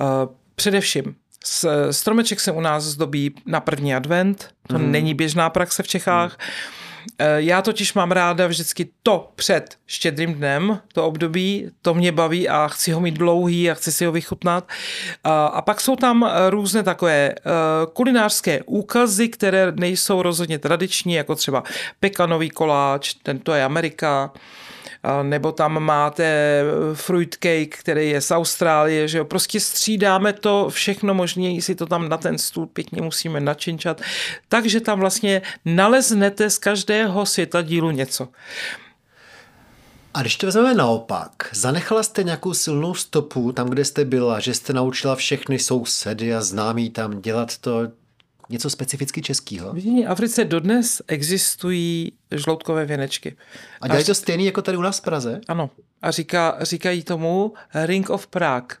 Uh, 0.00 0.06
především 0.54 1.14
s- 1.44 1.90
stromeček 1.90 2.40
se 2.40 2.52
u 2.52 2.60
nás 2.60 2.84
zdobí 2.84 3.34
na 3.46 3.60
první 3.60 3.94
advent, 3.94 4.48
to 4.68 4.78
mm. 4.78 4.92
není 4.92 5.14
běžná 5.14 5.50
praxe 5.50 5.82
v 5.82 5.88
Čechách. 5.88 6.38
Eh, 6.40 6.83
Já 7.36 7.62
totiž 7.62 7.94
mám 7.94 8.10
ráda 8.10 8.46
vždycky 8.46 8.88
to 9.02 9.32
před 9.36 9.76
štědrým 9.86 10.34
dnem, 10.34 10.80
to 10.92 11.06
období, 11.06 11.70
to 11.82 11.94
mě 11.94 12.12
baví 12.12 12.48
a 12.48 12.68
chci 12.68 12.92
ho 12.92 13.00
mít 13.00 13.14
dlouhý 13.14 13.70
a 13.70 13.74
chci 13.74 13.92
si 13.92 14.04
ho 14.04 14.12
vychutnat. 14.12 14.68
A, 15.24 15.46
a 15.46 15.62
pak 15.62 15.80
jsou 15.80 15.96
tam 15.96 16.24
eh, 16.24 16.50
různé 16.50 16.82
takové 16.82 17.28
eh, 17.30 17.42
kulinářské 17.92 18.62
úkazy, 18.62 19.28
které 19.28 19.72
nejsou 19.72 20.22
rozhodně 20.22 20.58
tradiční, 20.58 21.14
jako 21.14 21.34
třeba 21.34 21.62
pekanový 22.00 22.50
koláč, 22.50 23.14
ten 23.14 23.38
to 23.38 23.52
je 23.52 23.64
Amerika, 23.64 24.32
nebo 25.22 25.52
tam 25.52 25.82
máte 25.82 26.62
fruitcake, 26.94 27.76
který 27.78 28.10
je 28.10 28.20
z 28.20 28.30
Austrálie, 28.30 29.08
že 29.08 29.18
jo, 29.18 29.24
prostě 29.24 29.60
střídáme 29.60 30.32
to 30.32 30.68
všechno 30.70 31.14
možné, 31.14 31.62
si 31.62 31.74
to 31.74 31.86
tam 31.86 32.08
na 32.08 32.16
ten 32.16 32.38
stůl 32.38 32.66
pěkně 32.66 33.02
musíme 33.02 33.40
načinčat, 33.40 34.00
takže 34.48 34.80
tam 34.80 35.00
vlastně 35.00 35.42
naleznete 35.64 36.50
z 36.50 36.58
každého 36.58 37.26
světa 37.26 37.62
dílu 37.62 37.90
něco. 37.90 38.28
A 40.14 40.20
když 40.20 40.36
to 40.36 40.46
vezmeme 40.46 40.74
naopak, 40.74 41.30
zanechala 41.52 42.02
jste 42.02 42.22
nějakou 42.22 42.54
silnou 42.54 42.94
stopu 42.94 43.52
tam, 43.52 43.68
kde 43.68 43.84
jste 43.84 44.04
byla, 44.04 44.40
že 44.40 44.54
jste 44.54 44.72
naučila 44.72 45.16
všechny 45.16 45.58
sousedy 45.58 46.34
a 46.34 46.40
známí 46.40 46.90
tam 46.90 47.20
dělat 47.20 47.58
to 47.58 47.88
něco 48.48 48.70
specificky 48.70 49.22
českého? 49.22 49.72
V 49.72 49.76
Jižní 49.76 50.06
Africe 50.06 50.44
dodnes 50.44 51.02
existují 51.06 52.12
žloutkové 52.30 52.84
věnečky. 52.84 53.36
A 53.80 53.86
dělají 53.86 54.04
to 54.04 54.14
stejný 54.14 54.46
jako 54.46 54.62
tady 54.62 54.76
u 54.76 54.82
nás 54.82 54.98
v 54.98 55.02
Praze? 55.02 55.40
Ano. 55.48 55.70
A 56.02 56.10
říká, 56.10 56.56
říkají 56.60 57.02
tomu 57.02 57.54
Ring 57.74 58.10
of 58.10 58.26
Prague. 58.26 58.76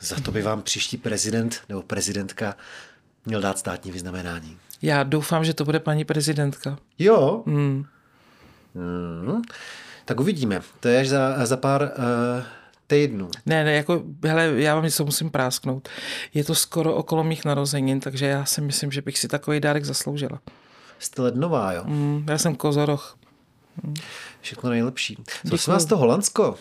Za 0.00 0.16
to 0.20 0.32
by 0.32 0.42
vám 0.42 0.62
příští 0.62 0.96
prezident 0.96 1.60
nebo 1.68 1.82
prezidentka 1.82 2.56
měl 3.26 3.40
dát 3.40 3.58
státní 3.58 3.92
vyznamenání. 3.92 4.56
Já 4.82 5.02
doufám, 5.02 5.44
že 5.44 5.54
to 5.54 5.64
bude 5.64 5.80
paní 5.80 6.04
prezidentka. 6.04 6.78
Jo. 6.98 7.42
Hmm. 7.46 7.84
Hmm. 8.74 9.42
Tak 10.04 10.20
uvidíme. 10.20 10.60
To 10.80 10.88
je 10.88 11.00
až 11.00 11.08
za, 11.08 11.46
za 11.46 11.56
pár 11.56 11.82
uh, 11.82 12.44
týdnů. 12.86 13.28
Ne, 13.46 13.64
ne, 13.64 13.72
jako, 13.72 14.02
hele, 14.24 14.52
já 14.56 14.74
vám 14.74 14.84
něco 14.84 15.04
musím 15.04 15.30
prásknout. 15.30 15.88
Je 16.34 16.44
to 16.44 16.54
skoro 16.54 16.94
okolo 16.94 17.24
mých 17.24 17.44
narozenin, 17.44 18.00
takže 18.00 18.26
já 18.26 18.44
si 18.44 18.60
myslím, 18.60 18.92
že 18.92 19.02
bych 19.02 19.18
si 19.18 19.28
takový 19.28 19.60
dárek 19.60 19.84
zasloužila. 19.84 20.40
Jste 20.98 21.22
lednová, 21.22 21.72
jo? 21.72 21.82
Mm, 21.86 22.26
já 22.28 22.38
jsem 22.38 22.56
kozoroch. 22.56 23.16
Všechno 24.40 24.70
nejlepší. 24.70 25.18
Se 25.56 25.70
vás 25.70 25.84
to 25.84 25.96
Holandsko? 25.96 26.56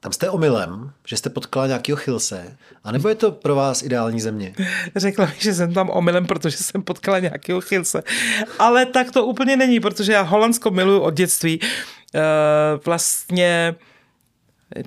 Tam 0.00 0.12
jste 0.12 0.30
omylem, 0.30 0.92
že 1.06 1.16
jste 1.16 1.30
potkala 1.30 1.66
nějakého 1.66 1.96
chilse, 1.96 2.56
anebo 2.84 3.08
je 3.08 3.14
to 3.14 3.32
pro 3.32 3.54
vás 3.54 3.82
ideální 3.82 4.20
země? 4.20 4.54
Řekla 4.96 5.26
mi, 5.26 5.32
že 5.38 5.54
jsem 5.54 5.74
tam 5.74 5.90
omylem, 5.90 6.26
protože 6.26 6.56
jsem 6.56 6.82
potkala 6.82 7.18
nějakého 7.18 7.60
chylse. 7.60 8.02
Ale 8.58 8.86
tak 8.86 9.10
to 9.10 9.26
úplně 9.26 9.56
není, 9.56 9.80
protože 9.80 10.12
já 10.12 10.22
Holandsko 10.22 10.70
miluju 10.70 11.00
od 11.00 11.14
dětství. 11.14 11.60
E, 11.62 12.20
vlastně 12.84 13.74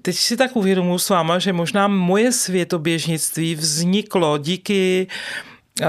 teď 0.02 0.16
si 0.16 0.38
tak 0.38 0.56
uvědomuji 0.56 1.00
s 1.00 1.10
váma, 1.10 1.40
že 1.40 1.54
možná 1.54 1.88
moje 1.88 2.32
světoběžnictví 2.32 3.56
vzniklo 3.56 4.38
díky 4.38 5.08
uh, 5.82 5.88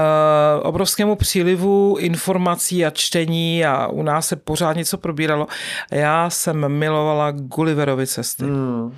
obrovskému 0.61 1.15
přílivu 1.15 1.97
informací 1.99 2.85
a 2.85 2.89
čtení 2.89 3.65
a 3.65 3.87
u 3.87 4.03
nás 4.03 4.27
se 4.27 4.35
pořád 4.35 4.75
něco 4.75 4.97
probíralo. 4.97 5.47
Já 5.91 6.29
jsem 6.29 6.69
milovala 6.69 7.31
Gulliverovy 7.31 8.07
cesty. 8.07 8.43
Hmm. 8.43 8.95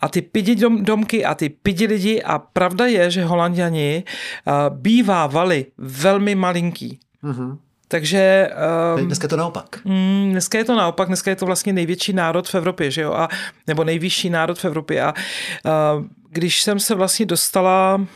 A 0.00 0.08
ty 0.08 0.22
pidi 0.22 0.56
dom, 0.56 0.84
domky 0.84 1.24
a 1.24 1.34
ty 1.34 1.48
pidi 1.48 1.86
lidi 1.86 2.22
a 2.22 2.38
pravda 2.38 2.86
je, 2.86 3.10
že 3.10 3.24
holanděni 3.24 4.04
uh, 4.46 4.76
bývávali 4.76 5.66
velmi 5.78 6.34
malinký. 6.34 6.98
Mm-hmm. 7.24 7.58
Takže 7.94 8.50
um, 8.96 9.06
Dneska 9.06 9.24
je 9.24 9.28
to 9.28 9.36
naopak. 9.36 9.80
Mm, 9.84 10.28
dneska 10.30 10.58
je 10.58 10.64
to 10.64 10.76
naopak, 10.76 11.08
dneska 11.08 11.30
je 11.30 11.36
to 11.36 11.46
vlastně 11.46 11.72
největší 11.72 12.12
národ 12.12 12.48
v 12.48 12.54
Evropě, 12.54 12.90
že 12.90 13.02
jo, 13.02 13.12
a, 13.12 13.28
nebo 13.66 13.84
nejvyšší 13.84 14.30
národ 14.30 14.58
v 14.58 14.64
Evropě 14.64 15.02
a 15.02 15.14
uh, 15.14 16.04
když 16.30 16.62
jsem 16.62 16.80
se 16.80 16.94
vlastně 16.94 17.26
dostala, 17.26 18.06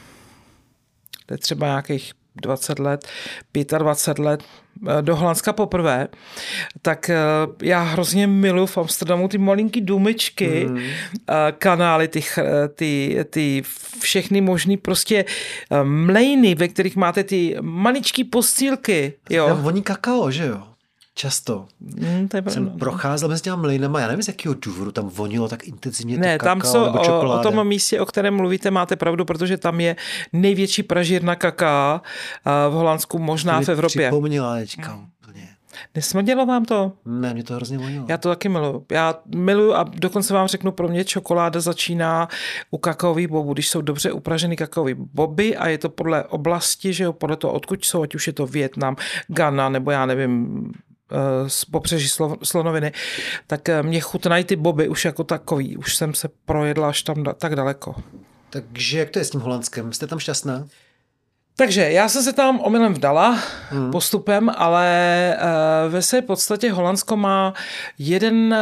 to 1.26 1.34
je 1.34 1.38
třeba 1.38 1.66
nějakých 1.66 2.12
20 2.42 2.78
let, 2.78 3.08
25 3.78 4.24
let 4.24 4.44
do 5.00 5.16
Holandska 5.16 5.52
poprvé, 5.52 6.08
tak 6.82 7.10
eh, 7.10 7.16
já 7.62 7.82
hrozně 7.82 8.26
miluji 8.26 8.66
v 8.66 8.78
Amsterdamu 8.78 9.28
ty 9.28 9.38
malinký 9.38 9.80
důmečky, 9.80 10.66
mm. 10.68 10.78
kanály, 11.58 12.08
ty, 12.08 12.24
ty, 12.74 13.18
ty 13.30 13.62
všechny 14.00 14.40
možný 14.40 14.76
prostě 14.76 15.24
eh, 15.70 15.84
mlejny, 15.84 16.54
ve 16.54 16.68
kterých 16.68 16.96
máte 16.96 17.24
ty 17.24 17.56
maličký 17.60 18.24
postýlky, 18.24 19.12
jo. 19.30 19.46
Tam 19.46 19.62
voní 19.62 19.82
kakao, 19.82 20.30
že 20.30 20.46
jo? 20.46 20.62
Často. 21.18 21.66
Mm, 21.80 22.28
to 22.28 22.36
je 22.36 22.42
Jsem 22.48 22.64
pravda. 22.64 22.78
procházel 22.78 23.28
mezi 23.28 23.42
těma 23.42 23.56
mlejnama, 23.56 24.00
já 24.00 24.08
nevím, 24.08 24.22
z 24.22 24.28
jakého 24.28 24.54
důvodu 24.54 24.92
tam 24.92 25.08
vonilo 25.08 25.48
tak 25.48 25.68
intenzivně 25.68 26.18
Ne, 26.18 26.38
to 26.38 26.44
tam 26.44 26.60
kakao 26.60 26.72
co, 26.72 26.84
nebo 26.84 26.98
o, 27.28 27.40
o 27.40 27.42
tom 27.42 27.66
místě, 27.68 28.00
o 28.00 28.06
kterém 28.06 28.34
mluvíte, 28.34 28.70
máte 28.70 28.96
pravdu, 28.96 29.24
protože 29.24 29.56
tam 29.56 29.80
je 29.80 29.96
největší 30.32 30.82
pražírna 30.82 31.36
kaká 31.36 32.02
v 32.44 32.72
Holandsku, 32.72 33.18
možná 33.18 33.58
Mi 33.58 33.64
v 33.64 33.68
Evropě. 33.68 34.08
Připomněla 34.08 34.56
teďka 34.56 35.00
úplně. 35.22 35.48
Nesmrdělo 35.94 36.46
vám 36.46 36.64
to? 36.64 36.92
Ne, 37.04 37.34
mě 37.34 37.44
to 37.44 37.54
hrozně 37.54 37.78
vonilo. 37.78 38.06
Já 38.08 38.16
to 38.18 38.28
taky 38.28 38.48
miluju. 38.48 38.86
Já 38.92 39.14
miluju 39.34 39.74
a 39.74 39.84
dokonce 39.94 40.34
vám 40.34 40.48
řeknu, 40.48 40.72
pro 40.72 40.88
mě 40.88 41.04
čokoláda 41.04 41.60
začíná 41.60 42.28
u 42.70 42.78
kakaových 42.78 43.28
bobů, 43.28 43.52
když 43.52 43.68
jsou 43.68 43.80
dobře 43.80 44.12
upražený 44.12 44.56
kakaový 44.56 44.94
boby 44.94 45.56
a 45.56 45.68
je 45.68 45.78
to 45.78 45.88
podle 45.88 46.24
oblasti, 46.24 46.92
že 46.92 47.04
jo, 47.04 47.12
podle 47.12 47.36
toho, 47.36 47.52
odkud 47.52 47.84
jsou, 47.84 48.02
ať 48.02 48.14
už 48.14 48.26
je 48.26 48.32
to 48.32 48.46
Vietnam, 48.46 48.96
Ghana, 49.28 49.68
nebo 49.68 49.90
já 49.90 50.06
nevím, 50.06 50.72
z 51.46 51.64
popřeží 51.64 52.08
Slo- 52.08 52.38
slonoviny, 52.42 52.92
tak 53.46 53.68
eh, 53.68 53.82
mě 53.82 54.00
chutnají 54.00 54.44
ty 54.44 54.56
boby 54.56 54.88
už 54.88 55.04
jako 55.04 55.24
takový. 55.24 55.76
Už 55.76 55.96
jsem 55.96 56.14
se 56.14 56.28
projedla 56.44 56.88
až 56.88 57.02
tam 57.02 57.16
da- 57.16 57.34
tak 57.34 57.56
daleko. 57.56 57.94
Takže 58.50 58.98
jak 58.98 59.10
to 59.10 59.18
je 59.18 59.24
s 59.24 59.30
tím 59.30 59.40
Holandskem? 59.40 59.92
Jste 59.92 60.06
tam 60.06 60.18
šťastná? 60.18 60.66
Takže 61.56 61.90
já 61.90 62.08
jsem 62.08 62.22
se 62.22 62.32
tam 62.32 62.60
omylem 62.60 62.94
vdala 62.94 63.38
hmm. 63.70 63.90
postupem, 63.90 64.50
ale 64.56 65.36
uh, 65.86 65.92
ve 65.92 66.02
své 66.02 66.22
podstatě 66.22 66.72
Holandsko 66.72 67.16
má 67.16 67.54
jeden 67.98 68.56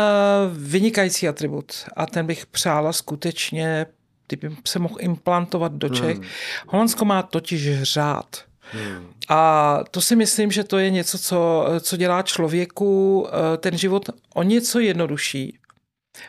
vynikající 0.53 1.29
atribut 1.29 1.73
a 1.97 2.07
ten 2.07 2.27
bych 2.27 2.47
přála 2.47 2.93
skutečně, 2.93 3.87
kdyby 4.29 4.57
se 4.67 4.79
mohl 4.79 4.97
implantovat 4.99 5.73
do 5.73 5.89
Čech. 5.89 6.17
Hmm. 6.17 6.27
Holandsko 6.69 7.05
má 7.05 7.23
totiž 7.23 7.83
řád. 7.83 8.27
Hmm. 8.73 9.13
A 9.29 9.79
to 9.91 10.01
si 10.01 10.17
myslím, 10.17 10.51
že 10.51 10.65
to 10.65 10.79
je 10.79 10.91
něco, 10.91 11.19
co, 11.19 11.67
co 11.81 11.97
dělá 11.97 12.23
člověku 12.23 13.27
eh, 13.29 13.57
ten 13.57 13.79
život 13.79 14.11
o 14.35 14.43
něco 14.43 14.79
jednodušší, 14.79 15.59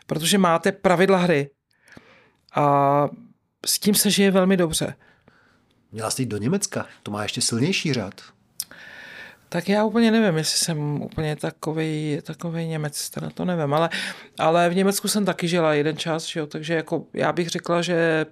protože 0.08 0.38
máte 0.38 0.72
pravidla 0.72 1.18
hry 1.18 1.50
a 2.56 3.08
s 3.66 3.80
tím 3.80 3.96
se 3.96 4.12
žije 4.12 4.32
velmi 4.32 4.58
dobře. 4.58 4.96
Měla 5.92 6.12
jsi 6.12 6.22
jít 6.22 6.30
do 6.30 6.38
Německa, 6.38 6.86
to 7.04 7.12
má 7.12 7.24
ještě 7.24 7.42
silnější 7.42 7.94
řád. 7.94 8.22
Tak 9.50 9.70
já 9.70 9.84
úplně 9.84 10.12
nevím, 10.12 10.38
jestli 10.38 10.66
jsem 10.66 11.02
úplně 11.02 11.36
takový, 11.36 12.20
takový 12.24 12.68
Němec, 12.68 13.10
teda 13.10 13.30
to 13.30 13.46
nevím, 13.46 13.74
ale, 13.74 13.90
ale 14.40 14.70
v 14.70 14.76
Německu 14.76 15.08
jsem 15.08 15.26
taky 15.26 15.48
žila 15.48 15.74
jeden 15.74 15.98
čas, 15.98 16.26
že 16.26 16.40
jo, 16.40 16.48
takže 16.48 16.74
jako 16.74 17.06
já 17.14 17.34
bych 17.34 17.50
řekla, 17.50 17.82
že 17.82 18.26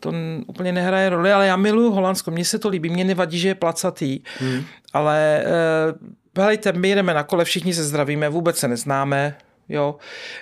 to 0.00 0.12
úplně 0.46 0.72
nehraje 0.72 1.08
roli, 1.08 1.32
ale 1.32 1.46
já 1.46 1.56
miluji 1.56 1.92
Holandsko, 1.92 2.30
mně 2.30 2.44
se 2.44 2.58
to 2.58 2.68
líbí, 2.68 2.90
mě 2.90 3.04
nevadí, 3.04 3.38
že 3.38 3.48
je 3.48 3.54
placatý, 3.54 4.20
hmm. 4.38 4.64
ale 4.92 5.44
uh, 5.46 6.42
helejte, 6.42 6.72
my 6.72 6.88
jedeme 6.88 7.14
na 7.14 7.22
kole, 7.22 7.44
všichni 7.44 7.74
se 7.74 7.84
zdravíme, 7.84 8.28
vůbec 8.28 8.58
se 8.58 8.68
neznáme, 8.68 9.36
Jo. 9.68 9.96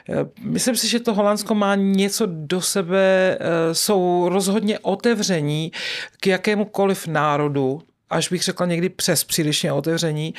Eh, 0.09 0.15
myslím 0.41 0.77
si, 0.77 0.89
že 0.89 1.01
to 1.01 1.15
Holandsko 1.15 1.55
má 1.55 1.75
něco 1.75 2.27
do 2.27 2.61
sebe, 2.61 3.39
jsou 3.73 4.29
rozhodně 4.29 4.79
otevření 4.79 5.73
k 6.21 6.27
jakémukoliv 6.27 7.07
národu, 7.07 7.83
až 8.11 8.29
bych 8.29 8.43
řekla 8.43 8.67
někdy 8.67 8.89
přes 8.89 9.25
přílišně 9.25 9.73
otevření. 9.73 10.35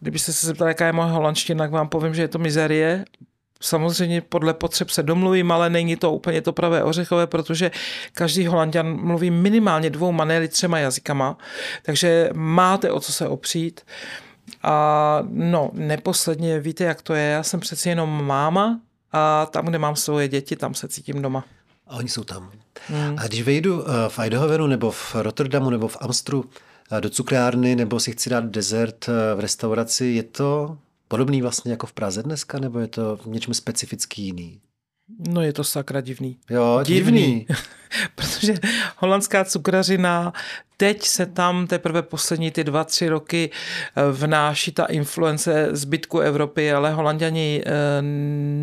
Kdybyste 0.00 0.32
se 0.32 0.46
zeptali, 0.46 0.70
jaká 0.70 0.86
je 0.86 0.92
moje 0.92 1.10
holandština, 1.10 1.64
tak 1.64 1.70
vám 1.70 1.88
povím, 1.88 2.14
že 2.14 2.22
je 2.22 2.28
to 2.28 2.38
mizerie. 2.38 3.04
Samozřejmě 3.62 4.20
podle 4.20 4.54
potřeb 4.54 4.90
se 4.90 5.02
domluvím, 5.02 5.52
ale 5.52 5.70
není 5.70 5.96
to 5.96 6.12
úplně 6.12 6.42
to 6.42 6.52
pravé 6.52 6.84
ořechové, 6.84 7.26
protože 7.26 7.70
každý 8.12 8.46
holanděn 8.46 8.86
mluví 8.86 9.30
minimálně 9.30 9.90
dvou 9.90 10.12
manéry 10.12 10.48
třema 10.48 10.78
jazykama, 10.78 11.38
takže 11.82 12.30
máte 12.32 12.90
o 12.90 13.00
co 13.00 13.12
se 13.12 13.28
opřít. 13.28 13.80
A 14.62 15.22
no, 15.28 15.70
neposledně 15.72 16.60
víte, 16.60 16.84
jak 16.84 17.02
to 17.02 17.14
je. 17.14 17.24
Já 17.24 17.42
jsem 17.42 17.60
přeci 17.60 17.88
jenom 17.88 18.26
máma 18.26 18.80
a 19.12 19.46
tam, 19.46 19.66
kde 19.66 19.78
mám 19.78 19.96
svoje 19.96 20.28
děti, 20.28 20.56
tam 20.56 20.74
se 20.74 20.88
cítím 20.88 21.22
doma. 21.22 21.44
A 21.86 21.96
oni 21.96 22.08
jsou 22.08 22.24
tam. 22.24 22.50
Hmm. 22.88 23.16
A 23.18 23.26
když 23.26 23.42
vejdu 23.42 23.84
eh, 23.88 23.92
v 24.08 24.18
Eidhovenu 24.18 24.66
nebo 24.66 24.90
v 24.90 25.14
Rotterdamu 25.14 25.70
nebo 25.70 25.88
v 25.88 25.96
Amstru 26.00 26.44
eh, 26.92 27.00
do 27.00 27.10
cukrárny 27.10 27.76
nebo 27.76 28.00
si 28.00 28.12
chci 28.12 28.30
dát 28.30 28.44
dezert 28.44 29.08
eh, 29.08 29.34
v 29.34 29.40
restauraci, 29.40 30.06
je 30.06 30.22
to 30.22 30.78
podobný 31.12 31.42
vlastně 31.42 31.70
jako 31.70 31.86
v 31.86 31.92
Praze 31.92 32.22
dneska, 32.22 32.58
nebo 32.58 32.78
je 32.78 32.86
to 32.86 33.16
v 33.16 33.26
něčem 33.26 33.54
specifický 33.54 34.22
jiný? 34.22 34.60
No 35.28 35.42
je 35.42 35.52
to 35.52 35.64
sakra 35.64 36.00
divný. 36.00 36.36
Jo, 36.50 36.80
divný. 36.84 37.20
divný. 37.20 37.46
Protože 38.14 38.54
holandská 38.96 39.44
cukrařina, 39.44 40.32
teď 40.76 41.06
se 41.06 41.26
tam 41.26 41.66
teprve 41.66 42.02
poslední 42.02 42.50
ty 42.50 42.64
dva, 42.64 42.84
tři 42.84 43.08
roky 43.08 43.50
vnáší 44.12 44.72
ta 44.72 44.84
influence 44.84 45.68
zbytku 45.72 46.18
Evropy, 46.20 46.72
ale 46.72 46.92
holanděni 46.92 47.62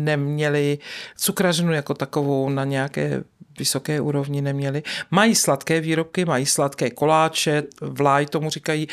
neměli 0.04 0.78
cukrařinu 1.16 1.72
jako 1.72 1.94
takovou 1.94 2.48
na 2.48 2.64
nějaké 2.64 3.22
vysoké 3.60 4.00
úrovni 4.00 4.40
neměli. 4.42 4.82
Mají 5.10 5.34
sladké 5.34 5.80
výrobky, 5.80 6.24
mají 6.24 6.46
sladké 6.46 6.90
koláče, 6.90 7.62
vláj 7.80 8.26
tomu 8.26 8.50
říkají, 8.50 8.88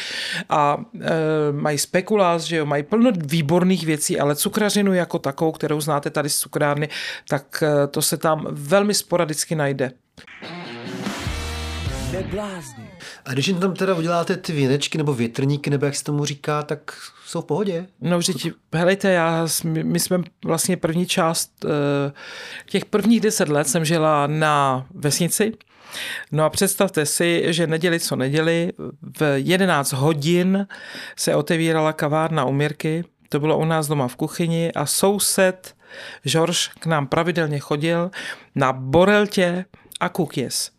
a 0.50 0.78
e, 0.78 1.52
mají 1.52 1.78
spekulás, 1.78 2.44
že 2.44 2.58
jo, 2.58 2.66
mají 2.66 2.84
plno 2.84 3.12
výborných 3.16 3.86
věcí, 3.86 4.20
ale 4.20 4.36
cukrařinu 4.36 4.94
jako 4.94 5.20
takovou, 5.20 5.52
kterou 5.52 5.82
znáte 5.82 6.10
tady 6.10 6.30
z 6.30 6.40
cukrárny, 6.40 6.90
tak 7.30 7.64
e, 7.64 7.88
to 7.88 8.02
se 8.02 8.18
tam 8.18 8.48
velmi 8.52 8.94
sporadicky 8.94 9.56
najde. 9.56 9.92
Neblázni. 12.18 12.90
A 13.26 13.34
když 13.34 13.48
jim 13.48 13.60
tam 13.60 13.74
teda 13.74 13.96
uděláte 13.96 14.38
ty 14.38 14.54
věnečky 14.54 14.98
nebo 14.98 15.14
větrníky, 15.14 15.70
nebo 15.70 15.86
jak 15.86 15.96
se 15.96 16.04
tomu 16.04 16.26
říká, 16.26 16.64
tak 16.64 16.92
jsou 17.26 17.42
v 17.42 17.46
pohodě? 17.46 17.88
No 18.02 18.18
vždyť, 18.18 18.48
helejte, 18.76 19.12
já, 19.12 19.48
my 19.64 20.00
jsme 20.00 20.22
vlastně 20.46 20.78
první 20.78 21.06
část, 21.06 21.66
eh, 21.66 22.12
těch 22.66 22.86
prvních 22.86 23.22
deset 23.22 23.50
let 23.50 23.68
jsem 23.68 23.86
žila 23.86 24.28
na 24.28 24.86
vesnici, 24.94 25.54
No 26.32 26.44
a 26.44 26.50
představte 26.50 27.06
si, 27.06 27.44
že 27.48 27.68
neděli 27.68 28.00
co 28.00 28.16
neděli, 28.16 28.72
v 29.20 29.22
11 29.36 29.94
hodin 29.94 30.68
se 31.16 31.36
otevírala 31.36 31.94
kavárna 31.94 32.46
u 32.46 32.52
Mirky, 32.52 33.04
to 33.30 33.40
bylo 33.40 33.58
u 33.58 33.66
nás 33.66 33.88
doma 33.88 34.08
v 34.08 34.16
kuchyni 34.16 34.72
a 34.72 34.86
soused 34.86 35.76
George 36.24 36.68
k 36.80 36.86
nám 36.86 37.08
pravidelně 37.08 37.60
chodil 37.60 38.12
na 38.56 38.74
boreltě 38.74 39.66
a 40.00 40.10
kukjes. 40.10 40.77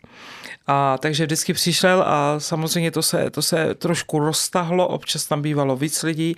A 0.71 0.99
takže 0.99 1.27
vždycky 1.27 1.53
přišel 1.53 2.05
a 2.07 2.41
samozřejmě 2.41 2.91
to 2.91 3.03
se, 3.03 3.31
to 3.31 3.43
se 3.43 3.75
trošku 3.75 4.19
roztahlo, 4.19 4.89
občas 4.89 5.27
tam 5.27 5.43
bývalo 5.43 5.77
víc 5.77 6.03
lidí, 6.03 6.35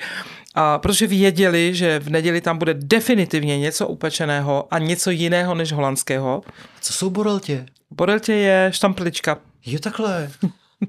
a 0.55 0.79
protože 0.79 1.07
věděli, 1.07 1.75
že 1.75 1.99
v 1.99 2.11
neděli 2.11 2.41
tam 2.41 2.59
bude 2.59 2.75
definitivně 2.75 3.59
něco 3.59 3.87
upečeného 3.89 4.67
a 4.71 4.79
něco 4.79 5.11
jiného 5.11 5.55
než 5.55 5.73
holandského. 5.73 6.43
Co 6.81 6.93
jsou 6.93 7.11
boreltě? 7.11 7.67
Boreltě 7.91 8.33
je 8.33 8.71
štamplička. 8.75 9.39
Jo, 9.67 9.79
takhle. 9.79 10.31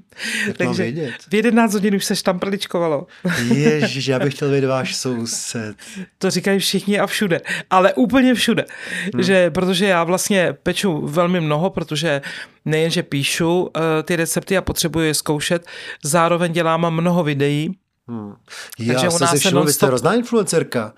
Takže 0.56 0.82
vědět? 0.82 1.14
v 1.28 1.34
11 1.34 1.72
hodin 1.72 1.94
už 1.94 2.04
se 2.04 2.16
štamprličkovalo. 2.16 3.06
Ježiš, 3.54 4.06
já 4.06 4.18
bych 4.18 4.34
chtěl 4.34 4.50
vědět 4.50 4.66
váš 4.66 4.96
soused. 4.96 5.76
To 6.18 6.30
říkají 6.30 6.58
všichni 6.58 6.98
a 6.98 7.06
všude, 7.06 7.40
ale 7.70 7.94
úplně 7.94 8.34
všude. 8.34 8.64
Hmm. 9.14 9.22
Že, 9.22 9.50
protože 9.50 9.86
já 9.86 10.04
vlastně 10.04 10.54
peču 10.62 11.06
velmi 11.06 11.40
mnoho, 11.40 11.70
protože 11.70 12.20
nejenže 12.64 13.02
píšu 13.02 13.62
uh, 13.62 13.70
ty 14.04 14.16
recepty 14.16 14.56
a 14.56 14.62
potřebuji 14.62 15.00
je 15.00 15.14
zkoušet, 15.14 15.66
zároveň 16.04 16.52
dělám 16.52 16.90
mnoho 16.90 17.24
videí. 17.24 17.76
Hmm. 18.08 18.34
Já 18.78 18.94
Takže 18.94 19.10
jsem 19.10 19.28
si 19.28 19.38
všiml, 19.38 19.64
vy 19.64 19.72
jste 19.72 19.86
hrozná 19.86 20.14
influencerka. 20.14 20.92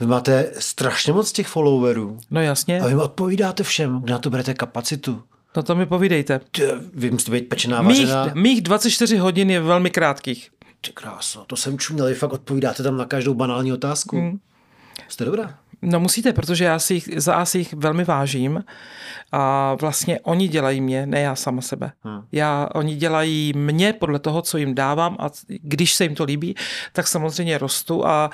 Vy 0.00 0.06
máte 0.06 0.50
strašně 0.58 1.12
moc 1.12 1.32
těch 1.32 1.46
followerů. 1.46 2.18
No 2.30 2.40
jasně. 2.40 2.80
A 2.80 2.86
vy 2.86 2.94
odpovídáte 2.94 3.62
všem, 3.62 4.00
kde 4.00 4.12
na 4.12 4.18
to 4.18 4.30
berete 4.30 4.54
kapacitu. 4.54 5.22
No 5.56 5.62
to 5.62 5.74
mi 5.74 5.86
povídejte. 5.86 6.40
Vy 6.94 7.10
musíte 7.10 7.30
být 7.30 7.48
pečená 7.48 7.82
vařená. 7.82 8.24
Mých, 8.24 8.34
mých 8.34 8.62
24 8.62 9.16
hodin 9.16 9.50
je 9.50 9.60
velmi 9.60 9.90
krátkých. 9.90 10.50
Ty 10.80 10.92
kráso, 10.92 11.44
to 11.46 11.56
jsem 11.56 11.78
čuměl, 11.78 12.06
vy 12.06 12.14
fakt 12.14 12.32
odpovídáte 12.32 12.82
tam 12.82 12.96
na 12.96 13.04
každou 13.04 13.34
banální 13.34 13.72
otázku. 13.72 14.16
Hmm. 14.16 14.38
Jste 15.08 15.24
dobrá. 15.24 15.58
No 15.82 16.00
musíte, 16.00 16.32
protože 16.32 16.64
já 16.64 16.78
si 16.78 16.94
jich, 16.94 17.10
za 17.16 17.44
si 17.44 17.58
jich 17.58 17.74
velmi 17.74 18.04
vážím 18.04 18.64
a 19.32 19.74
vlastně 19.80 20.20
oni 20.20 20.48
dělají 20.48 20.80
mě, 20.80 21.06
ne 21.06 21.20
já 21.20 21.34
sama 21.34 21.62
sebe. 21.62 21.92
Hmm. 22.02 22.22
Já, 22.32 22.68
oni 22.74 22.96
dělají 22.96 23.52
mě 23.56 23.92
podle 23.92 24.18
toho, 24.18 24.42
co 24.42 24.58
jim 24.58 24.74
dávám 24.74 25.16
a 25.18 25.30
když 25.48 25.94
se 25.94 26.04
jim 26.04 26.14
to 26.14 26.24
líbí, 26.24 26.54
tak 26.92 27.08
samozřejmě 27.08 27.58
rostu 27.58 28.06
a 28.06 28.30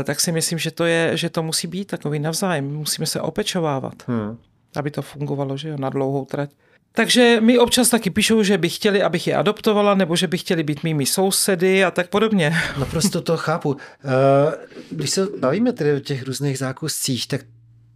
e, 0.00 0.04
tak 0.04 0.20
si 0.20 0.32
myslím, 0.32 0.58
že 0.58 0.70
to, 0.70 0.84
je, 0.84 1.16
že 1.16 1.30
to 1.30 1.42
musí 1.42 1.66
být 1.66 1.84
takový 1.84 2.18
navzájem. 2.18 2.74
Musíme 2.74 3.06
se 3.06 3.20
opečovávat. 3.20 3.94
Hmm 4.06 4.38
aby 4.76 4.90
to 4.90 5.02
fungovalo, 5.02 5.56
že 5.56 5.68
jo, 5.68 5.76
na 5.78 5.90
dlouhou 5.90 6.24
trať. 6.24 6.50
Takže 6.92 7.40
mi 7.40 7.58
občas 7.58 7.88
taky 7.88 8.10
píšou, 8.10 8.42
že 8.42 8.58
by 8.58 8.68
chtěli, 8.68 9.02
abych 9.02 9.26
je 9.26 9.36
adoptovala, 9.36 9.94
nebo 9.94 10.16
že 10.16 10.26
by 10.26 10.38
chtěli 10.38 10.62
být 10.62 10.82
mými 10.82 11.06
sousedy 11.06 11.84
a 11.84 11.90
tak 11.90 12.08
podobně. 12.08 12.56
No 12.78 12.86
prostě 12.86 13.20
to 13.20 13.36
chápu. 13.36 13.76
Eh, 14.04 14.66
když 14.90 15.10
se 15.10 15.26
bavíme 15.38 15.72
tedy 15.72 15.94
o 15.94 16.00
těch 16.00 16.22
různých 16.22 16.58
zákuscích, 16.58 17.28
tak 17.28 17.40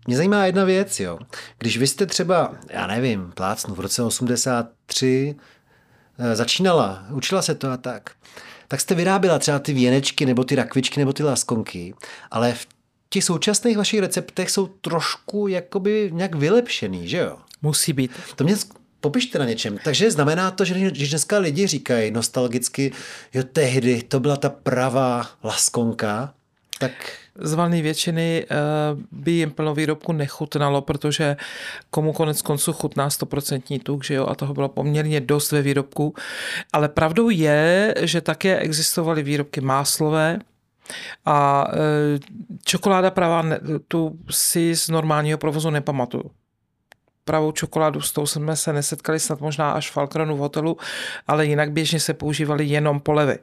mě 0.07 0.16
zajímá 0.16 0.47
jedna 0.47 0.64
věc, 0.64 1.01
jo. 1.01 1.18
Když 1.59 1.79
vy 1.79 1.87
jste 1.87 2.07
třeba, 2.07 2.55
já 2.70 2.87
nevím, 2.87 3.33
plácnu 3.35 3.75
v 3.75 3.81
roce 3.81 4.03
83 4.03 5.35
eh, 6.18 6.37
začínala, 6.37 7.07
učila 7.11 7.43
se 7.43 7.55
to 7.55 7.70
a 7.70 7.77
tak, 7.77 8.11
tak 8.68 8.81
jste 8.81 8.95
vyráběla 8.95 9.39
třeba 9.39 9.59
ty 9.59 9.72
věnečky 9.72 10.27
nebo 10.27 10.45
ty 10.45 10.55
rakvičky 10.55 11.01
nebo 11.01 11.12
ty 11.12 11.22
laskonky, 11.22 11.95
ale 12.31 12.53
v 12.53 12.66
těch 13.15 13.25
současných 13.25 13.77
vašich 13.77 14.01
receptech 14.01 14.51
jsou 14.51 14.67
trošku 14.67 15.49
jakoby 15.49 16.11
nějak 16.12 16.35
vylepšený, 16.35 17.09
že 17.09 17.19
jo? 17.19 17.37
Musí 17.62 17.93
být. 17.93 18.11
To 18.37 18.45
mě 18.45 18.57
popište 19.01 19.39
na 19.39 19.45
něčem. 19.45 19.79
Takže 19.85 20.11
znamená 20.11 20.51
to, 20.51 20.65
že 20.65 20.75
když 20.75 21.11
dneska 21.11 21.39
lidi 21.39 21.67
říkají 21.67 22.11
nostalgicky, 22.11 22.93
jo 23.35 23.43
tehdy 23.53 24.03
to 24.03 24.21
byla 24.21 24.37
ta 24.37 24.49
pravá 24.49 25.27
laskonka, 25.43 26.35
tak... 26.79 26.93
Z 27.39 27.55
valné 27.55 27.83
většiny 27.83 28.47
uh, 28.51 29.01
by 29.12 29.33
jim 29.33 29.51
plnou 29.51 29.75
výrobku 29.75 30.12
nechutnalo, 30.12 30.83
protože 30.83 31.37
komu 31.91 32.12
konec 32.12 32.43
konců 32.43 32.73
chutná 32.73 33.09
100% 33.09 33.81
tuk, 33.83 34.05
že 34.05 34.15
jo, 34.15 34.27
a 34.27 34.35
toho 34.35 34.55
bylo 34.55 34.69
poměrně 34.69 35.21
dost 35.21 35.53
ve 35.53 35.62
výrobku. 35.62 36.15
Ale 36.73 36.89
pravdou 36.89 37.29
je, 37.31 37.95
že 38.01 38.21
také 38.21 38.59
existovaly 38.59 39.23
výrobky 39.23 39.61
máslové, 39.61 40.39
a 41.24 41.66
e, 41.72 41.78
čokoláda 42.64 43.11
pravá, 43.11 43.45
tu 43.89 44.18
si 44.30 44.76
z 44.76 44.89
normálního 44.89 45.39
provozu 45.39 45.70
nepamatuju. 45.70 46.30
Pravou 47.24 47.53
čokoládu, 47.53 48.01
s 48.01 48.12
tou 48.12 48.26
jsme 48.26 48.57
se 48.57 48.72
nesetkali 48.72 49.20
snad 49.20 49.41
možná 49.41 49.72
až 49.72 49.91
v 49.91 49.93
Falkronu 49.93 50.37
v 50.37 50.39
hotelu, 50.39 50.76
ale 51.26 51.47
jinak 51.47 51.72
běžně 51.72 52.01
se 52.01 52.14
používaly 52.14 52.64
jenom 52.64 53.01
polevy. 53.01 53.39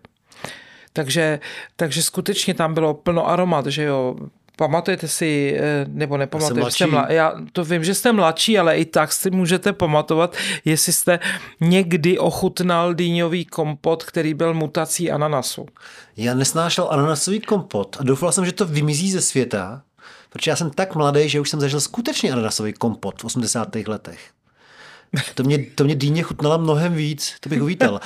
Takže, 0.93 1.39
takže 1.75 2.03
skutečně 2.03 2.53
tam 2.53 2.73
bylo 2.73 2.93
plno 2.93 3.27
aromat, 3.27 3.65
že 3.65 3.83
jo, 3.83 4.15
Pamatujete 4.57 5.07
si, 5.07 5.57
eh, 5.59 5.85
nebo 5.87 6.17
nepamatujete, 6.17 6.71
jsem 6.71 6.71
jste 6.71 6.87
mla, 6.87 7.11
já 7.11 7.33
to 7.53 7.65
vím, 7.65 7.83
že 7.83 7.95
jste 7.95 8.11
mladší, 8.11 8.59
ale 8.59 8.77
i 8.77 8.85
tak 8.85 9.11
si 9.13 9.31
můžete 9.31 9.73
pamatovat, 9.73 10.35
jestli 10.65 10.93
jste 10.93 11.19
někdy 11.59 12.17
ochutnal 12.17 12.93
dýňový 12.93 13.45
kompot, 13.45 14.03
který 14.03 14.33
byl 14.33 14.53
mutací 14.53 15.11
ananasu. 15.11 15.65
Já 16.17 16.33
nesnášel 16.33 16.87
ananasový 16.91 17.39
kompot 17.39 17.97
a 17.99 18.03
doufal 18.03 18.31
jsem, 18.31 18.45
že 18.45 18.51
to 18.51 18.65
vymizí 18.65 19.11
ze 19.11 19.21
světa, 19.21 19.81
protože 20.29 20.51
já 20.51 20.55
jsem 20.55 20.69
tak 20.69 20.95
mladý, 20.95 21.29
že 21.29 21.39
už 21.39 21.49
jsem 21.49 21.59
zažil 21.59 21.81
skutečně 21.81 22.31
ananasový 22.31 22.73
kompot 22.73 23.21
v 23.21 23.25
80. 23.25 23.75
letech. 23.87 24.19
To 25.35 25.43
mě, 25.43 25.57
to 25.75 25.83
mě 25.83 25.95
dýně 25.95 26.23
chutnala 26.23 26.57
mnohem 26.57 26.93
víc, 26.93 27.33
to 27.39 27.49
bych 27.49 27.61
uvítal. 27.63 27.99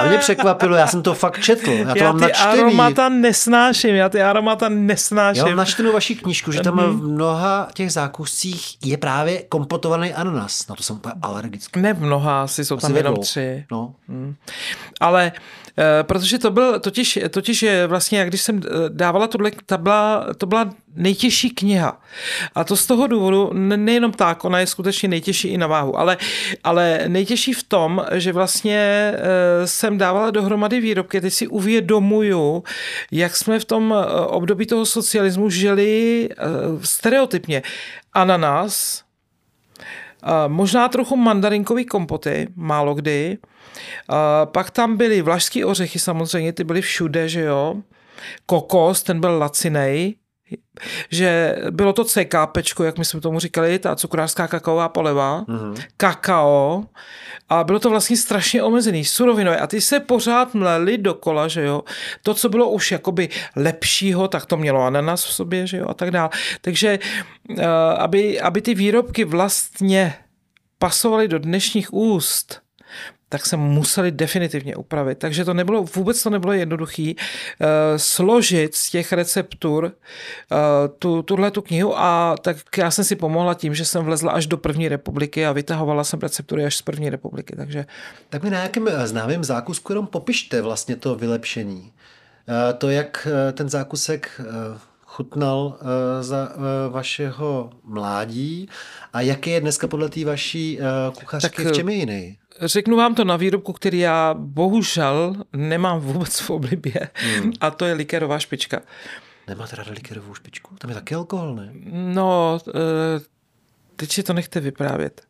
A 0.00 0.08
mě 0.08 0.18
překvapilo, 0.18 0.76
já 0.76 0.86
jsem 0.86 1.02
to 1.02 1.14
fakt 1.14 1.42
četl, 1.42 1.70
já 1.70 1.92
to 1.92 1.98
já 1.98 2.04
mám 2.12 2.16
ty 2.16 2.22
načtený. 2.22 2.52
aromata 2.60 3.08
nesnáším, 3.08 3.94
já 3.94 4.08
ty 4.08 4.22
aromata 4.22 4.66
Já 4.66 4.70
nesnáším. 4.74 5.44
mám 5.44 5.56
načtenou 5.56 5.92
vaši 5.92 6.14
knížku, 6.14 6.52
že 6.52 6.60
tam 6.60 6.74
Mhm. 6.76 7.00
v 7.00 7.02
mnoha 7.02 7.68
těch 7.74 7.92
zákuscích 7.92 8.86
je 8.86 8.96
právě 8.98 9.42
kompotovaný 9.48 10.14
ananas. 10.14 10.68
Na 10.68 10.74
to 10.76 10.82
jsem 10.82 10.96
úplně 10.96 11.14
alergický. 11.22 11.80
Ne 11.80 11.92
v 11.94 12.00
mnoha, 12.02 12.42
asi 12.42 12.64
jsou 12.64 12.76
tam 12.76 12.92
ve 12.92 12.98
jenom 12.98 13.16
tři. 13.16 13.64
No. 13.70 13.94
Ale 15.00 15.32
eh, 15.34 15.69
protože 16.02 16.38
to 16.38 16.50
byl, 16.50 16.80
totiž, 16.80 17.18
totiž 17.30 17.62
je 17.62 17.86
vlastně, 17.86 18.18
jak 18.18 18.28
když 18.28 18.42
jsem 18.42 18.60
eh, 18.64 18.68
dávala 18.88 19.26
tohle, 19.26 19.50
ta 19.66 19.78
byla, 19.78 20.26
to 20.36 20.46
byla 20.46 20.70
nejtěžší 20.94 21.50
kniha. 21.50 22.00
A 22.54 22.64
to 22.64 22.76
z 22.76 22.86
toho 22.86 23.06
důvodu, 23.06 23.50
ne- 23.52 23.76
nejenom 23.76 24.12
tak, 24.12 24.44
ona 24.44 24.60
je 24.60 24.66
skutečně 24.66 25.08
nejtěžší 25.08 25.48
i 25.48 25.58
na 25.58 25.66
váhu, 25.66 25.98
ale, 25.98 26.16
ale 26.64 27.04
nejtěžší 27.06 27.52
v 27.52 27.62
tom, 27.62 28.04
že 28.12 28.32
vlastně 28.32 28.78
eh, 29.14 29.66
jsem 29.66 29.98
dávala 29.98 30.30
dohromady 30.30 30.80
výrobky, 30.80 31.20
teď 31.20 31.32
si 31.32 31.46
uvědomuju, 31.46 32.64
jak 33.12 33.36
jsme 33.36 33.58
v 33.58 33.64
tom 33.64 33.94
eh, 33.96 34.20
období 34.26 34.66
toho 34.66 34.86
socialismu 34.86 35.50
žili 35.50 36.28
eh, 36.30 36.36
stereotypně. 36.82 37.62
Ananas, 38.12 39.02
možná 40.46 40.88
trochu 40.88 41.16
mandarinkový 41.16 41.84
kompoty, 41.84 42.48
málo 42.56 42.94
kdy. 42.94 43.38
A 44.08 44.46
pak 44.46 44.70
tam 44.70 44.96
byly 44.96 45.22
vlašský 45.22 45.64
ořechy 45.64 45.98
samozřejmě, 45.98 46.52
ty 46.52 46.64
byly 46.64 46.80
všude, 46.80 47.28
že 47.28 47.40
jo. 47.40 47.76
Kokos, 48.46 49.02
ten 49.02 49.20
byl 49.20 49.38
lacinej, 49.38 50.14
že 51.10 51.56
bylo 51.70 51.92
to 51.92 52.04
CKPčko, 52.04 52.84
jak 52.84 52.98
my 52.98 53.04
jsme 53.04 53.20
tomu 53.20 53.40
říkali, 53.40 53.78
ta 53.78 53.96
cukrářská 53.96 54.48
kakaová 54.48 54.88
poleva, 54.88 55.44
mm-hmm. 55.44 55.84
kakao 55.96 56.84
a 57.48 57.64
bylo 57.64 57.78
to 57.78 57.90
vlastně 57.90 58.16
strašně 58.16 58.62
omezený, 58.62 59.04
surovinové 59.04 59.58
a 59.58 59.66
ty 59.66 59.80
se 59.80 60.00
pořád 60.00 60.54
mleli 60.54 60.98
dokola, 60.98 61.48
že 61.48 61.62
jo. 61.62 61.82
To, 62.22 62.34
co 62.34 62.48
bylo 62.48 62.70
už 62.70 62.92
jakoby 62.92 63.28
lepšího, 63.56 64.28
tak 64.28 64.46
to 64.46 64.56
mělo 64.56 64.82
ananas 64.82 65.24
v 65.24 65.32
sobě, 65.32 65.66
že 65.66 65.76
jo, 65.76 65.86
a 65.88 65.94
tak 65.94 66.10
dále. 66.10 66.30
Takže 66.60 66.98
eh, 67.58 67.66
aby, 67.98 68.40
aby 68.40 68.62
ty 68.62 68.74
výrobky 68.74 69.24
vlastně 69.24 70.14
pasovaly 70.78 71.28
do 71.28 71.38
dnešních 71.38 71.94
úst, 71.94 72.60
tak 73.32 73.46
se 73.46 73.56
museli 73.56 74.10
definitivně 74.10 74.76
upravit. 74.76 75.18
Takže 75.18 75.44
to 75.44 75.54
nebylo, 75.54 75.82
vůbec 75.82 76.22
to 76.22 76.30
nebylo 76.30 76.52
jednoduché 76.52 77.12
uh, 77.12 77.66
složit 77.96 78.74
z 78.74 78.90
těch 78.90 79.12
receptur 79.12 79.84
uh, 79.84 79.90
tu, 80.98 81.22
tuhle 81.22 81.50
tu 81.50 81.62
knihu 81.62 81.98
a 81.98 82.34
tak 82.42 82.56
já 82.78 82.90
jsem 82.90 83.04
si 83.04 83.16
pomohla 83.16 83.54
tím, 83.54 83.74
že 83.74 83.84
jsem 83.84 84.04
vlezla 84.04 84.32
až 84.32 84.46
do 84.46 84.56
první 84.56 84.88
republiky 84.88 85.46
a 85.46 85.52
vytahovala 85.52 86.04
jsem 86.04 86.20
receptury 86.20 86.64
až 86.64 86.76
z 86.76 86.82
první 86.82 87.10
republiky. 87.10 87.56
Takže 87.56 87.86
Tak 88.28 88.42
mi 88.42 88.50
na 88.50 88.56
nějakém 88.56 88.88
eh, 88.88 89.06
známém 89.06 89.44
zákusku 89.44 89.92
jenom 89.92 90.06
popište 90.06 90.62
vlastně 90.62 90.96
to 90.96 91.14
vylepšení. 91.14 91.92
Eh, 92.48 92.72
To, 92.72 92.90
jak 92.90 93.28
eh, 93.48 93.52
ten 93.52 93.68
zákusek 93.68 94.40
eh, 94.40 94.44
chutnal 95.04 95.78
eh, 95.80 96.22
za 96.22 96.48
eh, 96.52 96.88
vašeho 96.90 97.70
mládí 97.84 98.68
a 99.12 99.20
jaký 99.20 99.50
je 99.50 99.60
dneska 99.60 99.88
podle 99.88 100.08
té 100.08 100.24
vaší 100.24 100.78
eh, 100.80 100.84
kuchařky, 101.20 101.62
Tak, 101.64 101.72
v 101.72 101.76
čem 101.76 101.88
je 101.88 101.94
jiný? 101.96 102.36
Řeknu 102.60 102.96
vám 102.96 103.14
to 103.14 103.24
na 103.24 103.36
výrobku, 103.36 103.72
který 103.72 103.98
já 103.98 104.34
bohužel 104.38 105.34
nemám 105.52 106.00
vůbec 106.00 106.40
v 106.40 106.50
oblibě 106.50 107.10
hmm. 107.14 107.52
a 107.60 107.70
to 107.70 107.84
je 107.84 107.94
likérová 107.94 108.38
špička. 108.38 108.80
Nemáte 109.48 109.76
ráda 109.76 109.92
likerovou 109.92 110.34
špičku? 110.34 110.74
Tam 110.78 110.90
je 110.90 110.94
taky 110.94 111.14
alkohol, 111.14 111.54
ne? 111.54 111.70
No, 111.92 112.58
eh, 112.68 112.72
teď 113.96 114.12
si 114.12 114.22
to 114.22 114.32
nechte 114.32 114.60
vyprávět. 114.60 115.22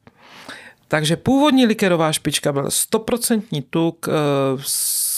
Takže 0.88 1.16
původní 1.16 1.66
likerová 1.66 2.12
špička 2.12 2.52
byl 2.52 2.64
100% 2.64 3.64
tuk 3.70 4.08
eh, 4.08 4.12
s 4.58 5.09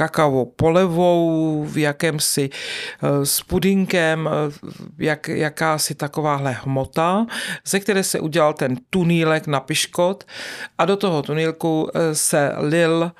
kakaovou 0.00 0.44
polevou, 0.56 1.64
v 1.68 1.78
jakémsi 1.78 2.48
eh, 2.48 3.26
s 3.26 3.42
pudinkem, 3.44 4.28
eh, 4.28 4.32
jak, 4.98 5.28
jakási 5.28 5.94
takováhle 5.94 6.56
hmota, 6.64 7.26
ze 7.66 7.80
které 7.80 8.02
se 8.02 8.20
udělal 8.20 8.52
ten 8.52 8.76
tunílek 8.90 9.46
na 9.46 9.60
piškot. 9.60 10.24
A 10.78 10.84
do 10.84 10.96
toho 10.96 11.22
tunílku 11.22 11.90
eh, 11.92 12.14
se 12.14 12.52
lil 12.56 13.12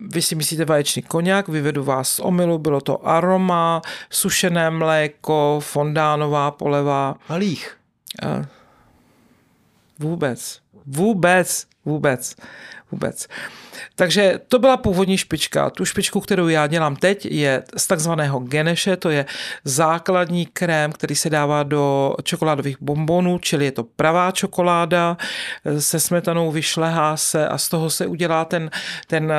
vy 0.00 0.22
si 0.22 0.34
myslíte 0.34 0.64
vaječný 0.64 1.02
koněk, 1.02 1.48
vyvedu 1.48 1.84
vás 1.84 2.08
z 2.08 2.18
omylu, 2.18 2.58
bylo 2.58 2.80
to 2.80 3.06
aroma, 3.06 3.82
sušené 4.10 4.70
mléko, 4.70 5.58
fondánová 5.62 6.50
poleva, 6.50 7.14
a 7.28 7.38
vůbec, 9.98 10.60
vůbec, 10.86 11.66
vůbec, 11.84 12.36
vůbec. 12.90 13.28
Takže 13.96 14.40
to 14.48 14.58
byla 14.58 14.76
původní 14.76 15.18
špička. 15.18 15.70
Tu 15.70 15.84
špičku, 15.84 16.20
kterou 16.20 16.48
já 16.48 16.66
dělám 16.66 16.96
teď, 16.96 17.26
je 17.26 17.62
z 17.76 17.86
takzvaného 17.86 18.38
geneše, 18.38 18.96
to 18.96 19.10
je 19.10 19.26
základní 19.64 20.46
krém, 20.46 20.92
který 20.92 21.14
se 21.14 21.30
dává 21.30 21.62
do 21.62 22.14
čokoládových 22.22 22.76
bombonů, 22.80 23.38
čili 23.38 23.64
je 23.64 23.72
to 23.72 23.84
pravá 23.84 24.30
čokoláda, 24.30 25.16
se 25.78 26.00
smetanou 26.00 26.50
vyšlehá 26.50 27.16
se 27.16 27.48
a 27.48 27.58
z 27.58 27.68
toho 27.68 27.90
se 27.90 28.06
udělá 28.06 28.44
ten, 28.44 28.70
ten 29.06 29.32
eh, 29.32 29.36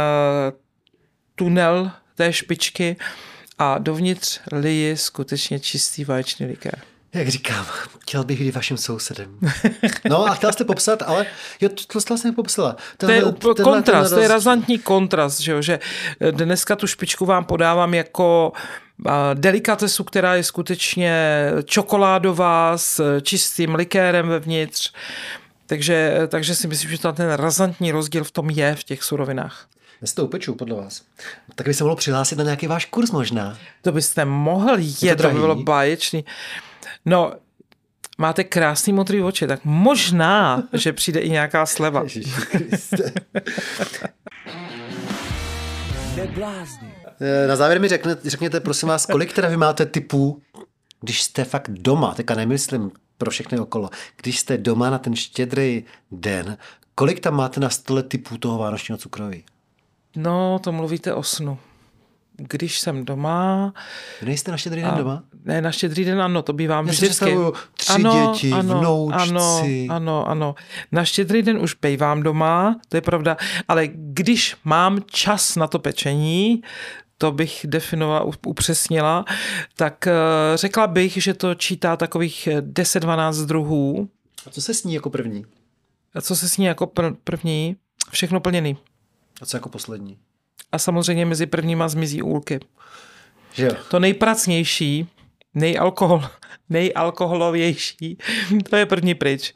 tunel 1.35 1.91
té 2.15 2.33
špičky 2.33 2.95
a 3.57 3.77
dovnitř 3.77 4.39
lije 4.51 4.97
skutečně 4.97 5.59
čistý 5.59 6.05
vaječný 6.05 6.45
likér. 6.45 6.94
Jak 7.15 7.27
říkám, 7.27 7.65
chtěl 7.99 8.23
bych 8.23 8.39
být 8.39 8.55
vaším 8.55 8.77
sousedem. 8.77 9.39
No 10.09 10.25
a 10.25 10.33
chtěla 10.33 10.51
jste 10.51 10.63
popsat, 10.63 11.01
ale 11.05 11.25
jo, 11.61 11.69
to, 11.69 12.01
to 12.01 12.17
jsem 12.17 12.35
popsala. 12.35 12.75
To 12.97 13.05
je 13.05 13.15
Tenhle- 13.15 13.31
úplně 13.31 13.53
tenhle- 13.53 13.73
kontrast, 13.73 14.09
to 14.09 14.15
je 14.15 14.19
tenhle 14.21 14.35
razantní 14.35 14.79
kontrast, 14.79 15.39
že, 15.39 15.51
jo, 15.51 15.61
že 15.61 15.79
dneska 16.31 16.75
tu 16.75 16.87
špičku 16.87 17.25
vám 17.25 17.45
podávám 17.45 17.93
jako 17.93 18.51
a, 19.05 19.33
delikatesu, 19.33 20.03
která 20.03 20.35
je 20.35 20.43
skutečně 20.43 21.45
čokoládová 21.65 22.77
s 22.77 23.19
čistým 23.21 23.75
likérem 23.75 24.27
vevnitř. 24.27 24.91
Takže, 25.67 26.17
takže 26.27 26.55
si 26.55 26.67
myslím, 26.67 26.91
že 26.91 26.97
tam 26.99 27.15
ten 27.15 27.31
razantní 27.31 27.91
rozdíl 27.91 28.23
v 28.23 28.31
tom 28.31 28.49
je 28.49 28.75
v 28.75 28.83
těch 28.83 29.03
surovinách. 29.03 29.67
Já 30.01 30.07
si 30.07 30.15
to 30.15 30.25
upeču, 30.25 30.55
podle 30.55 30.75
vás. 30.75 31.01
Tak 31.55 31.67
by 31.67 31.73
se 31.73 31.83
mohlo 31.83 31.95
přihlásit 31.95 32.37
na 32.37 32.43
nějaký 32.43 32.67
váš 32.67 32.85
kurz 32.85 33.11
možná. 33.11 33.57
To 33.81 33.91
byste 33.91 34.25
mohl, 34.25 34.75
je, 35.01 35.15
to, 35.15 35.23
to 35.23 35.29
by 35.29 35.39
bylo 35.39 35.55
báječný. 35.55 36.25
No, 37.05 37.33
máte 38.17 38.43
krásný 38.43 38.93
modrý 38.93 39.23
oči, 39.23 39.47
tak 39.47 39.59
možná, 39.63 40.63
že 40.73 40.93
přijde 40.93 41.19
i 41.19 41.29
nějaká 41.29 41.65
sleva. 41.65 42.03
Na 47.47 47.55
závěr 47.55 47.81
mi 47.81 47.87
řekněte, 47.87 48.29
řekněte, 48.29 48.59
prosím 48.59 48.89
vás, 48.89 49.05
kolik 49.05 49.33
teda 49.33 49.47
vy 49.47 49.57
máte 49.57 49.85
typů, 49.85 50.41
když 51.01 51.23
jste 51.23 51.43
fakt 51.43 51.69
doma, 51.69 52.13
teďka 52.13 52.35
nemyslím 52.35 52.91
pro 53.17 53.31
všechny 53.31 53.59
okolo, 53.59 53.89
když 54.21 54.39
jste 54.39 54.57
doma 54.57 54.89
na 54.89 54.97
ten 54.97 55.15
štědrý 55.15 55.83
den, 56.11 56.57
kolik 56.95 57.19
tam 57.19 57.35
máte 57.35 57.59
na 57.59 57.69
stole 57.69 58.03
typů 58.03 58.37
toho 58.37 58.57
vánočního 58.57 58.97
cukroví? 58.97 59.43
No, 60.15 60.59
to 60.59 60.71
mluvíte 60.71 61.13
o 61.13 61.23
snu. 61.23 61.57
Když 62.37 62.79
jsem 62.79 63.05
doma, 63.05 63.73
Vy 64.21 64.27
nejste 64.27 64.51
na 64.51 64.57
štědrý 64.57 64.81
den 64.81 64.93
doma? 64.97 65.23
Ne, 65.45 65.61
na 65.61 65.71
štědrý 65.71 66.05
den 66.05 66.21
ano, 66.21 66.41
to 66.41 66.53
bývám 66.53 66.85
Já 66.87 66.91
vždycky. 66.91 67.07
představuju 67.09 67.53
tři 67.73 68.03
děti, 68.03 68.53
vnoučci. 68.61 69.87
Ano, 69.89 69.95
ano, 69.95 70.27
ano. 70.29 70.55
Na 70.91 71.05
štědrý 71.05 71.41
den 71.41 71.57
už 71.57 71.75
bývám 71.81 72.23
doma, 72.23 72.79
to 72.89 72.97
je 72.97 73.01
pravda, 73.01 73.37
ale 73.67 73.87
když 73.93 74.55
mám 74.63 74.99
čas 75.05 75.55
na 75.55 75.67
to 75.67 75.79
pečení, 75.79 76.61
to 77.17 77.31
bych 77.31 77.65
definovala, 77.69 78.25
upřesnila, 78.45 79.25
tak 79.75 80.07
eh, 80.07 80.13
řekla 80.55 80.87
bych, 80.87 81.13
že 81.23 81.33
to 81.33 81.55
čítá 81.55 81.97
takových 81.97 82.47
10-12 82.61 83.45
druhů. 83.45 84.09
A 84.47 84.49
co 84.49 84.61
se 84.61 84.73
sní 84.73 84.93
jako 84.93 85.09
první? 85.09 85.45
A 86.15 86.21
co 86.21 86.35
se 86.35 86.49
sní 86.49 86.65
jako 86.65 86.85
pr- 86.85 87.15
první? 87.23 87.75
Všechno 88.11 88.39
plněný. 88.39 88.77
A 89.41 89.45
co 89.45 89.57
jako 89.57 89.69
poslední? 89.69 90.17
A 90.75 90.79
samozřejmě 90.79 91.25
mezi 91.25 91.45
prvníma 91.45 91.87
zmizí 91.87 92.21
úlky. 92.21 92.59
Že? 93.53 93.69
To 93.89 93.99
nejpracnější, 93.99 95.07
nejalkohol, 95.53 96.23
nejalkoholovější, 96.69 98.17
to 98.69 98.75
je 98.75 98.85
první 98.85 99.15
pryč. 99.15 99.53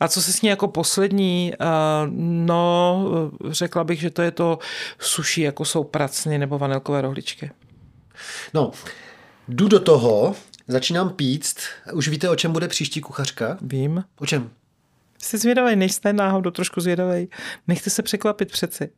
A 0.00 0.08
co 0.08 0.22
se 0.22 0.32
s 0.32 0.42
ní 0.42 0.48
jako 0.48 0.68
poslední, 0.68 1.52
eh, 1.52 1.66
no 2.08 3.30
řekla 3.50 3.84
bych, 3.84 4.00
že 4.00 4.10
to 4.10 4.22
je 4.22 4.30
to 4.30 4.58
suší, 4.98 5.40
jako 5.40 5.64
jsou 5.64 5.84
pracny 5.84 6.38
nebo 6.38 6.58
vanilkové 6.58 7.00
rohličky. 7.00 7.50
No, 8.54 8.70
jdu 9.48 9.68
do 9.68 9.80
toho. 9.80 10.34
Začínám 10.68 11.10
pít. 11.10 11.54
Už 11.92 12.08
víte, 12.08 12.28
o 12.28 12.36
čem 12.36 12.52
bude 12.52 12.68
příští 12.68 13.00
kuchařka? 13.00 13.58
Vím. 13.60 14.04
O 14.18 14.26
čem? 14.26 14.50
Jste 15.22 15.38
zvědavý, 15.38 15.76
nejste 15.76 16.12
náhodou 16.12 16.50
trošku 16.50 16.80
zvědavý. 16.80 17.28
Nechte 17.68 17.90
se 17.90 18.02
překvapit 18.02 18.52
přeci. 18.52 18.90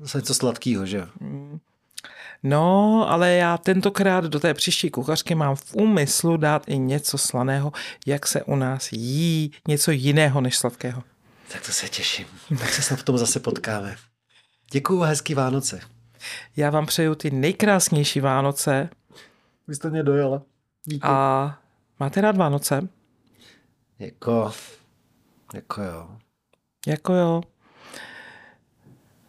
Zase 0.00 0.18
něco 0.18 0.34
sladkého, 0.34 0.86
že 0.86 0.96
jo? 0.96 1.06
No, 2.42 3.04
ale 3.10 3.32
já 3.32 3.58
tentokrát 3.58 4.24
do 4.24 4.40
té 4.40 4.54
příští 4.54 4.90
kuchařky 4.90 5.34
mám 5.34 5.56
v 5.56 5.74
úmyslu 5.74 6.36
dát 6.36 6.62
i 6.66 6.78
něco 6.78 7.18
slaného, 7.18 7.72
jak 8.06 8.26
se 8.26 8.42
u 8.42 8.56
nás 8.56 8.92
jí, 8.92 9.52
něco 9.68 9.90
jiného 9.90 10.40
než 10.40 10.58
sladkého. 10.58 11.02
Tak 11.52 11.66
to 11.66 11.72
se 11.72 11.88
těším. 11.88 12.26
Tak 12.58 12.68
se 12.70 12.82
snad 12.82 13.00
v 13.00 13.02
tom 13.02 13.18
zase 13.18 13.40
potkáme. 13.40 13.96
Děkuju 14.72 15.02
a 15.02 15.06
hezký 15.06 15.34
Vánoce. 15.34 15.80
Já 16.56 16.70
vám 16.70 16.86
přeju 16.86 17.14
ty 17.14 17.30
nejkrásnější 17.30 18.20
Vánoce 18.20 18.88
Vy 19.68 19.74
jste 19.74 19.90
mě 19.90 20.02
dojela. 20.02 20.42
Díky. 20.84 21.06
a 21.06 21.58
máte 22.00 22.20
rád 22.20 22.36
Vánoce? 22.36 22.88
Jako, 23.98 24.52
jako 25.54 25.82
jo. 25.82 26.16
Jako 26.86 27.12
jo. 27.14 27.42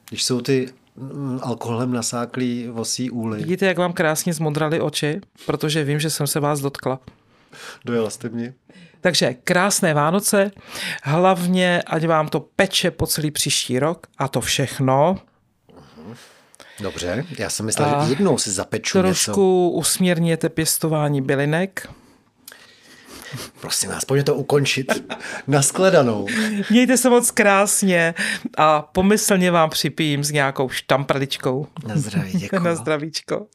Když 0.09 0.23
jsou 0.23 0.41
ty 0.41 0.69
mm, 0.95 1.39
alkoholem 1.43 1.91
nasáklý 1.91 2.67
vosí 2.67 3.11
úly. 3.11 3.37
Vidíte, 3.37 3.65
jak 3.65 3.77
vám 3.77 3.93
krásně 3.93 4.33
zmodraly 4.33 4.81
oči, 4.81 5.21
protože 5.45 5.83
vím, 5.83 5.99
že 5.99 6.09
jsem 6.09 6.27
se 6.27 6.39
vás 6.39 6.59
dotkla. 6.59 6.99
Dojela 7.85 8.09
jste 8.09 8.29
mě. 8.29 8.53
Takže 9.01 9.33
krásné 9.33 9.93
Vánoce, 9.93 10.51
hlavně 11.03 11.81
ať 11.81 12.05
vám 12.07 12.27
to 12.27 12.39
peče 12.39 12.91
po 12.91 13.07
celý 13.07 13.31
příští 13.31 13.79
rok 13.79 14.07
a 14.17 14.27
to 14.27 14.41
všechno. 14.41 15.17
Dobře, 16.79 17.25
já 17.39 17.49
jsem 17.49 17.65
myslel, 17.65 17.95
A 17.95 18.05
že 18.05 18.11
jednou 18.11 18.37
si 18.37 18.51
zapeču 18.51 18.97
něco. 18.97 19.03
Trošku 19.03 19.69
usměrněte 19.69 20.49
pěstování 20.49 21.21
bylinek. 21.21 21.89
Prosím 23.61 23.89
vás, 23.89 24.05
pojďme 24.05 24.23
to 24.23 24.36
ukončit. 24.36 25.13
Naskledanou. 25.47 26.28
Mějte 26.69 26.97
se 26.97 27.09
moc 27.09 27.32
krásně 27.32 28.13
a 28.57 28.82
pomyslně 28.82 29.51
vám 29.51 29.69
připijím 29.69 30.23
s 30.23 30.32
nějakou 30.32 30.69
štamprličkou. 30.69 31.67
Na 31.88 31.97
zdraví, 31.97 32.32
děkuji. 32.39 32.59
Na 32.63 32.76
zdravíčko. 32.76 33.47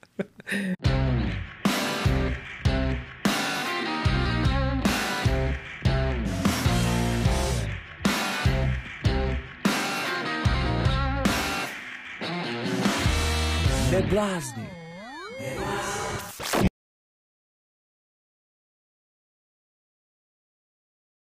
Neblázni. 13.90 14.69